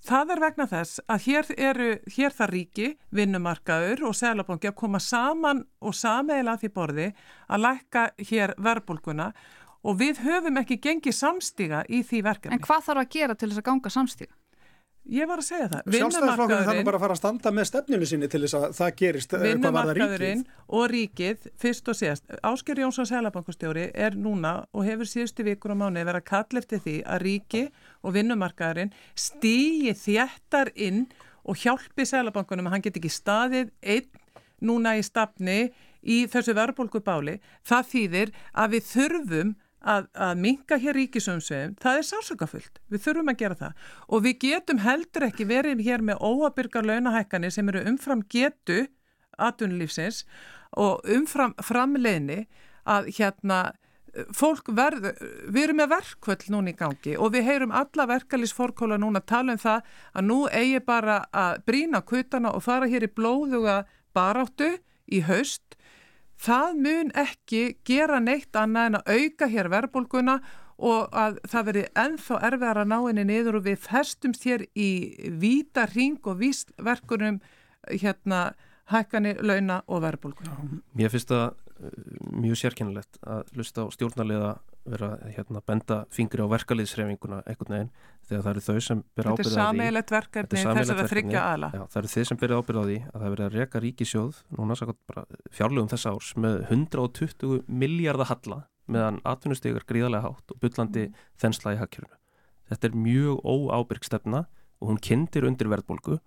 Það 0.04 0.34
er 0.34 0.40
vegna 0.42 0.64
þess 0.68 1.00
að 1.08 1.22
hér, 1.24 1.46
eru, 1.56 1.90
hér 2.12 2.34
þar 2.36 2.50
ríki, 2.52 2.88
vinnumarkaður 3.16 4.02
og 4.10 4.16
selabangi 4.18 4.68
að 4.68 4.76
koma 4.76 5.00
saman 5.00 5.62
og 5.80 5.96
sameila 5.96 6.58
því 6.60 6.70
borði 6.74 7.06
að 7.48 7.62
lækka 7.64 8.02
hér 8.28 8.52
verbulguna 8.66 9.30
og 9.84 9.96
við 10.02 10.20
höfum 10.26 10.60
ekki 10.60 10.76
gengið 10.84 11.16
samstíga 11.16 11.84
í 11.88 12.02
því 12.04 12.20
verkefni. 12.28 12.58
En 12.58 12.64
hvað 12.66 12.84
þarf 12.90 13.04
að 13.04 13.14
gera 13.16 13.36
til 13.38 13.48
þess 13.48 13.62
að 13.62 13.68
ganga 13.70 13.94
samstíga? 13.96 14.36
Ég 15.04 15.28
var 15.28 15.40
að 15.40 15.44
segja 15.44 15.66
það. 15.68 15.88
Sjálfstæðisflokkurinn 15.92 16.68
þarf 16.68 16.86
bara 16.86 16.98
að 16.98 17.02
fara 17.02 17.14
að 17.14 17.18
standa 17.20 17.50
með 17.52 17.66
stefninu 17.68 18.06
sinni 18.08 18.28
til 18.32 18.40
þess 18.44 18.56
að 18.56 18.64
það 18.78 18.94
gerist 19.00 19.34
eh, 19.36 19.42
hvað 19.52 19.74
var 19.76 19.88
það 19.90 19.98
ríkið. 19.98 20.44
og 20.78 20.84
ríkið, 20.94 21.48
fyrst 21.60 21.90
og 21.92 21.98
síðast. 21.98 22.36
Ásker 22.40 22.80
Jónsson 22.80 23.08
Sælabankustjóri 23.10 23.84
er 23.92 24.16
núna 24.16 24.54
og 24.72 24.88
hefur 24.88 25.10
síðustu 25.10 25.44
vikur 25.44 25.76
á 25.76 25.80
mánu 25.82 26.00
verið 26.00 26.22
að 26.22 26.28
kalla 26.30 26.62
eftir 26.62 26.80
því 26.86 26.96
að 27.04 27.24
ríki 27.26 27.62
og 28.00 28.16
vinnumarkaðurinn 28.16 28.94
stýji 29.12 29.92
þjættar 30.00 30.72
inn 30.72 31.04
og 31.44 31.60
hjálpi 31.60 32.08
Sælabankunum 32.08 32.70
að 32.70 32.78
hann 32.78 32.86
get 32.88 32.96
ekki 32.96 33.12
staðið 33.12 33.74
einn 33.84 34.08
núna 34.64 34.96
í 34.96 35.04
stafni 35.04 35.58
í 36.00 36.24
þessu 36.32 36.56
verðbólku 36.56 37.04
Það 37.04 37.92
þýðir 37.92 38.32
að 38.52 38.72
við 38.72 38.88
þurfum 38.88 39.54
að, 39.84 40.08
að 40.16 40.40
minka 40.40 40.78
hér 40.80 40.96
ríkisumsveðum, 40.98 41.76
það 41.82 42.00
er 42.00 42.08
sásökafullt. 42.08 42.80
Við 42.92 43.04
þurfum 43.04 43.32
að 43.32 43.40
gera 43.42 43.60
það 43.60 43.86
og 44.08 44.24
við 44.24 44.36
getum 44.46 44.82
heldur 44.84 45.28
ekki 45.28 45.48
verið 45.48 45.84
hér 45.86 46.04
með 46.04 46.24
óabyrgar 46.24 46.88
launahækkanir 46.88 47.54
sem 47.54 47.70
eru 47.72 47.84
umfram 47.92 48.24
getu 48.32 48.84
aðunlífsins 49.38 50.24
og 50.80 51.04
umfram 51.10 51.54
framleginni 51.62 52.44
að 52.88 53.10
hérna 53.18 53.60
fólk 54.34 54.68
verð, 54.76 55.08
við 55.50 55.64
erum 55.64 55.80
með 55.82 55.92
verkvöld 55.94 56.44
núna 56.52 56.70
í 56.70 56.76
gangi 56.78 57.14
og 57.18 57.32
við 57.34 57.48
heyrum 57.48 57.74
alla 57.74 58.06
verkalýsforkóla 58.10 58.98
núna 59.00 59.22
að 59.22 59.30
tala 59.32 59.56
um 59.56 59.62
það 59.62 59.88
að 60.14 60.26
nú 60.28 60.38
eigi 60.54 60.82
bara 60.86 61.16
að 61.34 61.64
brína 61.66 62.02
kutana 62.06 62.52
og 62.54 62.62
fara 62.66 62.90
hér 62.90 63.08
í 63.08 63.10
blóðuga 63.10 63.80
baráttu 64.14 64.76
í 65.10 65.24
haust 65.26 65.74
það 66.44 66.76
mun 66.84 67.10
ekki 67.16 67.62
gera 67.86 68.20
neitt 68.20 68.56
annað 68.56 68.90
en 68.90 68.98
að 69.00 69.10
auka 69.16 69.48
hér 69.50 69.70
verðbólguna 69.72 70.36
og 70.84 71.14
að 71.14 71.38
það 71.50 71.66
veri 71.68 71.84
enþá 72.04 72.38
erfiðar 72.48 72.80
að 72.82 72.90
ná 72.90 72.96
henni 72.98 73.24
niður 73.28 73.60
og 73.60 73.66
við 73.68 73.82
festumst 73.84 74.46
hér 74.48 74.66
í 74.74 74.90
víta 75.40 75.86
ring 75.92 76.18
og 76.26 76.40
vísverkunum 76.42 77.40
hérna 77.88 78.40
hækkani, 78.90 79.36
launa 79.40 79.80
og 79.88 80.02
verðbólguna. 80.04 80.56
Mér 80.96 81.12
finnst 81.12 81.32
eh, 81.32 81.50
mjög 82.44 82.58
sérkennilegt 82.60 83.18
að 83.26 83.50
lusta 83.58 83.84
á 83.84 83.86
stjórnarliða 83.94 84.50
vera 84.84 85.08
hérna 85.34 85.62
benda 85.66 85.96
fingri 86.12 86.44
á 86.44 86.48
verkaliðsrefinguna 86.52 87.40
einhvern 87.48 87.74
veginn 87.74 87.90
þegar 88.28 88.44
það 88.44 88.50
eru 88.52 88.64
þau 88.66 88.84
sem 88.86 89.00
byrja 89.16 89.32
ábyrða 89.32 89.34
á 89.34 89.36
því. 89.36 89.48
Þetta 89.48 89.60
er 89.60 89.64
sammeilett 89.64 90.12
verkefni. 90.14 90.60
þess 90.60 90.92
að 90.92 91.00
það 91.00 91.10
þryggja 91.14 91.44
aðla 91.52 91.70
Já, 91.74 91.82
það 91.94 92.00
eru 92.00 92.12
þau 92.14 92.24
sem 92.30 92.40
byrja 92.42 92.58
ábyrða 92.60 92.84
á 92.84 92.88
því 92.88 92.98
að 93.04 93.24
það 93.24 93.34
verið 93.34 93.46
að 93.46 93.56
reka 93.58 93.82
ríkisjóð 93.84 94.42
núna 94.58 94.78
fjárlegum 95.50 95.90
þess 95.94 96.10
árs 96.12 96.30
með 96.44 96.60
120 96.68 97.64
miljardar 97.66 98.30
halla 98.30 98.60
meðan 98.84 99.20
atvinnustegur 99.24 99.86
gríðarlega 99.88 100.28
hátt 100.28 100.52
og 100.52 100.60
byllandi 100.60 101.08
mm. 101.08 101.24
þensla 101.40 101.74
í 101.74 101.80
hakkerinu 101.80 102.20
Þetta 102.68 102.88
er 102.88 102.96
mjög 102.96 103.40
óábyrg 103.44 104.06
stefna 104.06 104.46
og 104.80 104.90
hún 104.92 105.00
kindir 105.00 105.46
undir 105.48 105.68
verðbólgu 105.72 106.18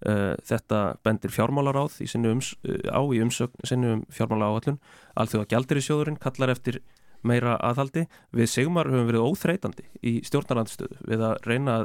þetta 0.00 0.80
bendir 1.06 1.32
fjármálaráð 1.32 2.02
í 2.04 2.08
ums, 2.28 2.52
uh, 2.68 2.76
á 2.92 3.00
í 3.00 3.22
umsögn 3.24 3.64
sinni 3.64 3.94
um 3.94 4.04
fjármála 4.12 4.52
áallun 4.52 4.80
alþjóða 5.16 5.50
gjaldir 5.54 5.80
í 5.80 5.86
sjóðurinn 5.86 6.20
kallar 6.20 6.52
eftir 6.52 6.82
meira 7.26 7.56
aðhaldi. 7.64 8.06
Við 8.34 8.50
Sigmar 8.50 8.90
höfum 8.90 9.08
verið 9.08 9.26
óþreytandi 9.26 9.86
í 10.06 10.12
stjórnarandstöðu 10.26 10.98
við 11.08 11.24
að 11.26 11.36
reyna 11.46 11.76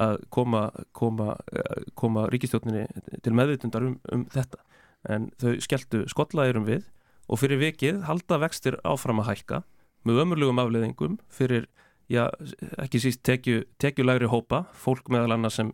að 0.00 0.18
koma, 0.34 0.64
koma, 0.96 1.36
eh, 1.52 1.84
koma 1.98 2.26
ríkistjórninni 2.32 2.86
til 3.22 3.34
meðvitundar 3.36 3.86
um, 3.88 3.98
um 4.12 4.26
þetta. 4.32 4.60
En 5.08 5.30
þau 5.40 5.56
skelltu 5.62 6.04
skollaðirum 6.10 6.66
við 6.68 6.84
og 7.28 7.40
fyrir 7.40 7.60
vikið 7.62 8.02
halda 8.08 8.38
vextir 8.42 8.78
áfram 8.84 9.22
að 9.22 9.32
hækka 9.32 9.62
með 10.06 10.22
ömurlugum 10.24 10.60
afleðingum 10.62 11.18
fyrir, 11.30 11.68
já, 12.10 12.26
ekki 12.82 13.00
síst 13.02 13.22
tekju, 13.26 13.62
tekjulegri 13.82 14.30
hópa, 14.30 14.66
fólk 14.74 15.10
meðal 15.12 15.36
annars 15.36 15.58
sem, 15.60 15.72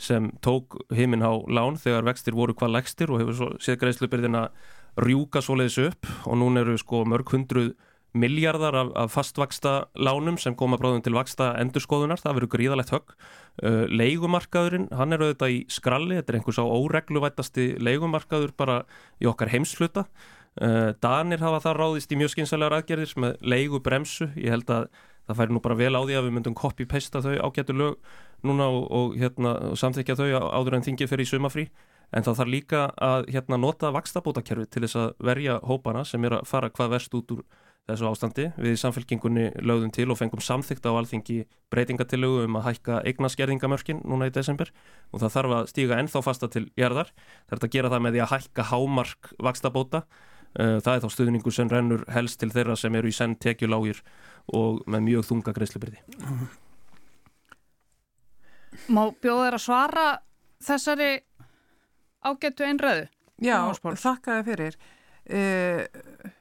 sem 0.00 0.30
tók 0.44 0.78
heiminn 0.96 1.24
á 1.24 1.32
lán 1.52 1.76
þegar 1.80 2.08
vextir 2.08 2.36
voru 2.36 2.56
hvað 2.56 2.74
legstir 2.78 3.12
og 3.12 3.20
hefur 3.20 3.54
séð 3.60 3.78
greiðslubyrðina 3.82 4.48
rjúka 5.00 5.42
svoleiðis 5.44 5.78
upp. 5.90 6.08
Og 6.26 6.40
núna 6.40 6.64
eru 6.64 6.78
sko 6.80 7.04
mörg 7.08 7.30
hundruð 7.34 7.74
miljardar 8.16 8.74
af, 8.74 8.88
af 8.98 9.12
fastvaksta 9.14 9.74
lánum 9.94 10.38
sem 10.40 10.56
koma 10.58 10.80
bráðum 10.80 11.04
til 11.06 11.14
vaksta 11.14 11.52
endurskoðunar, 11.60 12.18
það 12.18 12.40
verður 12.40 12.52
gríðalegt 12.56 12.90
högg. 12.96 13.14
Uh, 13.60 13.84
leigumarkaðurinn, 13.86 14.88
hann 14.96 15.14
er 15.14 15.22
auðvitað 15.22 15.54
í 15.54 15.62
skralli, 15.70 16.16
þetta 16.18 16.32
er 16.32 16.40
einhvers 16.40 16.58
á 16.58 16.66
óregluvættasti 16.66 17.66
leigumarkaður 17.78 18.56
bara 18.58 18.82
í 19.22 19.28
okkar 19.30 19.52
heimsfluta 19.52 20.06
uh, 20.58 20.90
Danir 21.02 21.42
hafa 21.44 21.60
það 21.66 21.78
ráðist 21.78 22.12
í 22.12 22.18
mjög 22.18 22.34
skynsalegar 22.34 22.78
aðgerðir 22.80 23.14
með 23.20 23.36
leigu 23.52 23.80
bremsu, 23.84 24.30
ég 24.36 24.54
held 24.54 24.72
að 24.74 24.88
það 25.30 25.40
færi 25.40 25.56
nú 25.56 25.62
bara 25.64 25.78
vel 25.78 25.94
á 25.96 26.00
því 26.02 26.18
að 26.18 26.26
við 26.26 26.36
myndum 26.36 26.58
copy-pasta 26.58 27.22
þau 27.24 27.36
ágættu 27.46 27.76
lög 27.76 28.12
núna 28.46 28.68
og, 28.68 28.84
og, 28.90 29.16
hérna, 29.20 29.54
og 29.70 29.80
samþykja 29.80 30.18
þau 30.18 30.28
áður 30.58 30.78
en 30.78 30.86
þingið 30.88 31.12
fyrir 31.12 31.26
í 31.26 31.30
sumafrí 31.30 31.66
en 32.10 32.26
þá 32.26 32.30
þarf 32.34 32.50
líka 32.50 32.84
að 32.98 33.30
hérna, 33.30 33.58
nota 33.60 33.90
vakstabótakerfi 33.94 34.66
til 34.70 34.84
þess 34.84 34.98
að 34.98 35.10
verja 35.30 35.58
hópana 35.66 36.04
sem 36.04 36.24
er 36.26 36.40
að 36.40 36.48
fara 36.50 36.70
hvað 36.74 36.96
verst 36.96 37.14
út 37.14 37.36
úr 37.36 37.44
þessu 37.90 38.08
ástandi. 38.10 38.46
Við 38.60 38.74
í 38.76 38.80
samfélkingunni 38.80 39.46
lögðum 39.66 39.92
til 39.94 40.08
og 40.12 40.18
fengum 40.20 40.42
samþygt 40.44 40.86
á 40.86 40.92
alþingi 40.92 41.38
breytingatilögu 41.72 42.44
um 42.46 42.58
að 42.60 42.66
hækka 42.68 43.00
eignaskerðingamörkin 43.08 44.02
núna 44.04 44.28
í 44.30 44.34
desember 44.34 44.70
og 45.10 45.22
það 45.22 45.34
þarf 45.36 45.56
að 45.56 45.70
stíga 45.72 46.00
ennþá 46.02 46.22
fasta 46.26 46.50
til 46.52 46.66
gerðar. 46.78 47.12
Það 47.48 47.56
er 47.56 47.66
að 47.66 47.74
gera 47.76 47.92
það 47.92 48.04
með 48.06 48.16
því 48.16 48.24
að 48.24 48.32
hækka 48.34 48.68
hámark 48.70 49.32
vakstabóta. 49.48 50.04
Eh, 50.58 50.80
það 50.82 50.94
er 50.94 51.02
þá 51.04 51.14
stuðningu 51.14 51.52
sem 51.54 51.68
rennur 51.70 52.02
helst 52.10 52.40
til 52.40 52.50
þeirra 52.50 52.74
sem 52.78 52.94
eru 52.98 53.10
í 53.10 53.14
senn 53.14 53.36
tekjulágir 53.38 54.00
og 54.56 54.80
með 54.90 55.04
mjög 55.06 55.26
þunga 55.28 55.54
greiðslubyrði. 55.54 56.00
Má 58.90 59.02
bjóður 59.22 59.58
að 59.58 59.62
svara 59.62 60.06
þessari 60.64 61.10
ágættu 62.26 62.66
einröðu? 62.66 63.06
Já, 63.40 63.56
þakka 63.78 64.40
þið 64.40 64.48
fyrir. 64.50 64.80
Uh, 65.30 65.84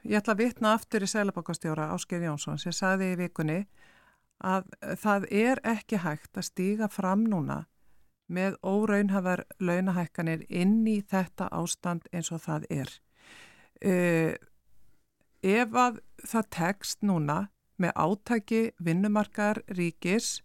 ég 0.08 0.18
ætla 0.18 0.34
að 0.34 0.40
vitna 0.40 0.72
aftur 0.74 1.04
í 1.06 1.08
Sælabokastjóra 1.12 1.92
Ásker 1.94 2.24
Jónsson 2.26 2.58
sem 2.58 2.74
saði 2.74 3.12
í 3.14 3.18
vikunni 3.20 3.60
að 4.40 4.72
það 4.98 5.28
er 5.36 5.62
ekki 5.68 6.00
hægt 6.02 6.40
að 6.40 6.48
stíga 6.48 6.88
fram 6.90 7.28
núna 7.30 7.66
með 8.26 8.58
óraunhafar 8.66 9.44
launahækkanir 9.60 10.48
inn 10.50 10.82
í 10.88 11.00
þetta 11.06 11.52
ástand 11.54 12.10
eins 12.14 12.32
og 12.34 12.42
það 12.48 12.66
er. 12.74 12.96
Uh, 13.80 14.36
ef 15.40 15.76
að 15.76 16.02
það 16.28 16.52
tekst 16.52 17.06
núna 17.06 17.40
með 17.80 17.96
átæki 17.96 18.62
vinnumarkar 18.84 19.62
ríkis 19.72 20.42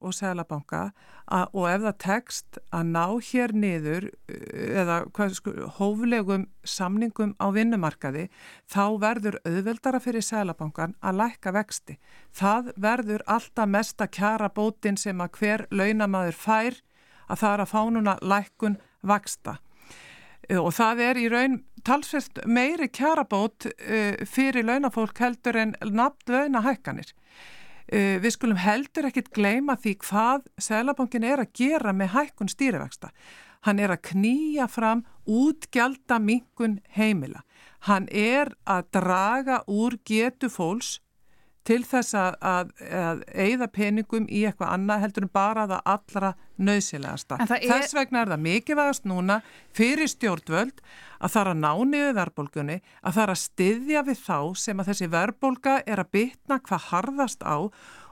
og 0.00 0.14
Sælabanka 0.16 0.90
og 1.28 1.66
ef 1.68 1.82
það 1.84 1.96
tekst 2.00 2.58
að 2.72 2.92
ná 2.94 3.04
hér 3.28 3.52
niður 3.52 4.06
eh, 4.32 4.80
eða 4.80 5.02
sko, 5.36 5.52
hóflegum 5.76 6.46
samningum 6.64 7.34
á 7.36 7.52
vinnumarkaði 7.54 8.28
þá 8.70 8.84
verður 9.02 9.38
auðveldara 9.44 10.00
fyrir 10.00 10.24
Sælabankan 10.24 10.96
að 11.04 11.20
lækka 11.20 11.52
vexti. 11.54 11.98
Það 12.32 12.72
verður 12.80 13.26
alltaf 13.26 13.68
mesta 13.68 14.08
kjara 14.08 14.48
bótin 14.48 14.98
sem 15.00 15.20
að 15.20 15.36
hver 15.38 15.66
launamaður 15.70 16.38
fær 16.38 16.80
að 17.28 17.42
það 17.42 17.52
er 17.52 17.64
að 17.64 17.72
fá 17.74 17.80
núna 17.90 18.16
lækkun 18.24 18.80
vaksta 19.06 19.58
eh, 20.48 20.58
og 20.58 20.72
það 20.74 21.04
er 21.10 21.20
í 21.20 21.28
raun 21.28 21.60
talsvert 21.86 22.42
meiri 22.46 22.88
kjara 22.92 23.24
bót 23.28 23.66
eh, 23.66 24.20
fyrir 24.26 24.66
launafólk 24.66 25.18
heldur 25.20 25.56
en 25.56 25.74
nafn 25.84 26.34
launahækkanir. 26.34 27.14
Uh, 27.90 28.20
við 28.22 28.36
skulum 28.36 28.58
heldur 28.62 29.08
ekkit 29.08 29.32
gleima 29.34 29.74
því 29.74 29.96
hvað 30.04 30.44
Sælabankin 30.62 31.24
er 31.26 31.40
að 31.42 31.56
gera 31.58 31.90
með 31.90 32.12
hækkun 32.12 32.50
stýrivexta. 32.52 33.08
Hann 33.66 33.80
er 33.82 33.90
að 33.90 34.04
knýja 34.12 34.68
fram 34.70 35.02
útgjaldar 35.26 36.22
minkun 36.22 36.78
heimila. 36.94 37.42
Hann 37.88 38.06
er 38.14 38.52
að 38.62 38.92
draga 38.94 39.58
úr 39.66 39.98
getu 40.06 40.46
fólks 40.52 41.00
til 41.68 41.80
þess 41.84 42.16
að, 42.16 42.36
að, 42.40 42.70
að 42.96 43.22
eigða 43.34 43.68
peningum 43.74 44.26
í 44.32 44.42
eitthvað 44.48 44.72
annað 44.74 45.04
heldur 45.04 45.26
en 45.26 45.32
bara 45.34 45.66
það 45.68 45.90
allra 45.94 46.32
nöðsilegasta. 46.60 47.38
Er... 47.44 47.52
Þess 47.68 47.96
vegna 47.96 48.22
er 48.22 48.32
það 48.32 48.44
mikilvægast 48.46 49.08
núna 49.08 49.40
fyrir 49.76 50.10
stjórnvöld 50.10 50.82
að 51.20 51.34
það 51.34 51.40
er 51.42 51.50
að 51.52 51.62
ná 51.64 51.72
niður 51.92 52.14
verðbólgunni, 52.20 52.78
að 53.04 53.16
það 53.16 53.24
er 53.24 53.34
að 53.34 53.42
styðja 53.44 54.04
við 54.08 54.22
þá 54.24 54.38
sem 54.64 54.80
að 54.80 54.92
þessi 54.92 55.10
verðbólga 55.16 55.80
er 55.84 56.04
að 56.04 56.12
bytna 56.16 56.60
hvað 56.68 56.86
harðast 56.90 57.44
á 57.44 57.58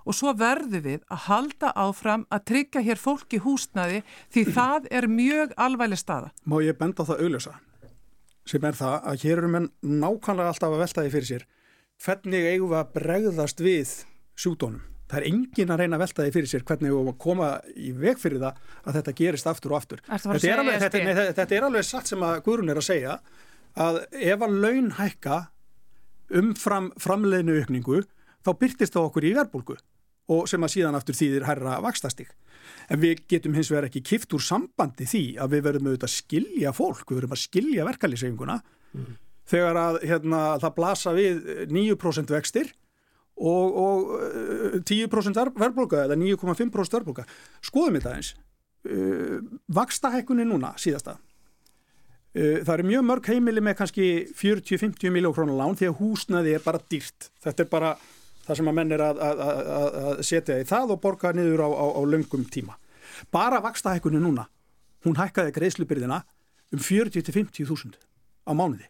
og 0.09 0.17
svo 0.17 0.33
verður 0.37 0.85
við 0.85 1.01
að 1.13 1.25
halda 1.27 1.73
áfram 1.77 2.25
að 2.33 2.45
tryggja 2.53 2.85
hér 2.85 3.01
fólki 3.01 3.41
húsnaði 3.45 4.03
því 4.35 4.45
það 4.59 4.91
er 5.01 5.09
mjög 5.13 5.57
alvægli 5.57 6.01
staða. 6.01 6.33
Má 6.45 6.61
ég 6.65 6.79
benda 6.81 7.07
það 7.09 7.25
augljósa 7.27 7.57
sem 8.49 8.65
er 8.65 8.77
það 8.77 8.95
að 9.11 9.25
hér 9.27 9.41
eru 9.43 9.49
menn 9.53 9.67
nákvæmlega 9.85 10.53
alltaf 10.55 10.73
að 10.73 10.83
velta 10.83 11.03
því 11.05 11.11
fyrir 11.13 11.29
sér 11.29 11.43
hvernig 12.05 12.47
eigum 12.53 12.71
við 12.73 12.79
að 12.81 12.95
bregðast 12.95 13.61
við 13.65 13.97
sjúdónum. 14.39 14.85
Það 15.09 15.23
er 15.23 15.27
engin 15.31 15.71
að 15.73 15.81
reyna 15.81 15.97
að 15.97 16.03
velta 16.05 16.25
því 16.25 16.33
fyrir 16.35 16.51
sér 16.51 16.65
hvernig 16.69 16.91
við 16.91 16.99
eigum 16.99 17.11
að 17.15 17.21
koma 17.25 17.51
í 17.81 17.93
veg 17.97 18.19
fyrir 18.21 18.43
það 18.43 18.73
að 18.85 18.99
þetta 18.99 19.15
gerist 19.21 19.49
aftur 19.49 19.73
og 19.73 19.79
aftur. 19.79 20.03
Þetta 20.05 20.51
er, 20.51 20.63
alveg, 20.63 20.81
þetta, 20.83 21.05
nei, 21.05 21.15
þetta 21.39 21.57
er 21.57 21.67
alveg 21.69 21.87
satt 21.89 22.11
sem 22.11 22.25
að 22.29 22.41
Guðrun 22.45 22.73
er 22.73 22.81
að 22.81 22.89
segja 22.91 23.15
að 23.79 24.01
ef 24.13 24.45
að 24.45 24.59
laun 24.65 24.91
hækka 24.99 25.39
umfram 26.39 26.91
framleinu 27.01 27.57
aukningu 27.63 28.03
þá 28.45 28.51
byrtist 28.61 28.93
það 28.97 29.09
okkur 29.09 29.27
í 29.31 29.33
verbulgu 29.39 29.79
og 30.29 30.45
sem 30.51 30.67
að 30.67 30.75
síðan 30.75 30.99
aftur 30.99 31.17
þýðir 31.17 31.47
herra 31.49 31.79
vakstastík. 31.81 32.35
En 32.93 33.01
við 33.01 33.23
getum 33.33 33.57
hins 33.57 33.71
vegar 33.73 33.89
ekki 33.89 34.05
kift 34.05 34.35
úr 34.37 34.45
sambandi 34.45 35.09
því 35.09 35.23
að 35.41 35.57
við 35.57 35.65
verðum 35.71 35.89
auðvitað 35.89 36.11
að 36.11 36.19
skilja 36.19 36.75
fólk, 36.77 37.07
við 37.09 37.23
verðum 37.23 37.39
að 37.39 37.43
skilja 37.47 37.89
verkefliðsefinguna 37.89 38.59
mm 38.93 39.17
þegar 39.49 39.81
að 39.81 40.03
hérna, 40.09 40.43
það 40.63 40.75
blasa 40.77 41.15
við 41.17 41.49
9% 41.73 42.35
vextir 42.35 42.73
og, 43.39 43.79
og 43.79 44.83
10% 44.89 45.41
eh, 45.41 45.55
verðbólka 45.63 46.05
eða 46.07 46.19
9,5% 46.19 46.99
verðbólka. 46.99 47.25
Skoðum 47.65 47.99
þetta 47.99 48.19
eins. 48.19 48.35
Uh, 48.89 49.41
Vakstahekkunni 49.75 50.47
núna 50.47 50.71
síðasta. 50.81 51.17
Uh, 52.37 52.61
það 52.63 52.75
eru 52.77 52.87
mjög 52.93 53.07
mörg 53.09 53.31
heimili 53.33 53.63
með 53.65 53.81
kannski 53.81 54.07
40-50 54.39 55.13
miljón 55.13 55.35
krónar 55.37 55.59
lán 55.59 55.77
því 55.79 55.91
að 55.91 55.99
húsnaði 55.99 56.55
er 56.57 56.65
bara 56.65 56.81
dýrt. 56.91 57.29
Þetta 57.45 57.65
er 57.65 57.71
bara 57.73 57.95
það 58.47 58.61
sem 58.61 58.71
að 58.71 58.79
menn 58.79 58.95
er 58.97 59.05
að, 59.05 59.23
að, 59.25 59.43
að, 59.45 59.97
að 60.03 60.23
setja 60.31 60.61
í 60.61 60.69
það 60.69 60.95
og 60.95 61.03
borga 61.05 61.35
niður 61.37 61.67
á, 61.67 61.69
á, 61.69 61.87
á 61.99 62.03
löngum 62.09 62.47
tíma. 62.49 62.79
Bara 63.35 63.61
vakstahekkunni 63.65 64.23
núna, 64.23 64.47
hún 65.05 65.19
hækkaði 65.19 65.57
greiðslubyrðina 65.59 66.23
um 66.73 66.81
40-50 66.81 67.69
þúsund 67.69 67.99
á 68.47 68.53
mánuði. 68.55 68.87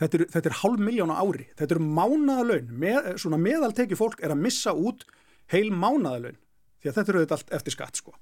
Þetta 0.00 0.18
er, 0.18 0.24
þetta 0.32 0.50
er 0.50 0.58
hálf 0.62 0.80
miljón 0.82 1.12
á 1.12 1.20
ári, 1.20 1.46
þetta 1.58 1.76
eru 1.76 1.88
mánaðalögn, 1.98 2.70
með, 2.80 3.10
svona 3.20 3.38
meðalteki 3.38 3.98
fólk 3.98 4.22
er 4.24 4.32
að 4.34 4.40
missa 4.42 4.72
út 4.72 5.04
heil 5.52 5.68
mánaðalögn 5.70 6.38
því 6.82 6.90
að 6.90 6.96
þetta 6.96 7.12
eru 7.12 7.20
auðvitað 7.20 7.36
allt 7.38 7.54
eftir 7.58 7.76
skatt 7.76 8.00
sko. 8.00 8.14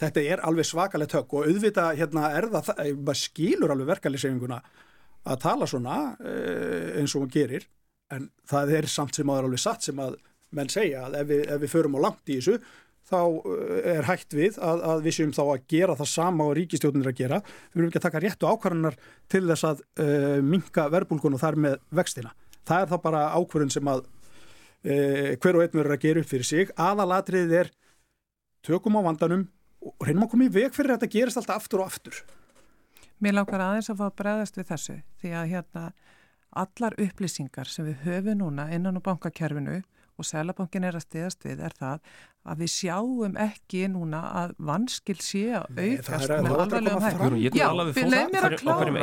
Þetta 0.00 0.22
er 0.32 0.42
alveg 0.48 0.68
svakalegt 0.68 1.16
högg 1.16 1.34
og 1.36 1.48
auðvitað 1.48 1.98
hérna 1.98 2.30
er 2.36 2.46
það, 2.52 2.70
maður 3.00 3.20
skilur 3.20 3.74
alveg 3.74 3.90
verkefliðsefinguna 3.90 4.60
að 5.28 5.40
tala 5.42 5.68
svona 5.68 5.96
eh, 6.24 7.00
eins 7.00 7.14
og 7.16 7.24
hún 7.24 7.32
gerir. 7.34 7.66
En 8.10 8.30
það 8.48 8.76
er 8.78 8.88
samt 8.90 9.18
sem 9.18 9.28
að 9.28 9.34
það 9.34 9.42
er 9.42 9.48
alveg 9.50 9.64
satt 9.64 9.88
sem 9.88 10.00
að 10.02 10.16
menn 10.56 10.72
segja 10.72 11.04
að 11.06 11.18
ef 11.20 11.28
við, 11.30 11.42
ef 11.46 11.60
við 11.64 11.74
förum 11.74 11.98
á 12.00 12.04
langt 12.06 12.32
í 12.32 12.38
þessu 12.38 12.56
þá 13.10 13.20
eh, 13.20 13.90
er 13.96 14.06
hægt 14.08 14.36
við 14.36 14.58
að, 14.62 14.84
að 14.92 15.02
við 15.06 15.16
séum 15.16 15.34
þá 15.36 15.42
að 15.44 15.66
gera 15.72 15.96
það 15.98 16.10
sama 16.12 16.46
og 16.46 16.54
ríkistjóðunir 16.58 17.10
að 17.10 17.18
gera. 17.20 17.40
Við 17.42 17.80
verðum 17.80 17.90
ekki 17.90 18.00
að 18.00 18.06
taka 18.06 18.22
réttu 18.24 18.50
ákvarðanar 18.50 18.98
til 19.30 19.42
þess 19.50 19.68
að 19.68 19.82
uh, 19.82 20.06
eh, 20.06 20.40
minka 20.46 20.86
verbulgun 20.94 21.36
og 21.36 21.42
þar 21.42 21.60
með 21.66 21.78
vextina. 22.00 22.34
Það 22.68 22.84
er 22.84 22.90
þá 22.92 22.98
bara 23.04 23.22
ákvarðun 23.36 23.74
sem 23.74 23.92
að 23.92 24.04
uh, 24.06 25.30
hver 25.36 25.58
og 25.58 25.64
einn 25.64 25.78
verður 25.80 25.96
að 25.96 26.04
gera 26.06 26.24
upp 26.24 26.30
fyrir 26.30 26.50
sig. 26.50 26.74
Aðalatriðið 26.78 27.56
er 27.64 27.72
tökum 28.66 29.00
á 29.00 29.06
vandanum 29.08 29.48
og 29.80 30.06
reynum 30.06 30.26
að 30.26 30.34
koma 30.34 30.46
í 30.46 30.54
veg 30.54 30.76
fyrir 30.76 30.94
að 30.94 31.00
þetta 31.02 31.14
gerist 31.16 31.40
alltaf 31.40 31.62
aftur 31.62 31.82
og 31.82 31.90
aftur. 31.90 32.22
Mér 33.20 33.36
langar 33.36 33.60
aðeins 33.64 33.90
að 33.92 34.00
fá 34.00 34.06
að 34.08 34.18
bregðast 34.20 34.56
við 34.56 34.68
þessu 34.70 34.96
því 35.20 35.32
að 35.36 35.50
hérna 35.54 35.86
allar 36.60 36.96
upplýsingar 36.98 37.68
sem 37.70 37.86
við 37.86 38.04
höfum 38.06 38.40
núna 38.40 38.66
innan 38.74 38.98
á 38.98 39.06
bankakerfinu 39.06 39.80
og 40.20 40.28
Sælabankin 40.28 40.84
er 40.84 40.98
að 40.98 41.06
stiðast 41.06 41.44
við 41.46 41.62
er 41.64 41.74
það 41.76 42.00
að 42.48 42.62
við 42.62 42.70
sjáum 42.72 43.36
ekki 43.40 43.82
núna 43.92 44.20
að 44.40 44.54
vanskil 44.70 45.16
sé 45.20 45.42
að 45.58 45.80
aukast 45.80 46.32
með 46.32 46.54
alvarlegum 46.54 47.04
hægum. 47.04 47.36
Já, 47.42 47.66
við 47.90 48.08
leiðum 48.14 48.32
mér 48.34 48.48
að 48.48 48.56
klára. 48.62 48.94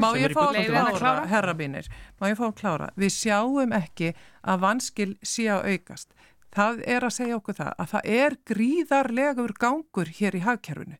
Má 0.00 0.08
ég 0.16 0.34
fá 0.36 0.42
að 0.46 0.60
klára, 0.70 1.12
herra 1.32 1.54
bínir, 1.58 1.90
má 2.20 2.28
ég 2.30 2.40
fá 2.40 2.46
að 2.48 2.56
klára. 2.62 2.88
Við 2.96 3.14
sjáum 3.18 3.76
ekki 3.76 4.14
að 4.40 4.64
vanskil 4.64 5.10
sé 5.20 5.48
að 5.52 5.68
aukast. 5.74 6.16
Það 6.52 6.82
er 6.94 7.06
að 7.06 7.14
segja 7.16 7.36
okkur 7.38 7.56
það 7.60 7.70
að 7.80 7.92
það 7.92 8.10
er 8.22 8.34
gríðarlegur 8.50 9.54
gangur 9.60 10.10
hér 10.18 10.36
í 10.36 10.42
hagkerfinu 10.44 10.98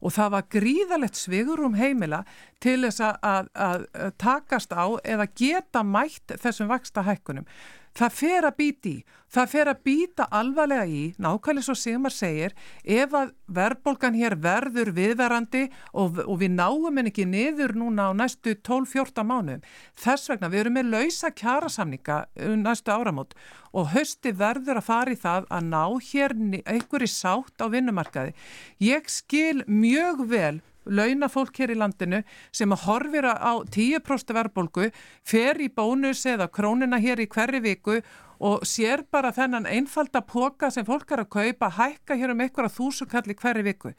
og 0.00 0.14
það 0.16 0.30
var 0.34 0.46
gríðalegt 0.52 1.18
svigur 1.20 1.60
um 1.66 1.76
heimila 1.76 2.22
til 2.62 2.78
þess 2.86 3.02
að, 3.04 3.50
að, 3.52 3.84
að 3.92 4.14
takast 4.20 4.72
á 4.72 4.84
eða 5.04 5.26
geta 5.36 5.82
mætt 5.84 6.36
þessum 6.40 6.70
vaksta 6.72 7.04
hækkunum 7.04 7.48
það 7.96 8.14
fer 8.16 8.46
að 8.46 8.56
býta 8.58 8.90
í, 8.90 8.94
það 9.30 9.50
fer 9.52 9.70
að 9.70 9.80
býta 9.86 10.26
alvarlega 10.34 10.86
í, 10.86 11.02
nákvæmlega 11.22 11.66
svo 11.66 11.76
sem 11.78 12.00
maður 12.02 12.16
segir, 12.16 12.54
ef 12.84 13.14
að 13.16 13.32
verðbólgan 13.58 14.18
hér 14.18 14.36
verður 14.42 14.92
viðverandi 14.96 15.64
og, 15.92 16.20
og 16.24 16.40
við 16.42 16.54
náum 16.56 16.88
henni 16.88 17.12
ekki 17.12 17.26
niður 17.30 17.76
núna 17.78 18.10
á 18.10 18.12
næstu 18.16 18.56
12-14 18.56 19.26
mánuðum. 19.26 19.66
Þess 19.98 20.32
vegna 20.32 20.50
við 20.52 20.64
erum 20.64 20.78
með 20.78 20.90
lausa 20.94 21.32
kjærasamninga 21.34 22.22
um 22.48 22.64
næstu 22.64 22.94
áramót 22.94 23.36
og 23.70 23.92
hösti 23.94 24.34
verður 24.34 24.80
að 24.80 24.88
fara 24.88 25.14
í 25.14 25.20
það 25.20 25.46
að 25.50 25.68
ná 25.70 25.84
hér 26.10 26.34
einhverju 26.64 27.10
sátt 27.10 27.62
á 27.62 27.66
vinnumarkaði. 27.70 28.34
Ég 28.82 29.06
skil 29.10 29.62
mjög 29.66 30.26
vel 30.30 30.58
launafólk 30.84 31.56
hér 31.60 31.74
í 31.74 31.78
landinu 31.78 32.22
sem 32.52 32.72
að 32.72 32.84
horfir 32.86 33.28
á 33.28 33.52
10% 33.66 34.34
verðbólgu, 34.36 34.90
fer 35.24 35.60
í 35.60 35.68
bónus 35.68 36.24
eða 36.28 36.50
krónina 36.52 37.00
hér 37.02 37.22
í 37.24 37.28
hverju 37.30 37.62
viku 37.64 38.00
og 38.40 38.64
sér 38.64 39.04
bara 39.12 39.32
þennan 39.36 39.68
einfalda 39.68 40.22
póka 40.24 40.70
sem 40.72 40.86
fólk 40.88 41.12
er 41.12 41.24
að 41.24 41.32
kaupa, 41.36 41.70
hækka 41.76 42.16
hér 42.16 42.32
um 42.32 42.40
einhverja 42.40 42.72
þúsukalli 42.72 43.36
hverju 43.36 43.66
viku. 43.66 43.94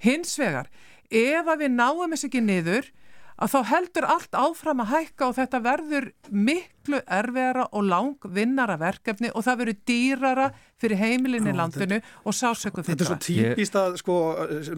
Hins 0.00 0.36
vegar, 0.40 0.68
ef 1.08 1.48
að 1.48 1.64
við 1.64 1.76
náum 1.78 2.12
þess 2.12 2.28
ekki 2.28 2.44
niður 2.44 2.90
að 3.40 3.54
þá 3.54 3.60
heldur 3.70 4.06
allt 4.14 4.36
áfram 4.36 4.82
að 4.84 4.90
hækka 4.94 5.28
og 5.30 5.36
þetta 5.38 5.60
verður 5.64 6.08
miklu 6.28 7.00
erfiðara 7.08 7.66
og 7.72 7.86
lang 7.88 8.28
vinnara 8.36 8.76
verkefni 8.80 9.32
og 9.32 9.46
það 9.46 9.62
verður 9.62 9.80
dýrara 9.88 10.48
fyrir 10.80 11.00
heimilin 11.00 11.48
í 11.50 11.54
landinu 11.56 11.98
og 12.00 12.36
sásöku 12.36 12.84
fyrir 12.84 13.00
það. 13.00 13.00
Þetta 13.00 13.04
er 13.04 13.10
svo 13.10 13.18
típist 13.26 13.78
að 13.80 13.98
sko, 14.00 14.16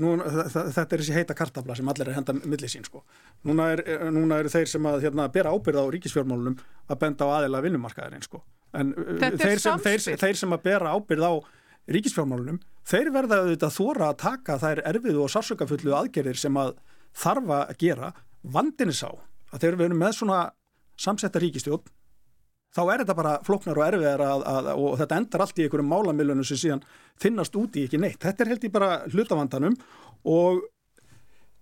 nú, 0.03 0.15
þetta 0.23 0.85
er 0.85 1.03
þessi 1.05 1.17
heita 1.17 1.37
kartabla 1.39 1.77
sem 1.79 1.93
allir 1.93 2.11
er 2.11 2.19
henda 2.19 2.35
millir 2.41 2.73
sín 2.73 2.87
sko. 2.87 3.05
Núna 3.47 3.71
eru 3.77 4.27
er 4.39 4.51
þeir 4.53 4.71
sem 4.75 4.91
að 4.91 5.07
hérna, 5.07 5.29
bera 5.33 5.55
ábyrða 5.55 5.87
á 5.87 5.93
ríkisfjármálunum 5.95 6.59
að 6.89 7.01
benda 7.05 7.29
á 7.29 7.35
aðila 7.39 7.63
vinnumarkaðarinn 7.67 8.27
sko. 8.27 8.43
En 8.73 8.95
þeir 9.21 9.61
sem, 9.61 9.83
þeir, 9.85 10.07
þeir 10.21 10.39
sem 10.43 10.57
að 10.57 10.65
bera 10.67 10.95
ábyrða 10.97 11.33
á 11.33 11.37
ríkisfjármálunum, 11.93 12.61
þeir 12.89 13.11
verða 13.15 13.43
auðvitað 13.43 13.77
þóra 13.77 14.11
að 14.11 14.21
taka 14.23 14.59
þær 14.63 14.83
erfiðu 14.93 15.25
og 15.25 15.33
sásökafullu 15.33 15.95
aðgerðir 15.99 16.39
sem 16.41 16.59
að 16.59 16.77
þarfa 17.19 17.59
að 17.67 17.79
gera 17.83 18.13
vandinni 18.43 18.95
sá 18.97 19.11
að 19.53 19.59
þegar 19.65 19.79
við 19.79 19.89
erum 19.89 20.01
með 20.03 20.15
svona 20.17 20.39
samsetta 21.03 21.43
ríkistjón 21.43 21.83
þá 22.73 22.83
er 22.83 23.03
þetta 23.03 23.17
bara 23.19 23.33
floknar 23.47 23.81
og 23.81 23.87
erfiðar 23.87 24.25
og 24.75 24.99
þetta 25.01 25.19
endar 25.21 25.45
allt 25.45 25.59
í 25.59 25.67
einhverjum 25.67 25.93
málamilunum 25.93 26.47
sem 26.49 26.61
síðan 26.61 26.85
finnast 27.21 27.57
úti 27.59 27.87
ekki 27.87 28.01
neitt. 28.01 28.21
Þetta 28.23 28.45
er 28.45 28.53
held 28.55 28.67
ég 28.69 28.75
bara 28.75 28.93
hlutavandanum 29.13 29.77
og 30.33 30.63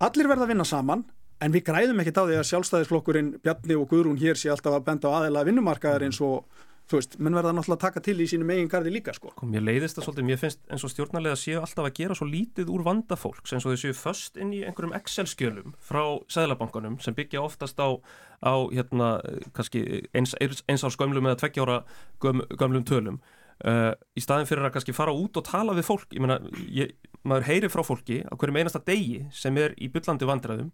allir 0.00 0.30
verða 0.30 0.46
að 0.46 0.54
vinna 0.54 0.68
saman 0.68 1.04
en 1.40 1.54
við 1.54 1.66
græðum 1.70 2.02
ekkert 2.02 2.20
á 2.20 2.24
því 2.28 2.40
að 2.40 2.48
sjálfstæðisflokkurinn 2.50 3.30
Bjarni 3.44 3.78
og 3.80 3.88
Guðrún 3.90 4.20
hér 4.20 4.38
sé 4.38 4.52
alltaf 4.52 4.76
að 4.76 4.86
benda 4.90 5.12
á 5.12 5.16
aðeila 5.20 5.46
vinnumarkaðar 5.48 6.04
eins 6.06 6.20
og 6.24 6.44
þú 6.90 6.98
veist, 6.98 7.16
menn 7.22 7.36
verða 7.38 7.52
náttúrulega 7.54 7.78
að 7.78 7.84
taka 7.84 8.02
til 8.02 8.16
í 8.18 8.26
sínum 8.28 8.50
eigin 8.50 8.70
gardi 8.70 8.90
líka 8.92 9.14
sko. 9.14 9.30
Kom, 9.38 9.52
ég 9.54 9.62
leiðist 9.62 9.98
það 9.98 10.06
svolítið, 10.08 10.26
mér 10.26 10.40
finnst 10.40 10.60
eins 10.66 10.84
og 10.86 10.92
stjórnarlega 10.92 11.38
séu 11.38 11.60
alltaf 11.60 11.86
að 11.86 11.94
gera 12.00 12.16
svo 12.18 12.26
lítið 12.26 12.72
úr 12.74 12.82
vandafólks 12.86 13.54
eins 13.54 13.66
og 13.66 13.76
þau 13.76 13.82
séu 13.84 13.96
först 13.96 14.40
inn 14.42 14.50
í 14.56 14.64
einhverjum 14.66 14.96
Excel-skjölum 14.98 15.76
frá 15.86 16.02
Sæðlabankanum 16.34 16.98
sem 17.04 17.14
byggja 17.14 17.44
oftast 17.44 17.78
á, 17.78 17.94
á 18.40 18.54
hérna, 18.72 19.10
kannski 19.56 19.84
eins, 20.16 20.34
eins 20.40 20.84
árs 20.86 20.98
gömlum 21.00 21.28
eða 21.28 21.40
tveggjára 21.42 21.78
göm, 22.22 22.44
gömlum 22.56 22.86
tölum. 22.88 23.20
Uh, 23.60 23.92
í 24.16 24.22
staðin 24.24 24.48
fyrir 24.48 24.64
að 24.64 24.78
kannski 24.78 24.96
fara 24.96 25.12
út 25.12 25.36
og 25.36 25.44
tala 25.44 25.74
við 25.76 25.84
fólk, 25.90 26.06
ég 26.16 26.24
menna, 26.24 26.38
maður 27.28 27.48
heyri 27.50 27.68
frá 27.68 27.82
fólki 27.84 28.22
á 28.24 28.32
hverjum 28.32 28.56
einasta 28.56 28.80
degi 28.86 29.26
sem 29.36 29.58
er 29.60 29.74
í 29.76 29.90
byllandi 29.92 30.28
vandræðum, 30.28 30.70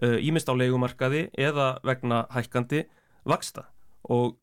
uh, 0.00 0.16
ímist 0.16 0.48
á 0.48 0.56
leikumarkaði 0.56 1.26
eða 1.36 1.74
vegna 1.84 2.22
hækkandi 2.32 2.86
vaksta 3.28 3.66
og 4.08 4.38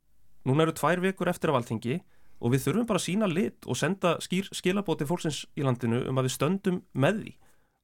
Núna 0.48 0.64
eru 0.64 0.72
tvær 0.72 1.02
vikur 1.04 1.28
eftir 1.28 1.52
af 1.52 1.58
alltingi 1.60 1.98
og 2.40 2.54
við 2.54 2.68
þurfum 2.68 2.86
bara 2.88 3.02
að 3.02 3.04
sína 3.04 3.28
lit 3.28 3.66
og 3.68 3.76
senda 3.76 4.14
skýr 4.24 4.48
skilabóti 4.56 5.08
fólksins 5.10 5.42
í 5.60 5.66
landinu 5.66 6.06
um 6.08 6.20
að 6.22 6.30
við 6.30 6.36
stöndum 6.38 6.78
með 6.96 7.18
því. 7.20 7.34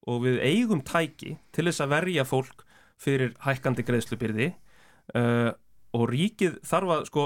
Og 0.08 0.22
við 0.24 0.38
eigum 0.48 0.84
tæki 0.86 1.34
til 1.52 1.66
þess 1.68 1.84
að 1.84 1.92
verja 1.98 2.26
fólk 2.28 2.64
fyrir 3.04 3.34
hækkandi 3.44 3.84
greiðslubyrði 3.88 4.48
uh, 5.16 5.52
og 5.94 6.06
ríkið 6.10 6.60
þarf 6.66 6.96
að 6.96 7.10
sko 7.10 7.26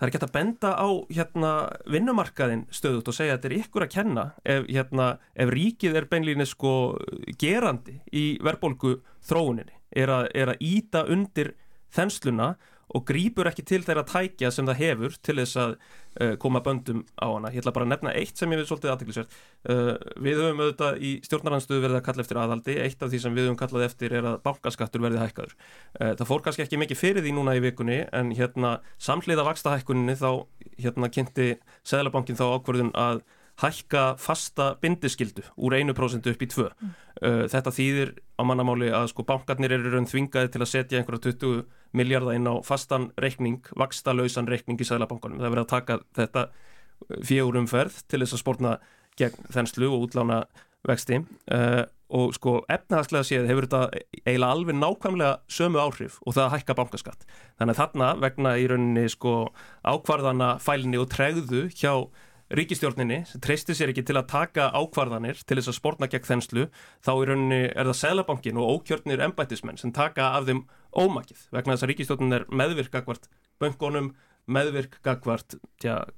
það 0.00 0.06
er 0.06 0.10
ekki 0.10 0.20
að 0.24 0.34
benda 0.34 0.70
á 0.80 0.88
hérna 1.12 1.52
vinnumarkaðin 1.92 2.64
stöðut 2.72 3.10
og 3.10 3.16
segja 3.16 3.34
að 3.34 3.40
þetta 3.40 3.50
er 3.50 3.56
ykkur 3.58 3.84
að 3.84 3.94
kenna 3.94 4.24
ef, 4.44 4.68
hérna, 4.70 5.08
ef 5.36 5.52
ríkið 5.52 5.98
er 6.00 6.08
beinlíni 6.08 6.46
sko 6.48 6.74
gerandi 7.40 7.98
í 8.16 8.24
verbolgu 8.44 8.96
þróuninni 9.28 9.76
er 9.90 10.12
að, 10.14 10.28
er 10.32 10.54
að 10.54 10.64
íta 10.64 11.04
undir 11.10 11.52
þensluna 11.92 12.54
og 12.96 13.04
grýpur 13.06 13.50
ekki 13.50 13.66
til 13.66 13.82
þeirra 13.86 14.06
tækja 14.08 14.50
sem 14.54 14.66
það 14.66 14.80
hefur 14.80 15.18
til 15.22 15.36
þess 15.42 15.58
að 15.60 15.76
koma 16.42 16.60
böndum 16.64 17.04
á 17.16 17.26
hana. 17.30 17.50
Ég 17.54 17.62
ætla 17.62 17.72
bara 17.74 17.86
að 17.86 17.92
nefna 17.92 18.14
eitt 18.18 18.40
sem 18.40 18.50
ég 18.50 18.60
við 18.60 18.68
svolítið 18.68 18.92
aðtæklusvert. 18.94 19.36
Uh, 19.70 19.92
við 20.18 20.40
höfum 20.42 20.62
auðvitað 20.64 21.00
í 21.06 21.12
stjórnarhansstöðu 21.26 21.84
verið 21.84 21.98
að 22.00 22.04
kalla 22.08 22.24
eftir 22.24 22.40
aðaldi. 22.42 22.76
Eitt 22.82 23.04
af 23.04 23.12
því 23.12 23.20
sem 23.22 23.36
við 23.36 23.46
höfum 23.46 23.58
kallað 23.60 23.86
eftir 23.86 24.16
er 24.18 24.30
að 24.32 24.38
bankaskattur 24.46 25.04
verði 25.04 25.22
hækkaður. 25.22 25.54
Uh, 26.00 26.12
það 26.18 26.26
fór 26.32 26.44
kannski 26.46 26.66
ekki 26.66 26.80
mikið 26.82 27.00
fyrir 27.00 27.26
því 27.26 27.34
núna 27.38 27.56
í 27.56 27.64
vikunni 27.64 28.00
en 28.10 28.32
hérna 28.36 28.78
samhliða 28.98 29.46
vaksta 29.46 29.76
hækkuninni 29.76 30.18
þá 30.18 30.30
hérna 30.80 31.12
kynnti 31.14 31.52
Sæðlabankin 31.86 32.38
þá 32.40 32.46
ákverðun 32.58 32.94
að 32.98 33.22
hækka 33.60 34.04
fasta 34.20 34.74
bindiskildu 34.80 35.44
úr 35.56 35.76
1% 35.76 36.30
upp 36.32 36.42
í 36.42 36.48
2. 36.48 36.66
Mm. 36.70 36.94
Uh, 37.20 37.44
þetta 37.52 37.74
þýðir 37.76 38.14
á 38.40 38.42
mannamáli 38.48 38.88
að 38.96 39.10
sko 39.12 39.26
bankarnir 39.28 39.74
eru 39.76 39.92
raun 39.92 40.08
þvingaði 40.08 40.54
til 40.54 40.62
að 40.64 40.72
setja 40.72 41.00
einhverja 41.00 41.26
20 41.28 41.62
miljardar 41.96 42.38
inn 42.38 42.48
á 42.48 42.54
fastan 42.64 43.10
reikning, 43.20 43.60
vaksta 43.76 44.14
lausan 44.16 44.48
reikning 44.48 44.80
í 44.80 44.88
Sæðlabankunum. 44.88 45.40
Það 45.42 45.52
verður 45.52 45.66
að 45.66 45.72
taka 45.74 46.00
þetta 46.16 46.46
fjórumferð 47.26 48.02
til 48.08 48.22
þess 48.22 48.36
að 48.36 48.42
spórna 48.44 48.74
gegn 49.20 49.48
þenslu 49.52 49.88
og 49.90 50.08
útlána 50.08 50.44
vexti 50.86 51.20
uh, 51.52 51.82
og 52.10 52.32
sko 52.34 52.56
efnahagslega 52.72 53.26
séð 53.26 53.50
hefur 53.50 53.66
þetta 53.68 54.00
eiginlega 54.24 54.54
alveg 54.54 54.78
nákvæmlega 54.78 55.34
sömu 55.52 55.78
áhrif 55.82 56.16
og 56.26 56.34
það 56.34 56.54
hækka 56.56 56.76
bankaskatt. 56.78 57.28
Þannig 57.60 57.76
að 57.76 57.80
þarna 57.82 58.08
vegna 58.24 58.54
í 58.58 58.66
rauninni 58.70 59.04
sko 59.12 59.34
ákvarðana 59.86 60.54
fælinni 60.62 60.98
og 61.00 61.10
tregðu 61.12 61.68
hjá 61.70 61.92
ríkistjórninni 62.50 63.20
sem 63.28 63.42
treystir 63.42 63.76
sér 63.78 63.92
ekki 63.92 64.02
til 64.06 64.16
að 64.18 64.30
taka 64.32 64.70
ákvarðanir 64.74 65.38
til 65.46 65.58
þess 65.58 65.70
að 65.70 65.76
spórna 65.76 66.08
gegn 66.10 66.26
þenslu 66.26 66.64
þá 67.06 67.12
rauninni 67.12 67.60
er 67.68 67.90
það 67.90 67.98
Sælabankin 68.00 68.58
og 68.58 68.80
ókjörnir 68.80 69.22
embættismenn 69.26 69.78
sem 69.80 69.92
taka 69.94 70.32
af 70.38 70.48
þeim 70.48 70.64
ómakið. 70.90 71.44
Vegna 71.54 71.76
þess 71.76 71.86
að 71.86 71.92
ríkistjórnin 71.92 72.38
er 72.40 72.48
meðvirk 72.50 72.90
gagvart 72.96 73.30
böngunum, 73.62 74.12
meðvirk 74.50 74.98
gagvart 75.06 75.58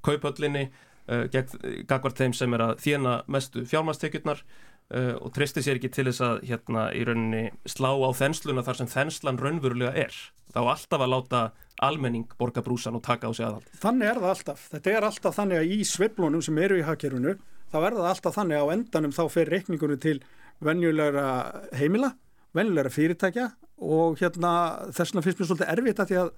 kaupöllinni 0.07 0.71
uh, 1.11 1.27
gagvart 1.29 2.21
þeim 2.21 2.37
sem 2.37 2.57
er 2.57 2.67
að 2.69 2.77
þjena 2.87 3.17
mestu 3.29 3.67
fjármastekjurnar 3.69 4.45
uh, 4.93 5.15
og 5.19 5.33
treystir 5.35 5.65
sér 5.65 5.81
ekki 5.81 5.91
til 5.93 6.07
þess 6.11 6.25
að 6.27 6.45
hérna 6.49 6.87
í 6.97 7.03
rauninni 7.09 7.45
slá 7.69 7.91
á 7.93 8.11
þensluna 8.17 8.65
þar 8.67 8.81
sem 8.81 8.93
þenslan 8.93 9.41
raunverulega 9.41 9.93
er 10.07 10.17
þá 10.53 10.61
alltaf 10.63 11.01
að 11.01 11.13
láta 11.15 11.43
almenning 11.83 12.29
borga 12.39 12.63
brúsan 12.63 12.99
og 12.99 13.03
taka 13.07 13.29
á 13.29 13.33
sig 13.33 13.47
aðhald. 13.47 13.71
Þannig 13.81 14.11
er 14.11 14.21
það 14.21 14.35
alltaf. 14.35 14.69
Þetta 14.75 14.93
er 14.93 15.07
alltaf 15.09 15.39
þannig 15.39 15.61
að 15.63 15.73
í 15.73 15.79
sveplunum 15.89 16.45
sem 16.45 16.61
eru 16.63 16.79
í 16.79 16.87
hagkerfunu 16.87 17.35
þá 17.73 17.79
er 17.81 17.97
það 17.97 18.09
alltaf 18.13 18.37
þannig 18.37 18.59
að 18.59 18.69
á 18.69 18.75
endanum 18.77 19.17
þá 19.17 19.23
fer 19.33 19.51
reikningunum 19.51 20.01
til 20.03 20.19
venjulegra 20.63 21.27
heimila, 21.75 22.13
venjulegra 22.55 22.93
fyrirtækja 22.93 23.49
og 23.83 24.21
hérna 24.21 24.53
þess 24.93 25.11
vegna 25.11 25.25
finnst 25.25 25.41
mér 25.41 25.49
svolítið 25.51 25.73
erfitt 25.75 26.03
að 26.03 26.13
því 26.13 26.19
að 26.21 26.33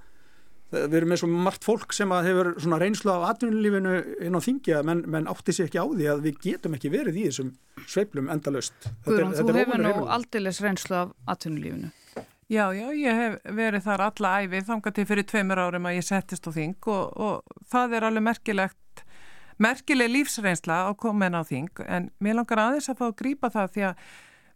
við 0.72 0.96
erum 0.98 1.12
með 1.12 1.20
svo 1.22 1.28
margt 1.30 1.66
fólk 1.66 1.92
sem 1.94 2.12
hefur 2.26 2.54
reynslu 2.80 3.12
af 3.12 3.26
atvinnulífinu 3.32 3.96
inn 4.26 4.38
á 4.38 4.40
þingja 4.42 4.82
menn, 4.86 5.04
menn 5.10 5.28
átti 5.30 5.54
sér 5.54 5.68
ekki 5.68 5.82
á 5.82 5.86
því 5.86 6.08
að 6.10 6.24
við 6.28 6.40
getum 6.46 6.78
ekki 6.78 6.92
verið 6.92 7.20
í 7.20 7.26
þessum 7.28 7.52
sveiplum 7.84 8.30
endalust. 8.32 8.88
Guðrún, 9.06 9.36
þú 9.36 9.58
hefur 9.58 9.84
nú 9.84 9.92
aldeilis 10.16 10.62
reynslu 10.64 10.98
af 11.02 11.14
atvinnulífinu. 11.36 11.92
Já, 12.52 12.68
já, 12.76 12.90
ég 12.92 13.16
hef 13.16 13.36
verið 13.56 13.86
þar 13.86 14.02
alla 14.04 14.32
æfið 14.44 14.66
þangað 14.68 14.96
til 14.98 15.04
fyrir 15.08 15.26
tveimur 15.30 15.60
árum 15.64 15.86
að 15.88 15.96
ég 15.96 16.04
settist 16.04 16.44
á 16.44 16.50
þing 16.52 16.88
og, 16.92 17.04
og 17.16 17.62
það 17.72 17.96
er 17.96 18.06
alveg 18.10 18.26
merkilegt, 18.26 19.04
merkileg 19.56 20.12
lífsreynsla 20.12 20.82
á 20.84 20.92
komin 20.92 21.38
á 21.38 21.42
þing 21.48 21.80
en 21.88 22.10
mér 22.20 22.36
langar 22.42 22.60
aðeins 22.66 22.90
að 22.92 23.00
fá 23.00 23.06
að 23.08 23.16
grýpa 23.22 23.50
það 23.54 23.72
því 23.76 23.86
að 23.88 24.04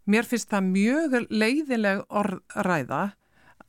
mér 0.08 0.28
finnst 0.28 0.52
það 0.52 0.68
mjög 0.68 1.16
leiðileg 1.32 2.04
orðræða 2.20 3.02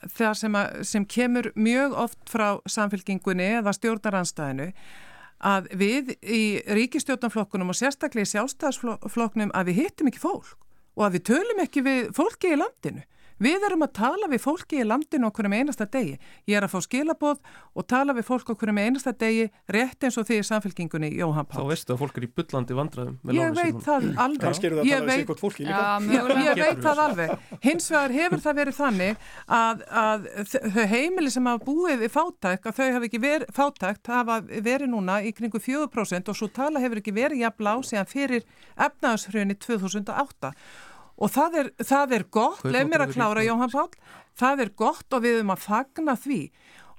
það 0.07 0.33
sem, 0.41 0.55
að, 0.55 0.79
sem 0.87 1.05
kemur 1.05 1.51
mjög 1.59 1.95
oft 2.05 2.19
frá 2.29 2.47
samfélkingunni 2.69 3.47
eða 3.59 3.73
stjórnaranstæðinu 3.75 4.71
að 5.49 5.69
við 5.79 6.15
í 6.19 6.41
ríkistjórnarflokkunum 6.67 7.71
og 7.71 7.79
sérstaklega 7.79 8.27
í 8.27 8.31
sjálfstæðsflokknum 8.33 9.53
að 9.55 9.71
við 9.71 9.83
hittum 9.83 10.11
ekki 10.11 10.23
fólk 10.23 10.57
og 10.99 11.05
að 11.07 11.15
við 11.15 11.25
tölum 11.31 11.63
ekki 11.63 11.85
við 11.85 12.09
fólki 12.15 12.53
í 12.53 12.59
landinu 12.59 13.05
Við 13.39 13.65
erum 13.69 13.85
að 13.85 13.93
tala 13.99 14.27
við 14.31 14.41
fólki 14.43 14.81
í 14.81 14.85
landinu 14.87 15.29
okkur 15.29 15.47
með 15.51 15.63
einasta 15.63 15.87
degi. 15.87 16.17
Ég 16.49 16.59
er 16.59 16.65
að 16.67 16.73
fá 16.73 16.83
skilaboð 16.83 17.39
og 17.79 17.87
tala 17.87 18.15
við 18.17 18.27
fólk 18.27 18.51
okkur 18.53 18.73
með 18.75 18.89
einasta 18.89 19.13
degi 19.15 19.45
rétt 19.71 20.03
eins 20.03 20.17
og 20.19 20.27
því 20.27 20.39
í 20.41 20.47
samfélkingunni 20.49 21.11
Jóhann 21.15 21.47
Páls. 21.47 21.61
Þá 21.61 21.71
veistu 21.71 21.95
að 21.95 22.01
fólk 22.03 22.19
er 22.19 22.27
í 22.27 22.31
byllandi 22.39 22.77
vandraðum. 22.79 23.15
Ég 23.37 23.55
veit 23.55 23.79
það 23.85 24.09
alveg. 24.25 24.43
Það 24.43 24.57
skerur 24.59 24.81
það 24.81 24.83
að 24.83 24.91
tala 24.91 25.15
við 25.15 25.41
fólki 25.43 25.65
líka. 25.65 25.79
Já, 25.79 26.19
ég, 26.19 26.43
ég 26.49 26.61
veit 26.65 26.83
það 26.83 27.01
alveg. 27.05 27.33
Hins 27.63 27.89
vegar 27.93 28.15
hefur 28.17 28.43
það 28.43 28.59
verið 28.59 28.79
þannig 28.79 29.23
að, 29.59 29.85
að 30.03 30.27
þau 30.75 30.85
heimili 30.93 31.33
sem 31.33 31.49
hafa 31.49 31.63
búið 31.63 32.05
í 32.05 32.11
fátækt, 32.11 32.67
að 32.67 32.79
þau 32.79 32.89
hafa 32.97 33.09
ekki 33.09 33.23
verið 33.23 33.55
fátækt, 33.55 34.11
hafa 34.11 34.39
verið 34.49 34.91
núna 34.91 35.19
í 35.23 35.33
kringu 35.35 35.63
4% 35.63 36.31
og 36.33 36.37
svo 36.37 36.51
tala 36.51 36.83
hefur 36.83 36.99
ekki 37.01 37.15
verið 37.15 37.45
jafnlá 37.45 37.73
síðan 37.87 38.09
fyrir 38.09 38.47
efnaðshrjunni 38.75 39.57
2008 39.63 40.53
og 41.19 41.31
það 41.35 41.57
er, 41.61 41.71
það 41.83 42.13
er 42.17 42.27
gott, 42.31 42.61
leið 42.65 42.91
mér 42.91 43.05
að 43.05 43.15
klára 43.17 43.43
Jóhann 43.45 43.73
Pál, 43.73 43.89
það 44.39 44.63
er 44.65 44.71
gott 44.83 45.17
og 45.17 45.25
við 45.25 45.39
erum 45.39 45.55
að 45.55 45.65
fagna 45.65 46.15
því. 46.19 46.43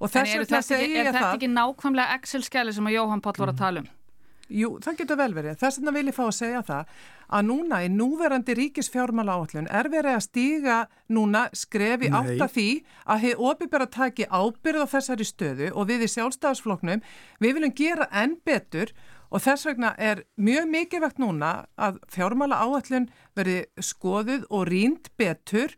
Og 0.01 0.09
þess 0.09 0.37
vegna 0.41 0.61
segja 0.65 0.85
ég 0.85 0.93
það 0.93 1.01
Er 1.01 1.17
þetta 1.17 1.33
ekki 1.37 1.49
nákvæmlega 1.55 2.19
Excel-skjali 2.19 2.75
sem 2.77 2.87
að 2.89 2.95
Jóhann 2.97 3.21
Pál 3.25 3.35
voru 3.37 3.53
að 3.53 3.59
tala 3.61 3.83
um? 3.83 3.89
Jú, 4.51 4.73
það 4.83 4.97
getur 4.99 5.15
vel 5.15 5.31
verið. 5.31 5.53
Þess 5.61 5.79
vegna 5.79 5.91
vil 5.95 6.07
ég 6.09 6.15
fá 6.17 6.23
að 6.25 6.33
segja 6.35 6.61
það 6.67 6.95
að 7.31 7.45
núna 7.47 7.77
í 7.85 7.91
núverandi 7.93 8.55
ríkisfjármála 8.57 9.37
áallun 9.39 9.69
er 9.71 9.87
verið 9.93 10.17
að 10.17 10.25
stíga 10.25 10.79
núna 11.15 11.45
skrefi 11.55 12.09
átt 12.11 12.33
að 12.35 12.51
því 12.57 12.67
að 13.05 13.21
hefur 13.23 13.45
ofinbæra 13.53 13.87
taki 13.87 14.27
ábyrð 14.27 14.83
á 14.83 14.87
þessari 14.91 15.27
stöðu 15.29 15.71
og 15.71 15.87
við 15.87 16.03
í 16.03 16.11
sjálfstæðarsfloknum 16.11 17.05
við 17.39 17.55
viljum 17.55 17.75
gera 17.77 18.09
enn 18.11 18.35
betur 18.43 18.91
Og 18.91 19.20
þess 19.39 19.67
vegna 19.69 19.93
er 19.95 20.25
mjög 20.35 20.67
mikilvægt 20.67 21.21
núna 21.23 21.51
að 21.79 22.01
fjármála 22.11 22.59
áallun 22.59 23.07
verði 23.37 23.61
skoðuð 23.79 24.47
og 24.49 24.65
rínd 24.67 25.11
betur 25.19 25.75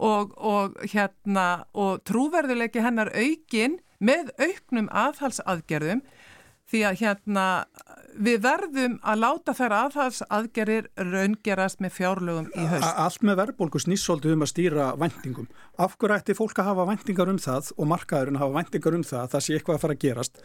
og, 0.00 0.32
og 0.40 0.78
hérna 0.88 1.66
og 1.76 2.00
trúverðuleiki 2.08 2.80
hennar 2.84 3.12
aukin 3.12 3.78
með 4.00 4.32
auknum 4.40 4.88
aðhalsaðgerðum 4.88 6.00
því 6.70 6.80
að 6.88 7.00
hérna 7.02 7.44
við 8.24 8.40
verðum 8.44 8.94
að 9.04 9.20
láta 9.20 9.54
þær 9.56 9.74
aðhalsaðgerðir 9.78 10.86
raungerast 10.96 11.82
með 11.82 11.96
fjárlögum 11.98 12.46
í 12.54 12.66
haust. 12.70 12.86
Allt 12.88 13.26
með 13.26 13.40
verðbólku 13.42 13.82
snýssoldu 13.82 14.32
um 14.34 14.44
að 14.46 14.52
stýra 14.54 14.92
vendingum. 15.00 15.48
Af 15.76 15.98
hverju 15.98 16.16
ætti 16.16 16.36
fólk 16.38 16.62
að 16.62 16.70
hafa 16.70 16.86
vendingar 16.88 17.32
um 17.32 17.40
það 17.42 17.72
og 17.76 17.90
markaðurinn 17.90 18.38
að 18.38 18.46
hafa 18.46 18.58
vendingar 18.60 18.98
um 18.98 19.04
það 19.04 19.20
að 19.24 19.34
það 19.34 19.44
sé 19.46 19.58
eitthvað 19.58 19.76
að 19.76 19.84
fara 19.84 19.98
að 19.98 20.04
gerast? 20.06 20.42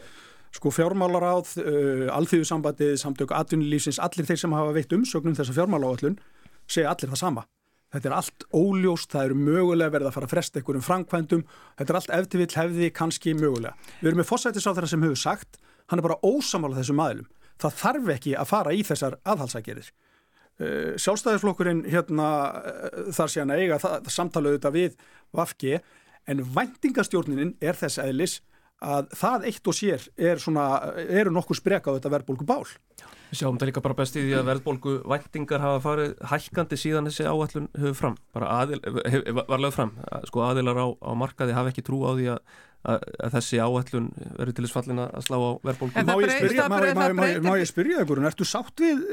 Sko 0.56 0.72
fjármálaráð, 0.74 1.54
uh, 1.62 2.08
alþjóðsambandið, 2.16 2.96
samtök, 3.02 3.34
atvinnulífsins, 3.38 4.02
allir 4.02 4.26
þeir 4.26 4.44
sem 4.44 4.58
hafa 4.58 4.76
veitt 4.76 4.94
umsögnum 4.98 5.38
þessa 5.38 5.56
fjármálaáallun 5.56 6.20
segja 6.70 6.94
allir 6.94 7.12
það 7.12 7.22
sama. 7.22 7.46
Þetta 7.90 8.10
er 8.10 8.16
allt 8.20 8.46
óljóst, 8.54 9.10
það 9.10 9.30
eru 9.30 9.38
mögulega 9.40 9.94
verið 9.96 10.10
að 10.10 10.16
fara 10.18 10.28
að 10.28 10.34
fresta 10.36 10.60
einhverjum 10.60 10.86
framkvæmdum, 10.86 11.46
þetta 11.80 11.94
er 11.94 11.98
allt 12.00 12.12
eftir 12.20 12.44
vill 12.44 12.58
hefði 12.60 12.90
kannski 12.94 13.34
mögulega. 13.38 13.88
Við 14.02 14.12
erum 14.12 14.22
með 14.22 14.30
fósættisáþara 14.30 14.90
sem 14.92 15.06
hefur 15.06 15.22
sagt, 15.22 15.58
hann 15.90 16.02
er 16.02 16.06
bara 16.06 16.20
ósamála 16.22 16.78
þessum 16.78 17.02
aðlum. 17.02 17.32
Það 17.60 17.80
þarf 17.80 18.12
ekki 18.14 18.36
að 18.38 18.52
fara 18.52 18.76
í 18.78 18.84
þessar 18.86 19.18
aðhalsagerir. 19.26 19.90
Uh, 20.60 20.94
sjálfstæðisflokkurinn 21.02 21.82
hérna 21.90 22.28
uh, 22.60 23.10
þar 23.16 23.32
sé 23.32 23.42
hann 23.42 23.56
að 23.56 23.64
eiga 23.64 23.80
samtalauðu 24.12 24.60
þetta 24.60 24.74
við 24.76 24.98
Vafki 25.34 25.78
en 26.30 26.44
vendingastjórninin 26.58 27.56
er 27.64 27.78
þess 27.80 28.02
aðlis 28.04 28.40
að 28.80 29.10
það 29.20 29.48
eitt 29.50 29.70
og 29.70 29.76
sér 29.76 30.06
er 30.16 30.42
svona, 30.42 30.66
eru 31.08 31.34
nokkuð 31.36 31.60
spreka 31.60 31.92
á 31.92 31.96
þetta 31.98 32.12
verðbólku 32.14 32.48
bál. 32.48 32.64
Við 33.30 33.42
sjáum 33.42 33.58
þetta 33.58 33.70
líka 33.70 33.84
bara 33.86 33.98
best 34.00 34.16
í 34.18 34.24
því 34.24 34.38
að 34.40 34.48
verðbólku 34.50 34.94
væntingar 35.10 35.62
hafa 35.62 35.82
farið 35.84 36.16
hækkandi 36.32 36.80
síðan 36.80 37.10
þessi 37.10 37.28
áallun 37.30 37.68
hefur 37.76 37.98
fram, 38.00 38.16
bara 38.34 38.54
aðil, 38.64 38.80
hef, 39.06 39.28
var 39.38 39.62
lögð 39.62 39.76
fram, 39.76 39.94
sko 40.32 40.46
aðilar 40.48 40.80
á, 40.82 40.88
á 40.98 41.12
markaði 41.20 41.58
hafa 41.58 41.74
ekki 41.74 41.86
trú 41.86 42.02
á 42.08 42.12
því 42.16 42.32
að, 42.34 42.58
að, 42.88 43.08
að 43.20 43.34
þessi 43.38 43.60
áallun 43.64 44.12
verður 44.38 44.54
til 44.56 44.66
þess 44.66 44.76
fallin 44.78 45.02
að 45.04 45.26
slá 45.26 45.38
á 45.40 45.52
verðbólku. 45.68 46.06
Má 46.08 46.14
ég 46.24 46.36
spyrja, 46.36 46.68
má, 46.72 46.78
má, 46.96 47.26
má 47.44 47.52
ég 47.60 47.68
spyrja 47.70 48.06
ykkur, 48.06 48.24
ertu 48.30 48.48
sátt 48.48 48.84
við, 48.84 49.04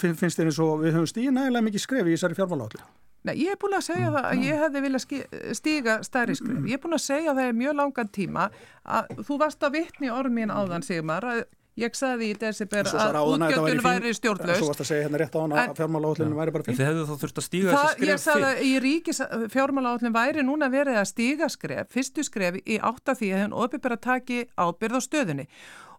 finnst 0.00 0.40
þér 0.40 0.50
eins 0.50 0.60
og 0.64 0.82
við 0.82 0.98
höfum 0.98 1.12
stíð 1.12 1.30
nægilega 1.36 1.66
mikið 1.68 1.86
skref 1.86 2.10
í 2.10 2.16
þessari 2.16 2.38
fjármáláallu? 2.40 2.82
Nei, 3.28 3.34
ég 3.36 3.52
er 3.52 3.58
búin 3.60 3.76
að 3.76 3.84
segja 3.84 4.10
það 4.14 4.26
að 4.30 4.44
ég 4.46 4.60
hefði 4.64 4.80
viljað 4.86 5.56
stíga 5.58 5.96
stærri 6.06 6.36
skrif. 6.38 6.60
Ég 6.64 6.78
er 6.78 6.80
búin 6.80 6.96
að 6.96 7.02
segja 7.04 7.34
það 7.36 7.48
er 7.50 7.58
mjög 7.58 7.74
langan 7.76 8.12
tíma 8.16 8.46
að 8.96 9.10
þú 9.28 9.36
varst 9.42 9.66
að 9.66 9.74
vittni 9.76 10.12
ormin 10.14 10.52
áðan 10.54 10.86
Sigmar 10.86 11.26
að 11.28 11.42
ég 11.80 11.96
sagði 11.98 12.28
í 12.30 12.36
December 12.40 12.90
að 12.90 13.18
útgjöldun 13.34 13.82
væri 13.84 14.12
stjórnlaust. 14.16 14.60
Svo 14.60 14.70
varst 14.70 14.84
að 14.84 14.88
segja 14.90 15.06
hérna 15.06 15.20
rétt 15.22 15.36
á 15.36 15.40
hana 15.40 15.64
að 15.64 15.74
fjármálaállinu 15.80 16.38
væri 16.40 16.54
bara 16.56 16.66
fín. 16.66 16.78
Þið 16.78 16.88
hefðu 16.90 17.06
þá 17.08 17.14
þurft 17.24 17.40
að 17.40 17.46
stíga 17.46 17.70
þessi 17.70 17.94
skref 17.94 18.00
fyrr. 18.00 18.10
Ég 18.10 18.22
sagði 18.24 18.50
að 18.50 18.62
í 18.66 18.72
ríkis 18.84 19.22
fjármálaállinu 19.54 20.12
væri 20.16 20.44
núna 20.46 20.70
verið 20.72 21.00
að 21.00 21.08
stíga 21.10 21.50
skref, 21.52 21.90
fyrstu 21.94 22.26
skref 22.26 22.60
í 22.64 22.78
átt 22.78 23.14
af 23.14 23.20
því 23.20 23.32
að 23.34 23.42
henn 23.44 23.56
opibera 23.64 23.98
taki 24.00 24.44
ábyrð 24.60 24.98
á 24.98 25.00
stöðunni. 25.08 25.48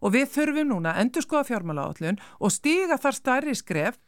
Og 0.02 0.16
við 0.16 0.32
þurfum 0.34 0.72
núna 0.72 0.96
að 0.96 1.04
endur 1.06 1.26
skoða 1.26 1.50
fjármálaállinu 1.52 2.32
og 2.42 2.54
stíga 2.54 2.98
þar 3.02 3.18
stærri 3.18 3.58
skref 3.58 4.00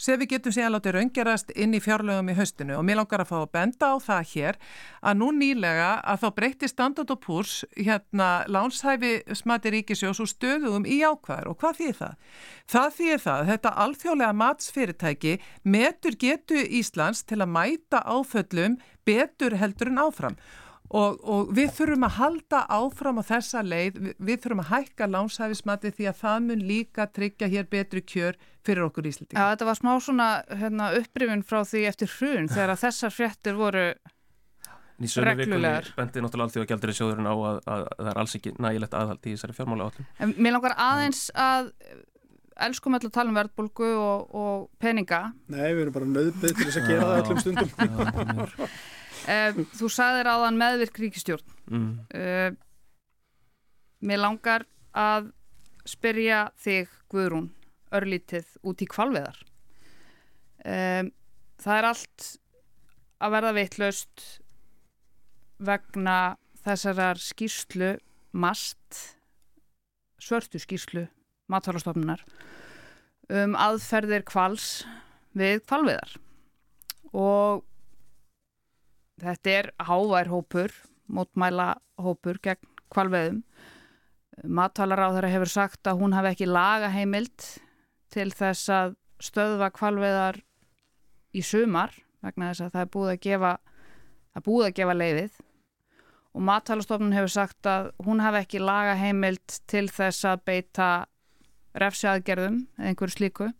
sem 0.00 0.20
við 0.20 0.32
getum 0.34 0.54
síðan 0.54 0.74
látið 0.76 0.96
raungjarast 0.96 1.52
inn 1.52 1.76
í 1.76 1.80
fjárlögum 1.84 2.30
í 2.32 2.36
höstinu 2.38 2.76
og 2.78 2.84
mér 2.88 3.00
langar 3.00 3.24
að 3.24 3.30
fá 3.30 3.36
að 3.40 3.50
benda 3.56 3.90
á 3.92 3.96
það 4.00 4.30
hér 4.32 4.58
að 5.00 5.18
nú 5.20 5.28
nýlega 5.36 5.90
að 6.00 6.22
þá 6.22 6.28
breytti 6.38 6.70
standard 6.70 7.12
og 7.12 7.20
púrs 7.24 7.56
hérna 7.76 8.30
lánshæfi 8.48 9.12
smati 9.36 9.74
ríkisjós 9.76 10.22
og 10.24 10.30
stöðum 10.32 10.88
í 10.88 11.00
ákvæður 11.04 11.52
og 11.52 11.60
hvað 11.60 11.80
þýðir 11.80 11.98
það? 12.00 12.16
Það 12.70 12.96
þýðir 13.00 13.22
það 13.26 13.42
að 13.42 13.52
þetta 13.52 13.74
alþjóðlega 13.84 14.38
matsfyrirtæki 14.44 15.36
metur 15.76 16.18
getu 16.24 16.64
Íslands 16.80 17.22
til 17.28 17.40
að 17.40 17.52
mæta 17.58 18.02
áföllum 18.08 18.80
betur 19.06 19.56
heldur 19.60 19.92
en 19.92 20.02
áfram 20.06 20.40
Og, 20.90 21.20
og 21.22 21.50
við 21.54 21.68
þurfum 21.76 22.04
að 22.08 22.16
halda 22.16 22.60
áfram 22.74 23.20
á 23.22 23.24
þessa 23.28 23.60
leið, 23.62 23.98
við, 24.02 24.14
við 24.26 24.40
þurfum 24.42 24.62
að 24.64 24.70
hækka 24.72 25.06
lánshæfismati 25.06 25.92
því 25.94 26.08
að 26.10 26.16
það 26.18 26.38
mun 26.48 26.64
líka 26.66 27.06
tryggja 27.14 27.50
hér 27.52 27.68
betri 27.70 28.02
kjör 28.02 28.38
fyrir 28.66 28.88
okkur 28.88 29.06
Íslandík. 29.06 29.36
Já, 29.38 29.52
þetta 29.52 29.68
var 29.68 29.78
smá 29.78 29.92
svona 30.02 30.26
hérna, 30.50 30.90
upprifin 30.98 31.46
frá 31.46 31.62
því 31.62 31.84
eftir 31.92 32.10
hrun 32.16 32.50
þegar 32.50 32.74
að 32.74 32.82
þessar 32.82 33.14
fréttir 33.14 33.58
voru 33.60 33.86
reglulegar. 35.30 35.94
Bendi 35.96 36.26
náttúrulega 36.26 36.48
allþjóða 36.48 36.70
gældur 36.74 36.92
í 36.92 36.98
sjóðurinn 36.98 37.30
á 37.30 37.34
að, 37.38 37.62
að, 37.64 37.86
að 37.86 38.02
það 38.02 38.12
er 38.12 38.22
alls 38.24 38.38
ekki 38.40 38.56
nægilegt 38.58 38.96
aðhald 38.98 39.22
í 39.26 39.34
þessari 39.36 39.58
fjármála 39.60 39.90
átlum. 39.90 40.12
En 40.18 40.34
mér 40.36 40.58
langar 40.58 40.78
aðeins 40.90 41.26
að 41.38 41.70
elskum 42.66 42.98
öll 42.98 43.06
að 43.06 43.14
tala 43.14 43.30
um 43.30 43.38
verðbólgu 43.38 43.94
og, 43.94 44.32
og 44.36 44.70
peninga. 44.82 45.28
Nei, 45.54 45.68
við 45.70 45.86
erum 45.86 45.96
bara 45.96 46.14
nöðbyggð 46.18 46.58
til 46.58 46.66
þess 46.66 46.80
að 46.82 46.90
gera 46.90 47.06
það 47.06 47.22
öllum 47.22 47.44
stundum. 47.46 47.70
Um, 49.30 49.62
þú 49.76 49.90
sagðir 49.92 50.30
áðan 50.30 50.58
meðvirk 50.58 50.98
ríkistjórn. 51.04 51.54
Mm. 51.70 51.90
Um, 52.18 52.58
mér 54.10 54.22
langar 54.24 54.66
að 54.96 55.30
spyrja 55.88 56.48
þig, 56.60 56.90
Guðrún, 57.10 57.50
örlítið 57.94 58.48
út 58.66 58.82
í 58.82 58.88
kvalveðar. 58.90 59.38
Um, 60.64 61.10
það 61.62 61.78
er 61.78 61.88
allt 61.90 62.28
að 63.20 63.34
verða 63.36 63.56
vitlaust 63.56 64.26
vegna 65.60 66.18
þessarar 66.64 67.20
skýrslu 67.20 67.94
mast, 68.32 69.00
svörtu 70.20 70.60
skýrslu 70.60 71.06
matfælastofnunar 71.50 72.22
um 73.30 73.56
aðferðir 73.58 74.24
kvals 74.26 74.82
við 75.38 75.62
kvalveðar 75.68 76.16
og 77.14 77.64
Þetta 79.20 79.52
er 79.52 79.70
háværhópur, 79.84 80.72
mótmæla 81.12 81.74
hópur 82.00 82.40
gegn 82.42 82.68
kvalveðum. 82.92 83.42
Mattalar 84.48 85.02
á 85.04 85.08
þeirra 85.12 85.32
hefur 85.34 85.52
sagt 85.52 85.90
að 85.90 86.00
hún 86.00 86.16
hafi 86.16 86.32
ekki 86.32 86.48
laga 86.48 86.88
heimild 86.94 87.44
til 88.10 88.30
þess 88.32 88.70
að 88.72 88.96
stöðva 89.20 89.68
kvalveðar 89.76 90.40
í 91.36 91.42
sumar 91.44 91.92
vegna 92.24 92.50
þess 92.50 92.64
að 92.64 92.72
það 92.74 92.82
er 92.82 92.90
búið 92.94 93.12
að 93.12 93.22
gefa, 93.26 93.52
búið 94.46 94.66
að 94.66 94.76
gefa 94.80 94.96
leiðið 94.96 95.38
og 96.30 96.44
mattalastofnun 96.46 97.16
hefur 97.16 97.32
sagt 97.34 97.68
að 97.68 97.90
hún 98.06 98.22
hafi 98.22 98.44
ekki 98.44 98.62
laga 98.62 98.94
heimild 98.98 99.58
til 99.70 99.86
þess 99.90 100.26
að 100.30 100.44
beita 100.46 100.88
refsjaðgerðum 101.80 102.62
eða 102.78 102.92
einhverju 102.92 103.16
slíku. 103.16 103.50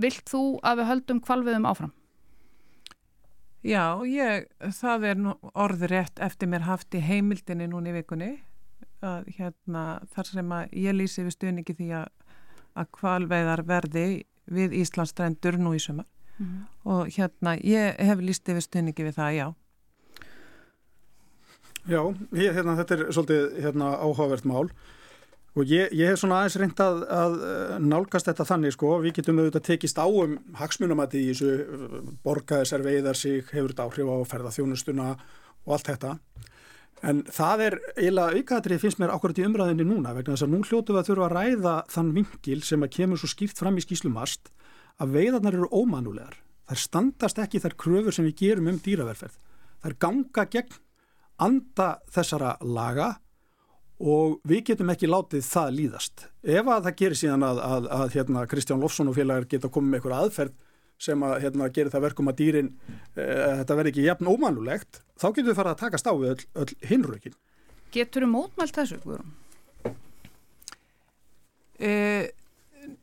Vilt 0.00 0.26
þú 0.28 0.42
að 0.66 0.80
við 0.80 0.90
höldum 0.90 1.22
kvalveðum 1.24 1.68
áfram? 1.68 1.95
Já, 3.66 3.98
ég, 4.06 4.44
það 4.78 5.04
er 5.08 5.22
orður 5.58 5.90
rétt 5.90 6.20
eftir 6.22 6.50
mér 6.50 6.66
haft 6.68 6.94
í 6.94 7.00
heimildinni 7.02 7.66
núni 7.70 7.90
í 7.90 7.96
vikunni 7.96 8.28
að, 9.02 9.26
hérna, 9.38 9.84
þar 10.14 10.28
sem 10.30 10.52
að 10.54 10.76
ég 10.84 10.94
lýsi 10.94 11.24
við 11.26 11.34
stuðningi 11.34 11.74
því 11.80 11.88
að, 11.98 12.06
að 12.78 12.90
kvalveiðar 13.00 13.64
verði 13.66 14.06
við 14.46 14.76
Íslandstrendur 14.84 15.58
nú 15.58 15.74
í 15.74 15.80
sumar 15.82 16.06
mm 16.38 16.46
-hmm. 16.46 16.64
og 16.94 17.10
hérna 17.16 17.56
ég 17.58 17.98
hef 17.98 18.22
lýsti 18.22 18.54
við 18.54 18.66
stuðningi 18.68 19.08
við 19.08 19.18
það, 19.18 19.32
já. 19.34 19.46
Já, 21.86 22.02
ég, 22.32 22.54
hérna, 22.54 22.76
þetta 22.76 22.94
er 22.94 23.12
svolítið 23.12 23.60
hérna, 23.62 23.90
áhugavert 23.98 24.44
mál 24.44 24.70
Og 25.56 25.70
ég, 25.72 25.88
ég 25.96 26.10
hef 26.10 26.20
svona 26.20 26.42
aðeins 26.42 26.58
reynd 26.60 26.80
að, 26.84 26.98
að 27.16 27.36
nálgast 27.80 28.28
þetta 28.28 28.44
þannig 28.44 28.74
sko, 28.74 28.90
við 29.00 29.14
getum 29.16 29.38
auðvitað 29.40 29.64
tekist 29.70 29.96
á 29.96 30.04
um 30.04 30.36
hagsmunamæti 30.58 31.22
í 31.22 31.30
þessu 31.30 32.10
borgaðisar 32.26 32.84
veiðar 32.84 33.16
sig, 33.16 33.46
hefur 33.54 33.72
þetta 33.72 33.86
áhrif 33.88 34.10
á 34.12 34.16
ferðarþjónustuna 34.32 35.08
og 35.16 35.72
allt 35.78 35.88
þetta. 35.88 36.12
En 37.04 37.22
það 37.28 37.64
er 37.66 37.78
eiginlega 37.96 38.40
aukaðrið 38.40 38.84
finnst 38.84 39.00
mér 39.00 39.12
ákvæmt 39.16 39.40
í 39.40 39.46
umræðinni 39.48 39.88
núna 39.88 40.14
vegna 40.16 40.36
þess 40.36 40.46
að 40.46 40.52
nú 40.52 40.62
hljótu 40.64 40.94
við 40.94 41.00
að 41.00 41.10
þurfa 41.10 41.26
að 41.26 41.34
ræða 41.36 41.74
þann 41.92 42.14
vingil 42.16 42.60
sem 42.64 42.84
að 42.84 42.94
kemur 42.96 43.20
svo 43.20 43.32
skýrt 43.32 43.60
fram 43.60 43.76
í 43.76 43.84
skýslumast 43.84 44.52
að 45.00 45.16
veiðarnar 45.16 45.58
eru 45.58 45.68
ómanulegar. 45.72 46.38
Það 46.68 46.82
standast 46.82 47.40
ekki 47.40 47.60
þær 47.64 47.76
kröfur 47.80 48.16
sem 48.16 48.28
við 48.28 48.40
gerum 48.42 48.70
um 48.72 48.80
dýraverferð. 48.84 49.36
Er 49.84 49.96
ganga 50.00 50.46
gegn 50.52 50.80
anda 51.40 51.90
þessara 52.12 52.56
laga 52.64 53.14
og 53.96 54.40
við 54.44 54.62
getum 54.70 54.92
ekki 54.92 55.08
látið 55.08 55.44
það 55.46 55.74
líðast. 55.78 56.26
Ef 56.44 56.68
að 56.68 56.88
það 56.88 56.96
gerir 57.00 57.20
síðan 57.20 57.46
að, 57.46 57.60
að, 57.64 57.88
að 57.96 58.16
hérna, 58.16 58.44
Kristján 58.50 58.82
Lofsson 58.82 59.08
og 59.08 59.16
félagar 59.16 59.48
geta 59.48 59.72
komið 59.72 59.92
með 59.92 60.00
einhverja 60.00 60.22
aðferð 60.26 60.56
sem 61.06 61.24
að 61.28 61.34
hérna, 61.44 61.68
gerir 61.72 61.92
það 61.92 62.06
verkum 62.06 62.30
að 62.30 62.38
dýrin 62.40 62.70
e, 63.16 63.24
þetta 63.60 63.76
verði 63.76 63.92
ekki 63.92 64.06
jafn 64.06 64.30
ómanulegt 64.32 65.02
þá 65.20 65.26
getum 65.28 65.50
við 65.50 65.58
farið 65.58 65.74
að 65.74 65.82
takast 65.82 66.08
á 66.08 66.12
við 66.16 66.30
öll, 66.32 66.46
öll 66.62 66.72
hinrökin. 66.90 67.36
Getur 67.92 68.24
þú 68.24 68.30
mótmælt 68.32 68.80
þessu? 68.80 69.16
E, 71.76 71.92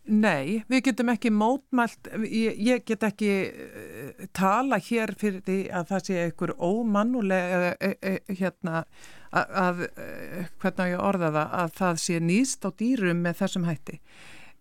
nei, 0.10 0.64
við 0.70 0.86
getum 0.90 1.14
ekki 1.14 1.34
mótmælt 1.34 2.10
ég, 2.26 2.58
ég 2.58 2.86
get 2.86 3.06
ekki 3.10 3.34
e, 3.34 4.30
tala 4.34 4.82
hér 4.82 5.14
fyrir 5.18 5.46
því 5.46 5.60
að 5.74 5.92
það 5.94 6.08
sé 6.10 6.22
einhver 6.28 6.56
ómanuleg 6.58 8.34
hérna 8.34 8.86
að, 9.34 9.84
eh, 9.98 10.48
hvernig 10.62 10.94
ég 10.94 11.04
orða 11.04 11.32
það, 11.34 11.54
að 11.64 11.76
það 11.80 12.02
sé 12.06 12.20
nýst 12.20 12.66
á 12.66 12.70
dýrum 12.78 13.22
með 13.26 13.40
þessum 13.42 13.68
hætti. 13.70 14.00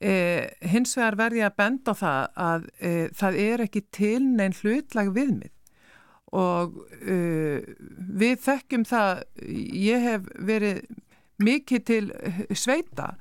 E, 0.02 0.12
hins 0.66 0.96
vegar 0.98 1.16
verði 1.20 1.42
að 1.46 1.58
benda 1.60 1.92
á 1.92 1.94
það 1.94 2.22
að 2.34 2.64
e, 2.80 2.92
það 3.14 3.36
er 3.38 3.62
ekki 3.66 3.82
til 3.94 4.22
neinn 4.24 4.56
hlutlag 4.58 5.12
viðmið 5.14 5.52
og 6.32 6.78
uh, 6.80 7.60
við 8.22 8.38
þekkjum 8.40 8.86
það, 8.88 9.22
ég 9.76 10.04
hef 10.06 10.28
verið 10.40 10.80
mikið 11.42 11.84
til 11.90 12.04
sveita 12.56 13.12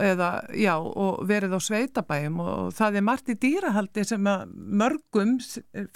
eða, 0.00 0.28
já, 0.56 0.72
og 0.78 1.22
verið 1.28 1.56
á 1.56 1.60
sveitabæjum 1.60 2.38
og 2.42 2.72
það 2.76 2.98
er 2.98 3.04
margt 3.04 3.32
í 3.32 3.36
dýrahaldi 3.42 4.04
sem 4.08 4.28
að 4.30 4.52
mörgum 4.82 5.34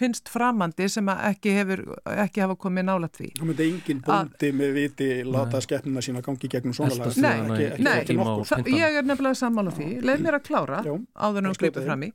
finnst 0.00 0.28
framandi 0.32 0.88
sem 0.92 1.08
að 1.12 1.22
ekki 1.30 1.54
hefur 1.56 1.84
ekki 2.12 2.44
hafa 2.44 2.58
komið 2.60 2.88
nála 2.90 3.10
því. 3.12 3.30
Það 3.38 3.50
myndi 3.50 3.68
engin 3.70 4.02
búndi 4.06 4.50
með 4.60 4.74
viti 4.76 5.10
láta 5.26 5.62
skeppnuna 5.64 6.04
sína 6.04 6.24
gangi 6.26 6.50
gegnum 6.52 6.76
svona 6.76 6.98
lag. 6.98 7.20
Nei, 7.22 7.36
ekki, 7.36 7.86
nei, 7.86 7.94
ekki 8.02 8.18
það, 8.50 8.72
ég 8.74 8.98
er 9.00 9.08
nefnilega 9.08 9.40
sammála 9.40 9.76
því, 9.76 9.88
leið 10.04 10.26
mér 10.26 10.40
að 10.40 10.46
klára 10.50 10.82
já, 10.84 10.92
áður 11.14 11.50
um 11.50 11.56
skripið 11.56 11.88
fram 11.88 12.04
í, 12.04 12.10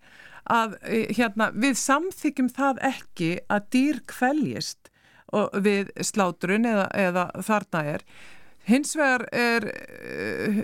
að 0.51 0.77
e, 0.85 1.01
hérna, 1.17 1.49
við 1.65 1.79
samþykjum 1.81 2.51
það 2.57 2.85
ekki 2.91 3.31
að 3.49 3.67
dýr 3.73 4.03
kvæljist 4.11 4.91
við 5.63 5.91
slátrun 6.03 6.67
eða, 6.67 6.89
eða 6.97 7.25
þarna 7.47 7.83
er 7.93 8.05
Hins 8.69 8.93
vegar 8.97 9.25
er 9.33 9.65
uh, 9.71 10.59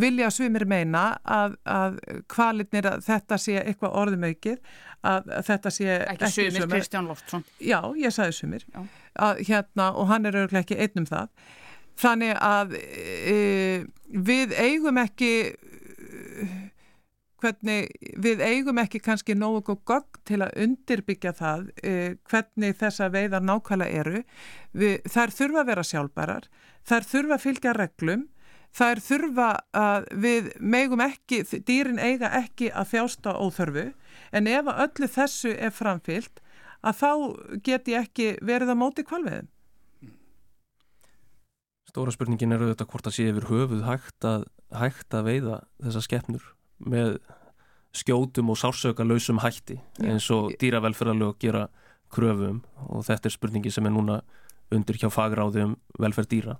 vilja 0.00 0.30
svimir 0.34 0.66
meina 0.70 1.04
að, 1.24 1.56
að 1.66 1.98
kvalitnir 2.30 2.86
að 2.92 3.06
þetta 3.08 3.38
sé 3.40 3.56
eitthvað 3.64 3.96
orðumöykið 4.04 4.58
að, 5.00 5.30
að 5.38 5.48
þetta 5.48 5.72
sé 5.74 5.88
ekki, 5.96 6.12
ekki 6.12 6.30
svimir. 6.34 6.60
Ekki 6.60 6.74
Kristján 6.76 7.08
Loftsson. 7.10 7.46
Já, 7.58 7.80
ég 7.98 8.14
sagði 8.14 8.36
svimir 8.36 8.66
að, 8.76 9.42
hérna, 9.48 9.90
og 9.94 10.10
hann 10.12 10.28
er 10.28 10.38
auðvitað 10.38 10.62
ekki 10.62 10.78
einnum 10.84 11.08
það. 11.10 11.32
Þannig 12.00 12.36
að 12.46 12.76
uh, 12.78 13.88
við 14.30 14.54
eigum 14.60 15.00
ekki 15.02 15.32
hvernig 17.40 17.90
við 18.20 18.42
eigum 18.44 18.78
ekki 18.82 19.00
kannski 19.02 19.34
nógu 19.34 19.62
góð 19.70 19.80
gögn 19.90 20.24
til 20.28 20.40
að 20.44 20.56
undirbyggja 20.64 21.32
það 21.38 21.68
hvernig 22.30 22.76
þessa 22.80 23.08
veiðar 23.12 23.46
nákvæmlega 23.46 24.02
eru. 24.04 24.24
Við, 24.72 25.00
þær 25.10 25.34
þurfa 25.38 25.62
að 25.62 25.70
vera 25.72 25.86
sjálfbærar 25.90 26.50
þær 26.88 27.06
þurfa 27.06 27.36
að 27.36 27.44
fylgja 27.44 27.72
reglum, 27.76 28.26
þær 28.76 29.02
þurfa 29.04 29.48
að 29.76 30.10
við 30.24 30.50
megum 30.60 31.02
ekki, 31.04 31.42
dýrin 31.66 32.00
eiga 32.00 32.30
ekki 32.40 32.70
að 32.70 32.92
þjásta 32.94 33.34
óþörfu 33.40 33.86
en 34.36 34.50
ef 34.50 34.70
öllu 34.74 35.10
þessu 35.10 35.54
er 35.56 35.74
framfyllt 35.74 36.42
að 36.80 37.00
þá 37.00 37.10
get 37.66 37.90
ég 37.90 38.06
ekki 38.06 38.28
verið 38.46 38.72
að 38.72 38.80
móti 38.80 39.04
kvalveðum. 39.06 39.50
Stóra 41.90 42.14
spurningin 42.14 42.54
er 42.54 42.62
auðvitað 42.62 42.92
hvort 42.92 43.10
að 43.10 43.16
sé 43.16 43.26
yfir 43.32 43.48
höfuð 43.50 43.82
hægt 43.88 44.24
að, 44.24 44.46
hægt 44.70 45.14
að 45.18 45.26
veiða 45.26 45.56
þessa 45.82 46.04
skeppnur 46.06 46.44
með 46.86 47.18
skjótum 47.96 48.52
og 48.52 48.58
sársöka 48.58 49.04
lausum 49.06 49.40
hætti 49.42 49.80
eins 50.04 50.28
og 50.34 50.52
dýravelferðarlög 50.60 51.38
gera 51.42 51.66
kröfum 52.14 52.60
og 52.88 53.06
þetta 53.06 53.30
er 53.30 53.34
spurningi 53.34 53.72
sem 53.74 53.86
er 53.86 53.94
núna 53.94 54.20
undir 54.74 54.98
hjá 55.00 55.10
fagráði 55.10 55.64
um 55.66 55.74
velferð 55.98 56.30
dýra 56.30 56.56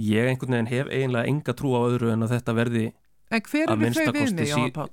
ég 0.00 0.30
einhvern 0.30 0.56
veginn 0.56 0.72
hef 0.72 0.88
eiginlega 0.92 1.28
enga 1.32 1.56
trú 1.56 1.74
á 1.76 1.80
öðru 1.84 2.12
en 2.12 2.24
að 2.24 2.36
þetta 2.36 2.56
verði 2.56 2.86
En 3.26 3.42
hver 3.42 3.72
eru 3.74 3.90
þau 3.90 4.12
viðmið, 4.14 4.50
Jóhann 4.52 4.74
Pál? 4.76 4.90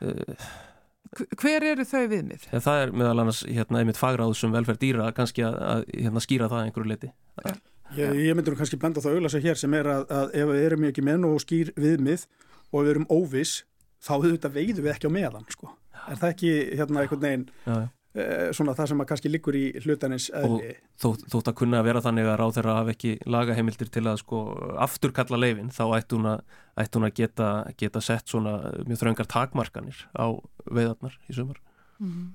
Uh, 0.00 0.50
hver 1.40 1.64
eru 1.66 1.82
þau 1.88 2.04
viðmið? 2.12 2.44
Ja, 2.52 2.60
það 2.62 2.82
er 2.84 2.92
meðal 2.94 3.24
annars 3.24 3.40
hérna, 3.42 3.80
einmitt 3.80 3.98
fagráðsum 3.98 4.54
velferð 4.54 4.84
dýra 4.84 5.08
kannski 5.16 5.42
að, 5.48 5.56
að 5.72 5.82
hérna, 5.96 6.22
skýra 6.22 6.50
það 6.52 6.68
einhverju 6.68 6.92
leiti 6.92 7.10
ja. 7.10 7.56
Ég, 7.96 8.20
ég 8.28 8.36
myndur 8.38 8.54
kannski 8.54 8.78
benda 8.78 9.02
það 9.02 9.16
auðvitað 9.16 9.48
hér 9.48 9.58
sem 9.58 9.74
er 9.74 9.90
að, 9.90 10.04
að 10.14 10.36
ef 10.38 10.52
við 10.52 10.66
erum 10.68 10.86
ekki 10.86 11.02
menn 11.02 11.26
og 11.26 11.40
skýr 11.42 11.72
viðmið 11.74 12.28
og 12.70 12.84
við 12.84 12.90
erum 12.94 13.08
óvis 13.10 13.62
þá 14.00 14.12
veiðum 14.20 14.84
við 14.84 14.92
ekki 14.94 15.10
á 15.10 15.12
meðan 15.12 15.48
sko. 15.52 15.74
er 16.08 16.20
það 16.20 16.30
ekki 16.34 16.52
hérna 16.78 17.02
einhvern 17.02 17.24
veginn. 17.24 17.48
Eh, 18.10 18.48
svona 18.56 18.72
það 18.74 18.88
sem 18.90 19.02
að 19.04 19.06
kannski 19.06 19.30
liggur 19.30 19.54
í 19.54 19.66
hlutanins 19.84 20.24
eðli. 20.34 20.72
Og 20.74 20.96
þó, 20.98 21.26
þótt 21.30 21.50
að 21.52 21.56
kunna 21.60 21.78
að 21.78 21.86
vera 21.86 22.00
þannig 22.02 22.26
að 22.26 22.38
ráð 22.40 22.56
þeirra 22.56 22.74
hafa 22.80 22.94
ekki 22.96 23.12
lagaheimildir 23.30 23.92
til 23.94 24.02
að 24.10 24.16
sko 24.24 24.40
afturkalla 24.82 25.38
leifin 25.38 25.70
þá 25.70 25.84
ætti 26.00 26.18
hún 26.18 26.26
að, 26.32 26.42
ætti 26.82 26.98
hún 26.98 27.06
að 27.06 27.14
geta, 27.20 27.50
geta 27.78 28.02
sett 28.02 28.32
svona 28.32 28.56
mjög 28.88 29.02
þröngar 29.04 29.30
takmarkanir 29.30 30.02
á 30.18 30.26
veiðarnar 30.66 31.14
í 31.30 31.36
sumar. 31.38 31.62
Mm 32.00 32.10
-hmm. 32.10 32.28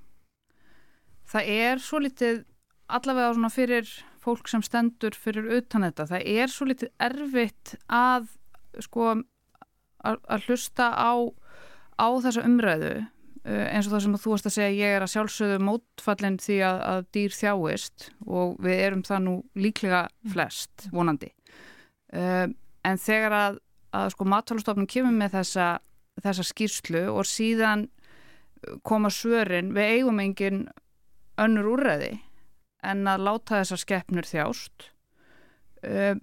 Það 1.35 1.51
er 1.57 1.83
svo 1.83 1.99
litið 1.99 2.45
allavega 2.87 3.33
svona 3.33 3.51
fyrir 3.51 3.91
fólk 4.23 4.47
sem 4.47 4.63
stendur 4.63 5.11
fyrir 5.11 5.49
utan 5.57 5.83
þetta, 5.89 6.07
það 6.07 6.27
er 6.39 6.47
svo 6.47 6.69
litið 6.69 6.91
erfitt 7.03 7.75
að 7.91 8.29
sko 8.79 9.11
að, 10.11 10.47
hlusta 10.47 10.91
á, 10.93 11.13
á 11.97 12.07
þessa 12.23 12.45
umræðu 12.45 12.95
Eh, 13.45 13.67
eins 13.69 13.85
og 13.85 13.93
það 13.93 14.01
sem 14.01 14.13
þú 14.17 14.31
varst 14.31 14.47
að 14.49 14.53
segja 14.55 14.73
ég 14.73 14.95
er 14.95 15.03
að 15.05 15.11
sjálfsögðu 15.11 15.57
mótfallin 15.61 16.37
því 16.41 16.55
að, 16.65 16.79
að 16.89 17.03
dýr 17.13 17.33
þjáist 17.35 18.05
og 18.25 18.55
við 18.65 18.79
erum 18.87 19.03
það 19.05 19.19
nú 19.21 19.33
líklega 19.61 19.99
flest 20.33 20.87
vonandi 20.89 21.29
uh, 22.17 22.47
en 22.89 23.01
þegar 23.03 23.35
að, 23.37 23.59
að 23.93 24.07
sko 24.15 24.27
matalustofnum 24.33 24.89
kemur 24.89 25.13
með 25.13 25.35
þessa, 25.37 25.67
þessa 26.25 26.47
skýrslu 26.49 27.03
og 27.13 27.29
síðan 27.29 27.85
koma 28.81 29.13
svörin 29.13 29.69
við 29.77 29.93
eigum 29.93 30.23
engin 30.25 30.65
önnur 31.37 31.69
úrreði 31.75 32.15
en 32.81 33.05
að 33.05 33.27
láta 33.29 33.59
þessar 33.59 33.83
skeppnur 33.83 34.31
þjást 34.31 34.89
uh, 35.85 36.17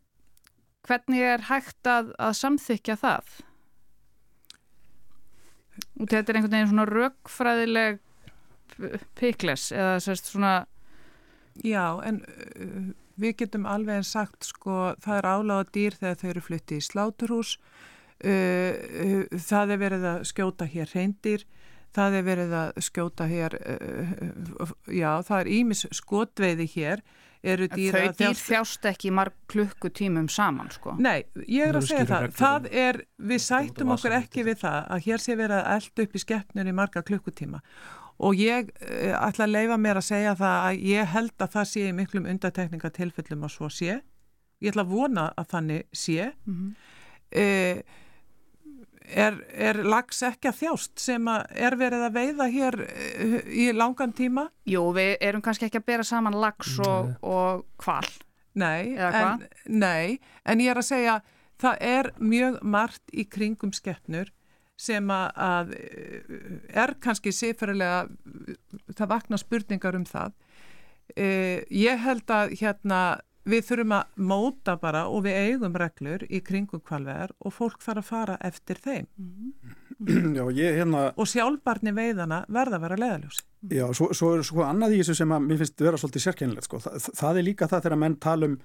hvernig 0.91 1.23
er 1.37 1.47
hægt 1.53 1.87
að, 1.87 2.11
að 2.19 2.35
samþykja 2.41 2.99
það? 3.07 3.39
Og 6.01 6.09
þetta 6.09 6.33
er 6.33 6.39
einhvern 6.39 6.57
veginn 6.57 6.73
svona 6.73 6.89
rökkfræðileg 6.91 8.03
pikles 9.19 9.71
eða 9.73 9.97
sérst 10.03 10.31
svona 10.33 10.63
Já, 11.61 12.01
en 12.01 12.23
uh, 12.25 12.93
við 13.21 13.35
getum 13.43 13.67
alveg 13.69 13.99
en 14.01 14.07
sagt 14.09 14.47
sko 14.49 14.95
það 15.05 15.19
er 15.19 15.27
áláða 15.29 15.67
dýr 15.75 15.97
þegar 15.99 16.21
þau 16.23 16.29
eru 16.31 16.43
flytti 16.47 16.79
í 16.81 16.85
sláturhús. 16.87 17.51
Uh, 18.25 18.73
uh, 19.05 19.35
það 19.37 19.75
er 19.75 19.83
verið 19.83 20.07
að 20.09 20.25
skjóta 20.31 20.69
hér 20.73 20.89
reyndir 20.95 21.45
það 21.97 22.19
er 22.19 22.27
verið 22.27 22.55
að 22.57 22.81
skjóta 22.87 23.27
hér 23.29 23.57
uh, 23.59 24.13
uh, 24.65 24.73
já, 24.89 25.11
það 25.27 25.39
er 25.41 25.51
ímis 25.59 25.85
skotveiði 25.93 26.69
hér 26.77 27.03
eru 27.43 27.67
dýra 27.73 28.03
Þau 28.05 28.19
dýr 28.21 28.39
þjást 28.39 28.87
ekki 28.93 29.11
marg 29.15 29.35
klukkutímum 29.51 30.29
saman 30.31 30.71
sko. 30.75 30.95
Nei, 31.03 31.25
ég 31.47 31.71
er 31.71 31.79
að 31.79 31.89
segja 31.89 32.07
það. 32.11 32.29
það 32.39 32.69
er, 32.85 33.01
við 33.19 33.43
sættum 33.47 33.95
okkur 33.97 34.17
ekki 34.21 34.47
við 34.47 34.61
það 34.63 34.79
að 34.95 35.09
hér 35.09 35.25
sé 35.25 35.37
verið 35.41 35.59
að 35.59 35.73
elda 35.77 36.07
upp 36.07 36.15
í 36.15 36.23
skeppnur 36.23 36.71
í 36.71 36.77
marga 36.79 37.03
klukkutíma. 37.09 37.63
Og 38.23 38.39
ég 38.39 38.71
uh, 38.71 39.17
ætla 39.19 39.49
að 39.49 39.55
leifa 39.57 39.81
mér 39.83 39.99
að 39.99 40.09
segja 40.13 40.37
það 40.39 40.69
að 40.69 40.87
ég 40.93 41.13
held 41.17 41.35
að 41.39 41.55
það 41.57 41.69
sé 41.73 41.87
í 41.89 41.97
miklum 41.99 42.29
undatekningatilfellum 42.31 43.49
að 43.49 43.55
svo 43.57 43.73
sé. 43.73 43.99
Ég 44.63 44.75
ætla 44.75 44.87
að 44.87 44.95
vona 44.95 45.27
að 45.35 45.51
þannig 45.57 45.89
sé. 45.91 46.31
Mm 46.47 46.55
-hmm. 46.59 46.73
uh, 47.43 48.01
er, 49.07 49.39
er 49.53 49.81
lags 49.85 50.23
ekki 50.27 50.51
að 50.51 50.59
þjást 50.63 51.03
sem 51.03 51.31
að 51.31 51.47
er 51.69 51.77
verið 51.81 52.07
að 52.07 52.19
veiða 52.19 52.49
hér 52.53 52.79
eh, 52.87 53.39
í 53.49 53.69
langan 53.77 54.15
tíma? 54.17 54.49
Jú, 54.69 54.89
við 54.97 55.17
erum 55.21 55.45
kannski 55.45 55.69
ekki 55.69 55.83
að 55.83 55.89
bera 55.93 56.07
saman 56.07 56.39
lags 56.43 56.77
og, 56.85 57.15
og 57.23 57.65
kval. 57.81 58.07
Nei 58.59 58.93
en, 59.01 59.47
nei, 59.65 60.19
en 60.45 60.61
ég 60.61 60.75
er 60.75 60.81
að 60.83 60.91
segja 60.91 61.21
það 61.63 61.85
er 61.89 62.11
mjög 62.21 62.59
margt 62.63 63.15
í 63.17 63.25
kringum 63.31 63.73
skeppnur 63.73 64.33
sem 64.83 65.11
að 65.13 65.75
eh, 65.77 66.39
er 66.75 66.97
kannski 67.03 67.33
sifurilega, 67.35 68.07
það 68.97 69.13
vakna 69.13 69.39
spurningar 69.39 69.99
um 69.99 70.07
það. 70.09 70.35
Eh, 71.15 71.63
ég 71.71 72.01
held 72.03 72.31
að 72.33 72.57
hérna 72.61 73.03
við 73.49 73.65
þurfum 73.69 73.95
að 73.97 74.19
móta 74.33 74.75
bara 74.81 75.07
og 75.11 75.25
við 75.27 75.39
eigum 75.47 75.79
reglur 75.79 76.25
í 76.29 76.43
kringum 76.45 76.83
kvalvegar 76.85 77.33
og 77.43 77.55
fólk 77.57 77.81
þarf 77.83 78.03
að 78.03 78.11
fara 78.11 78.37
eftir 78.45 78.79
þeim 78.83 79.09
mm. 79.17 79.79
Já, 80.37 80.45
ég, 80.57 80.77
hérna... 80.81 81.09
og 81.15 81.29
sjálfbarni 81.31 81.95
veiðana 81.95 82.43
verða 82.51 82.79
að 82.79 82.87
vera 82.87 83.01
leðaljósi 83.03 83.45
Já, 83.71 83.85
svo, 83.95 84.11
svo 84.17 84.33
er 84.37 84.47
sko 84.47 84.65
annað 84.67 84.97
í 84.97 85.03
þessu 85.03 85.19
sem 85.23 85.35
að 85.35 85.45
mér 85.49 85.61
finnst 85.63 85.83
vera 85.85 85.99
svolítið 86.01 86.25
sérkennilegt 86.25 86.67
sko. 86.67 86.81
Þa, 86.83 86.97
það 87.21 87.39
er 87.39 87.47
líka 87.47 87.69
það 87.71 87.85
þegar 87.85 88.01
menn 88.03 88.17
tala 88.23 88.49
um 88.51 88.57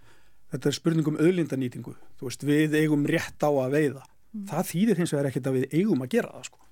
þetta 0.54 0.70
er 0.70 0.78
spurning 0.78 1.10
um 1.12 1.20
öðlindanýtingu 1.22 1.96
veist, 2.22 2.46
við 2.48 2.78
eigum 2.80 3.06
rétt 3.10 3.44
á 3.44 3.52
að 3.52 3.76
veiða 3.76 4.06
mm. 4.06 4.48
það 4.52 4.72
þýðir 4.72 5.02
hins 5.02 5.14
vegar 5.16 5.30
ekkert 5.32 5.52
að 5.52 5.60
við 5.60 5.78
eigum 5.82 6.06
að 6.06 6.14
gera 6.16 6.34
það 6.38 6.50
sko 6.50 6.67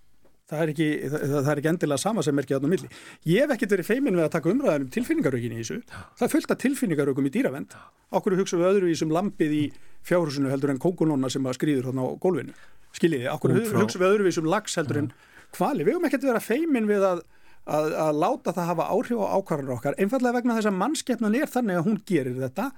Það 0.46 0.60
er, 0.62 0.72
ekki, 0.76 0.88
það, 1.10 1.24
það 1.34 1.48
er 1.50 1.60
ekki 1.60 1.70
endilega 1.72 2.02
sama 2.04 2.24
sem 2.26 2.38
er 2.38 2.46
ekki 2.46 2.54
aðnum 2.54 2.74
milli. 2.76 2.88
Ég 3.26 3.42
hef 3.42 3.54
ekkert 3.56 3.72
verið 3.74 3.88
feimin 3.88 4.18
við 4.20 4.26
að 4.28 4.34
taka 4.36 4.52
umræðan 4.52 4.84
um 4.86 4.92
tilfinningaraukin 4.94 5.56
í 5.56 5.62
þessu. 5.64 5.78
Það 5.90 6.26
er 6.28 6.32
fullt 6.36 6.54
af 6.54 6.60
tilfinningaraukum 6.62 7.26
í 7.26 7.32
dýravend. 7.34 7.74
Akkur 8.14 8.36
hugsaum 8.38 8.62
við 8.62 8.70
öðruvísum 8.70 9.16
lampið 9.16 9.56
í 9.58 9.64
fjárhúsinu 10.06 10.52
heldur 10.54 10.76
en 10.76 10.82
kókunóna 10.84 11.32
sem 11.34 11.50
skrýður 11.58 11.90
þarna 11.90 12.06
á 12.06 12.10
gólfinu. 12.22 12.54
Skiljiði, 12.94 13.26
akkur 13.34 13.56
hugsaum 13.58 14.04
við 14.04 14.12
öðruvísum 14.12 14.52
lags 14.54 14.78
heldur 14.78 15.02
en 15.02 15.10
kvali. 15.56 15.82
Við 15.82 15.96
hefum 15.96 16.06
ekkert 16.12 16.30
verið 16.30 16.42
að 16.44 16.50
feimin 16.52 16.94
við 16.94 17.10
að, 17.10 17.26
að, 17.66 17.92
að 18.06 18.22
láta 18.22 18.54
það 18.54 18.70
hafa 18.70 18.90
áhrif 18.94 19.26
á 19.26 19.28
ákvarðanur 19.40 19.78
okkar. 19.80 19.98
Einfallega 19.98 20.38
vegna 20.38 20.60
þess 20.60 20.70
að 20.70 20.82
mannskeppnan 20.84 21.42
er 21.42 21.50
þannig 21.50 21.82
að 21.82 21.90
hún 21.90 22.02
gerir 22.06 22.38
þetta 22.46 22.70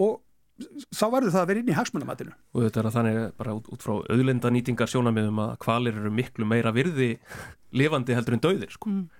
og 0.00 0.22
þá 0.92 1.04
verður 1.12 1.32
það 1.34 1.42
að 1.42 1.48
vera 1.50 1.62
inn 1.62 1.72
í 1.72 1.76
hagsmunamatinu. 1.76 2.36
Og 2.52 2.66
þetta 2.66 2.80
er 2.80 2.88
að 2.88 2.94
þannig 2.98 3.18
bara 3.40 3.56
út, 3.56 3.72
út 3.72 3.84
frá 3.84 3.94
auðlenda 4.12 4.52
nýtingar 4.52 4.90
sjónamiðum 4.92 5.42
að 5.44 5.56
kvalir 5.64 5.98
eru 6.00 6.12
miklu 6.14 6.48
meira 6.48 6.72
virði 6.74 7.10
lifandi 7.76 8.16
heldur 8.16 8.38
en 8.38 8.44
döðir 8.44 8.72
sko. 8.74 8.92
Mm. 8.92 9.10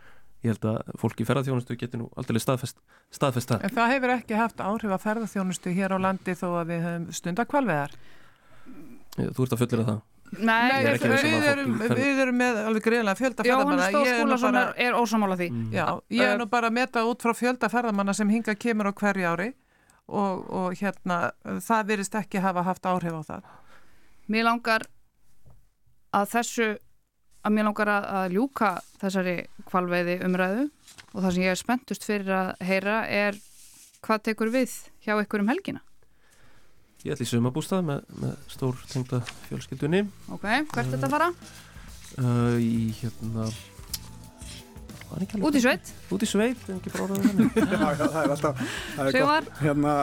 ég 0.42 0.56
held 0.56 0.64
að 0.72 0.94
fólki 0.98 1.22
í 1.22 1.26
ferðarþjónustu 1.28 1.76
getur 1.78 2.00
nú 2.00 2.08
aldrei 2.18 2.40
staðfest, 2.42 2.80
staðfest 3.14 3.52
það. 3.52 3.66
En 3.68 3.76
það 3.76 3.92
hefur 3.94 4.14
ekki 4.16 4.38
haft 4.40 4.62
áhrif 4.62 4.94
að 4.96 5.04
ferðarþjónustu 5.04 5.74
hér 5.76 5.94
á 5.94 5.98
landi 6.02 6.34
þó 6.34 6.48
að 6.50 6.72
við 6.72 6.80
höfum 6.88 7.04
stundakvalveðar? 7.18 7.94
Þú 9.20 9.46
ert 9.46 9.54
að 9.54 9.62
fullera 9.62 9.86
það. 9.86 10.00
Nei, 10.32 10.72
Nei 10.72 10.96
við, 10.96 11.44
erum, 11.44 11.72
við 11.92 12.20
erum 12.24 12.38
með 12.40 12.58
alveg 12.62 12.84
greiðlega 12.86 13.18
fjölda 13.18 13.44
ferðamanna. 13.44 13.88
Jóhann 13.92 14.06
Stóðskúlason 14.08 14.58
er, 14.58 14.70
er 14.80 14.94
ósamála 14.96 15.36
því. 15.36 15.48
Mm. 15.52 15.66
Já, 15.76 15.84
ég 16.16 16.30
er 16.32 16.38
nú 16.40 16.46
bara 16.50 16.70
að 16.70 16.78
meta 16.78 17.02
út 17.04 17.22
frá 17.22 17.36
fjölda 17.36 17.68
ferðamanna 17.68 18.14
sem 18.16 18.32
hinga 18.32 18.54
kemur 18.56 18.88
á 18.88 18.92
hverju 18.96 19.28
ári 19.28 19.50
og, 20.12 20.46
og 20.52 20.78
hérna 20.78 21.18
það 21.64 21.92
virist 21.92 22.16
ekki 22.18 22.42
hafa 22.44 22.64
haft 22.66 22.86
áhrif 22.88 23.16
á 23.16 23.22
það. 23.30 23.52
Mér 24.30 24.48
langar 24.48 24.86
að 26.12 26.28
þessu 26.36 26.68
að 27.42 27.54
mér 27.56 27.66
langar 27.66 27.90
að 27.92 28.34
ljúka 28.36 28.74
þessari 29.00 29.36
kvalveiði 29.66 30.20
umræðu 30.26 30.68
og 31.12 31.16
það 31.16 31.32
sem 31.32 31.46
ég 31.46 31.54
er 31.54 31.60
spentust 31.60 32.06
fyrir 32.06 32.34
að 32.36 32.52
heyra 32.68 32.98
er 33.10 33.40
hvað 34.02 34.28
tekur 34.28 34.52
við 34.52 34.76
hjá 35.02 35.16
ykkur 35.16 35.42
um 35.42 35.50
helgina? 35.50 35.82
Ég 37.02 37.16
ætli 37.16 37.26
í 37.26 37.32
sumabústað 37.32 37.82
með, 37.88 38.04
með 38.22 38.34
stór 38.52 38.78
tengda 38.92 39.18
fjölskyldunni. 39.48 40.04
Ok, 40.30 40.44
hvert 40.46 40.84
er 40.84 40.92
þetta 40.92 41.08
að 41.08 41.14
fara? 41.16 41.30
Uh, 42.12 42.58
í 42.62 42.92
hérna... 43.00 43.48
Út 45.42 45.56
í 45.58 45.62
sveit? 45.62 45.90
Út 46.14 46.22
í 46.24 46.28
sveit, 46.28 46.62
en 46.68 46.78
ekki 46.78 46.92
já, 46.94 47.88
það 47.98 48.20
er 48.22 48.34
alltaf... 48.36 48.62
Sigvar? 49.14 49.50
Hérna, 49.60 49.96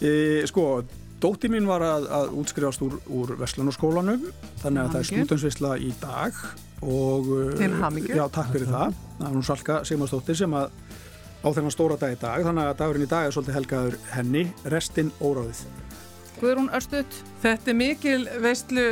e, 0.00 0.12
sko, 0.50 0.66
dótti 1.22 1.50
mín 1.52 1.68
var 1.68 1.84
að, 1.86 2.08
að 2.18 2.36
útskrifast 2.42 2.84
úr, 2.84 2.98
úr 3.08 3.34
Veslanurskólanum, 3.40 4.28
þannig 4.62 4.82
að 4.84 4.92
það 4.92 5.00
er 5.00 5.10
stúdansvisla 5.10 5.72
í 5.80 5.92
dag 6.02 6.42
og... 6.84 7.32
Til 7.60 7.72
hamingju. 7.80 8.18
Já, 8.18 8.26
takk 8.34 8.52
fyrir 8.54 8.70
það. 8.70 9.00
Það 9.18 9.26
er 9.30 9.38
nú 9.38 9.44
Salka 9.46 9.80
Sigmarsdóttir 9.88 10.38
sem 10.42 10.58
að 10.58 10.70
á 11.44 11.48
þennan 11.52 11.74
stóra 11.74 11.96
dag 12.00 12.14
í 12.14 12.20
dag, 12.20 12.44
þannig 12.46 12.70
að 12.70 12.78
dagurinn 12.80 13.04
í 13.04 13.10
dag 13.10 13.26
er 13.26 13.34
svolítið 13.36 13.58
helgaður 13.58 13.98
henni, 14.14 14.44
restinn 14.72 15.12
óráðið. 15.20 15.66
Guðrún 16.44 16.68
Örstut 16.76 17.22
Þetta 17.44 17.70
er 17.72 17.76
mikil 17.76 18.22
veistlu 18.40 18.82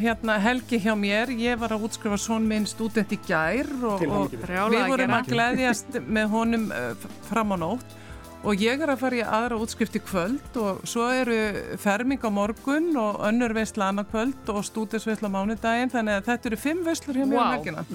hérna, 0.00 0.34
helgi 0.42 0.80
hjá 0.82 0.96
mér. 0.98 1.30
Ég 1.38 1.58
var 1.60 1.70
að 1.74 1.86
útskrifa 1.86 2.16
svon 2.18 2.46
minn 2.46 2.66
student 2.66 3.12
í 3.14 3.18
gær 3.22 3.70
og, 3.86 4.02
og 4.02 4.34
við 4.34 4.86
vorum 4.90 5.14
að 5.14 5.30
gleyðjast 5.30 6.00
með 6.10 6.32
honum 6.32 6.64
uh, 6.74 7.04
fram 7.28 7.54
á 7.54 7.56
nótt. 7.62 7.94
Og 8.40 8.62
ég 8.62 8.82
er 8.82 8.90
að 8.90 9.02
fara 9.02 9.18
í 9.18 9.22
aðra 9.22 9.60
útskrift 9.62 9.98
í 9.98 10.02
kvöld 10.02 10.58
og 10.58 10.80
svo 10.88 11.06
eru 11.12 11.36
ferming 11.78 12.22
á 12.26 12.30
morgun 12.32 12.90
og 12.98 13.20
önnur 13.28 13.54
veistla 13.54 13.92
annað 13.92 14.10
kvöld 14.14 14.50
og 14.54 14.66
stúdisveistla 14.66 15.30
mánudaginn. 15.30 15.92
Þannig 15.92 16.18
að 16.18 16.32
þetta 16.32 16.50
eru 16.50 16.60
fimm 16.64 16.82
veistlur 16.88 17.20
hjá 17.20 17.26
mér 17.26 17.38
wow. 17.38 17.46
um 17.46 17.54
helgina. 17.54 17.86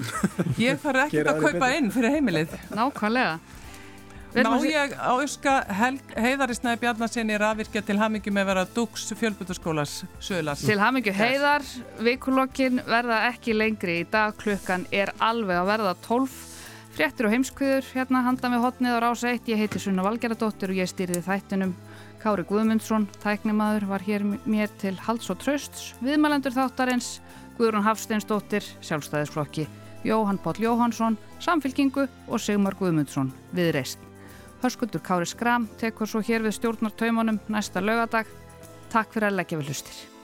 Ég 0.62 0.80
fara 0.80 1.04
ekkert 1.10 1.34
að 1.34 1.44
kaupa 1.44 1.72
inn 1.76 1.92
fyrir 1.92 2.16
heimilið. 2.16 2.56
Nákvæmlega 2.72 3.36
Ná 4.36 4.52
ég 4.68 4.92
á 5.00 5.16
öska 5.16 5.52
heiðari 6.12 6.54
snæði 6.56 6.80
Bjarnarsinni 6.82 7.38
rafirkja 7.40 7.80
til 7.86 7.96
hamingju 7.96 8.32
með 8.36 8.48
vera 8.50 8.64
Dux 8.68 9.06
fjölbutaskólas 9.16 10.02
sögulas. 10.20 10.60
Til 10.60 10.76
hamingju 10.76 11.14
heiðar, 11.16 11.64
vikulokkin 12.04 12.82
verða 12.84 13.22
ekki 13.30 13.54
lengri 13.56 14.02
í 14.02 14.04
dag, 14.12 14.36
klukkan 14.36 14.84
er 14.92 15.14
alveg 15.24 15.62
að 15.62 15.70
verða 15.70 15.94
12. 16.04 16.36
Fréttir 16.96 17.28
og 17.28 17.32
heimskviður, 17.32 17.88
hérna 17.96 18.22
handa 18.26 18.50
með 18.52 18.64
hotnið 18.66 18.96
á 18.96 19.04
rása 19.06 19.32
1, 19.32 19.48
ég 19.52 19.62
heiti 19.62 19.80
Sunna 19.80 20.04
Valgeradóttir 20.04 20.72
og 20.72 20.80
ég 20.82 20.92
stýriði 20.92 21.24
þættinum. 21.24 21.72
Kári 22.20 22.44
Guðmundsson, 22.48 23.08
tæknimaður, 23.22 23.88
var 23.88 24.04
hér 24.04 24.24
mér 24.44 24.72
til 24.80 24.96
hals 25.06 25.30
og 25.32 25.40
trösts, 25.40 25.94
viðmælendur 26.04 26.56
þáttarins, 26.56 27.22
Guðrún 27.56 27.84
Hafsteinsdóttir, 27.88 28.64
sjálfstæðisflokki, 28.84 29.68
Jóhann 30.04 30.40
Póll 30.40 30.60
Jóhansson, 30.60 31.16
Samfylkingu 31.40 32.08
og 32.28 32.40
Sigmar 32.40 32.76
Guðmundsson 32.80 33.32
við 33.56 33.72
reist. 33.78 34.05
Hörskuldur 34.62 35.02
Kári 35.04 35.28
Skram 35.28 35.68
tekur 35.80 36.08
svo 36.08 36.24
hér 36.24 36.44
við 36.46 36.56
stjórnartaumunum 36.58 37.40
næsta 37.52 37.84
lögadag. 37.84 38.28
Takk 38.92 39.12
fyrir 39.12 39.30
að 39.30 39.42
leggja 39.42 39.60
við 39.60 39.72
hlustir. 39.72 40.15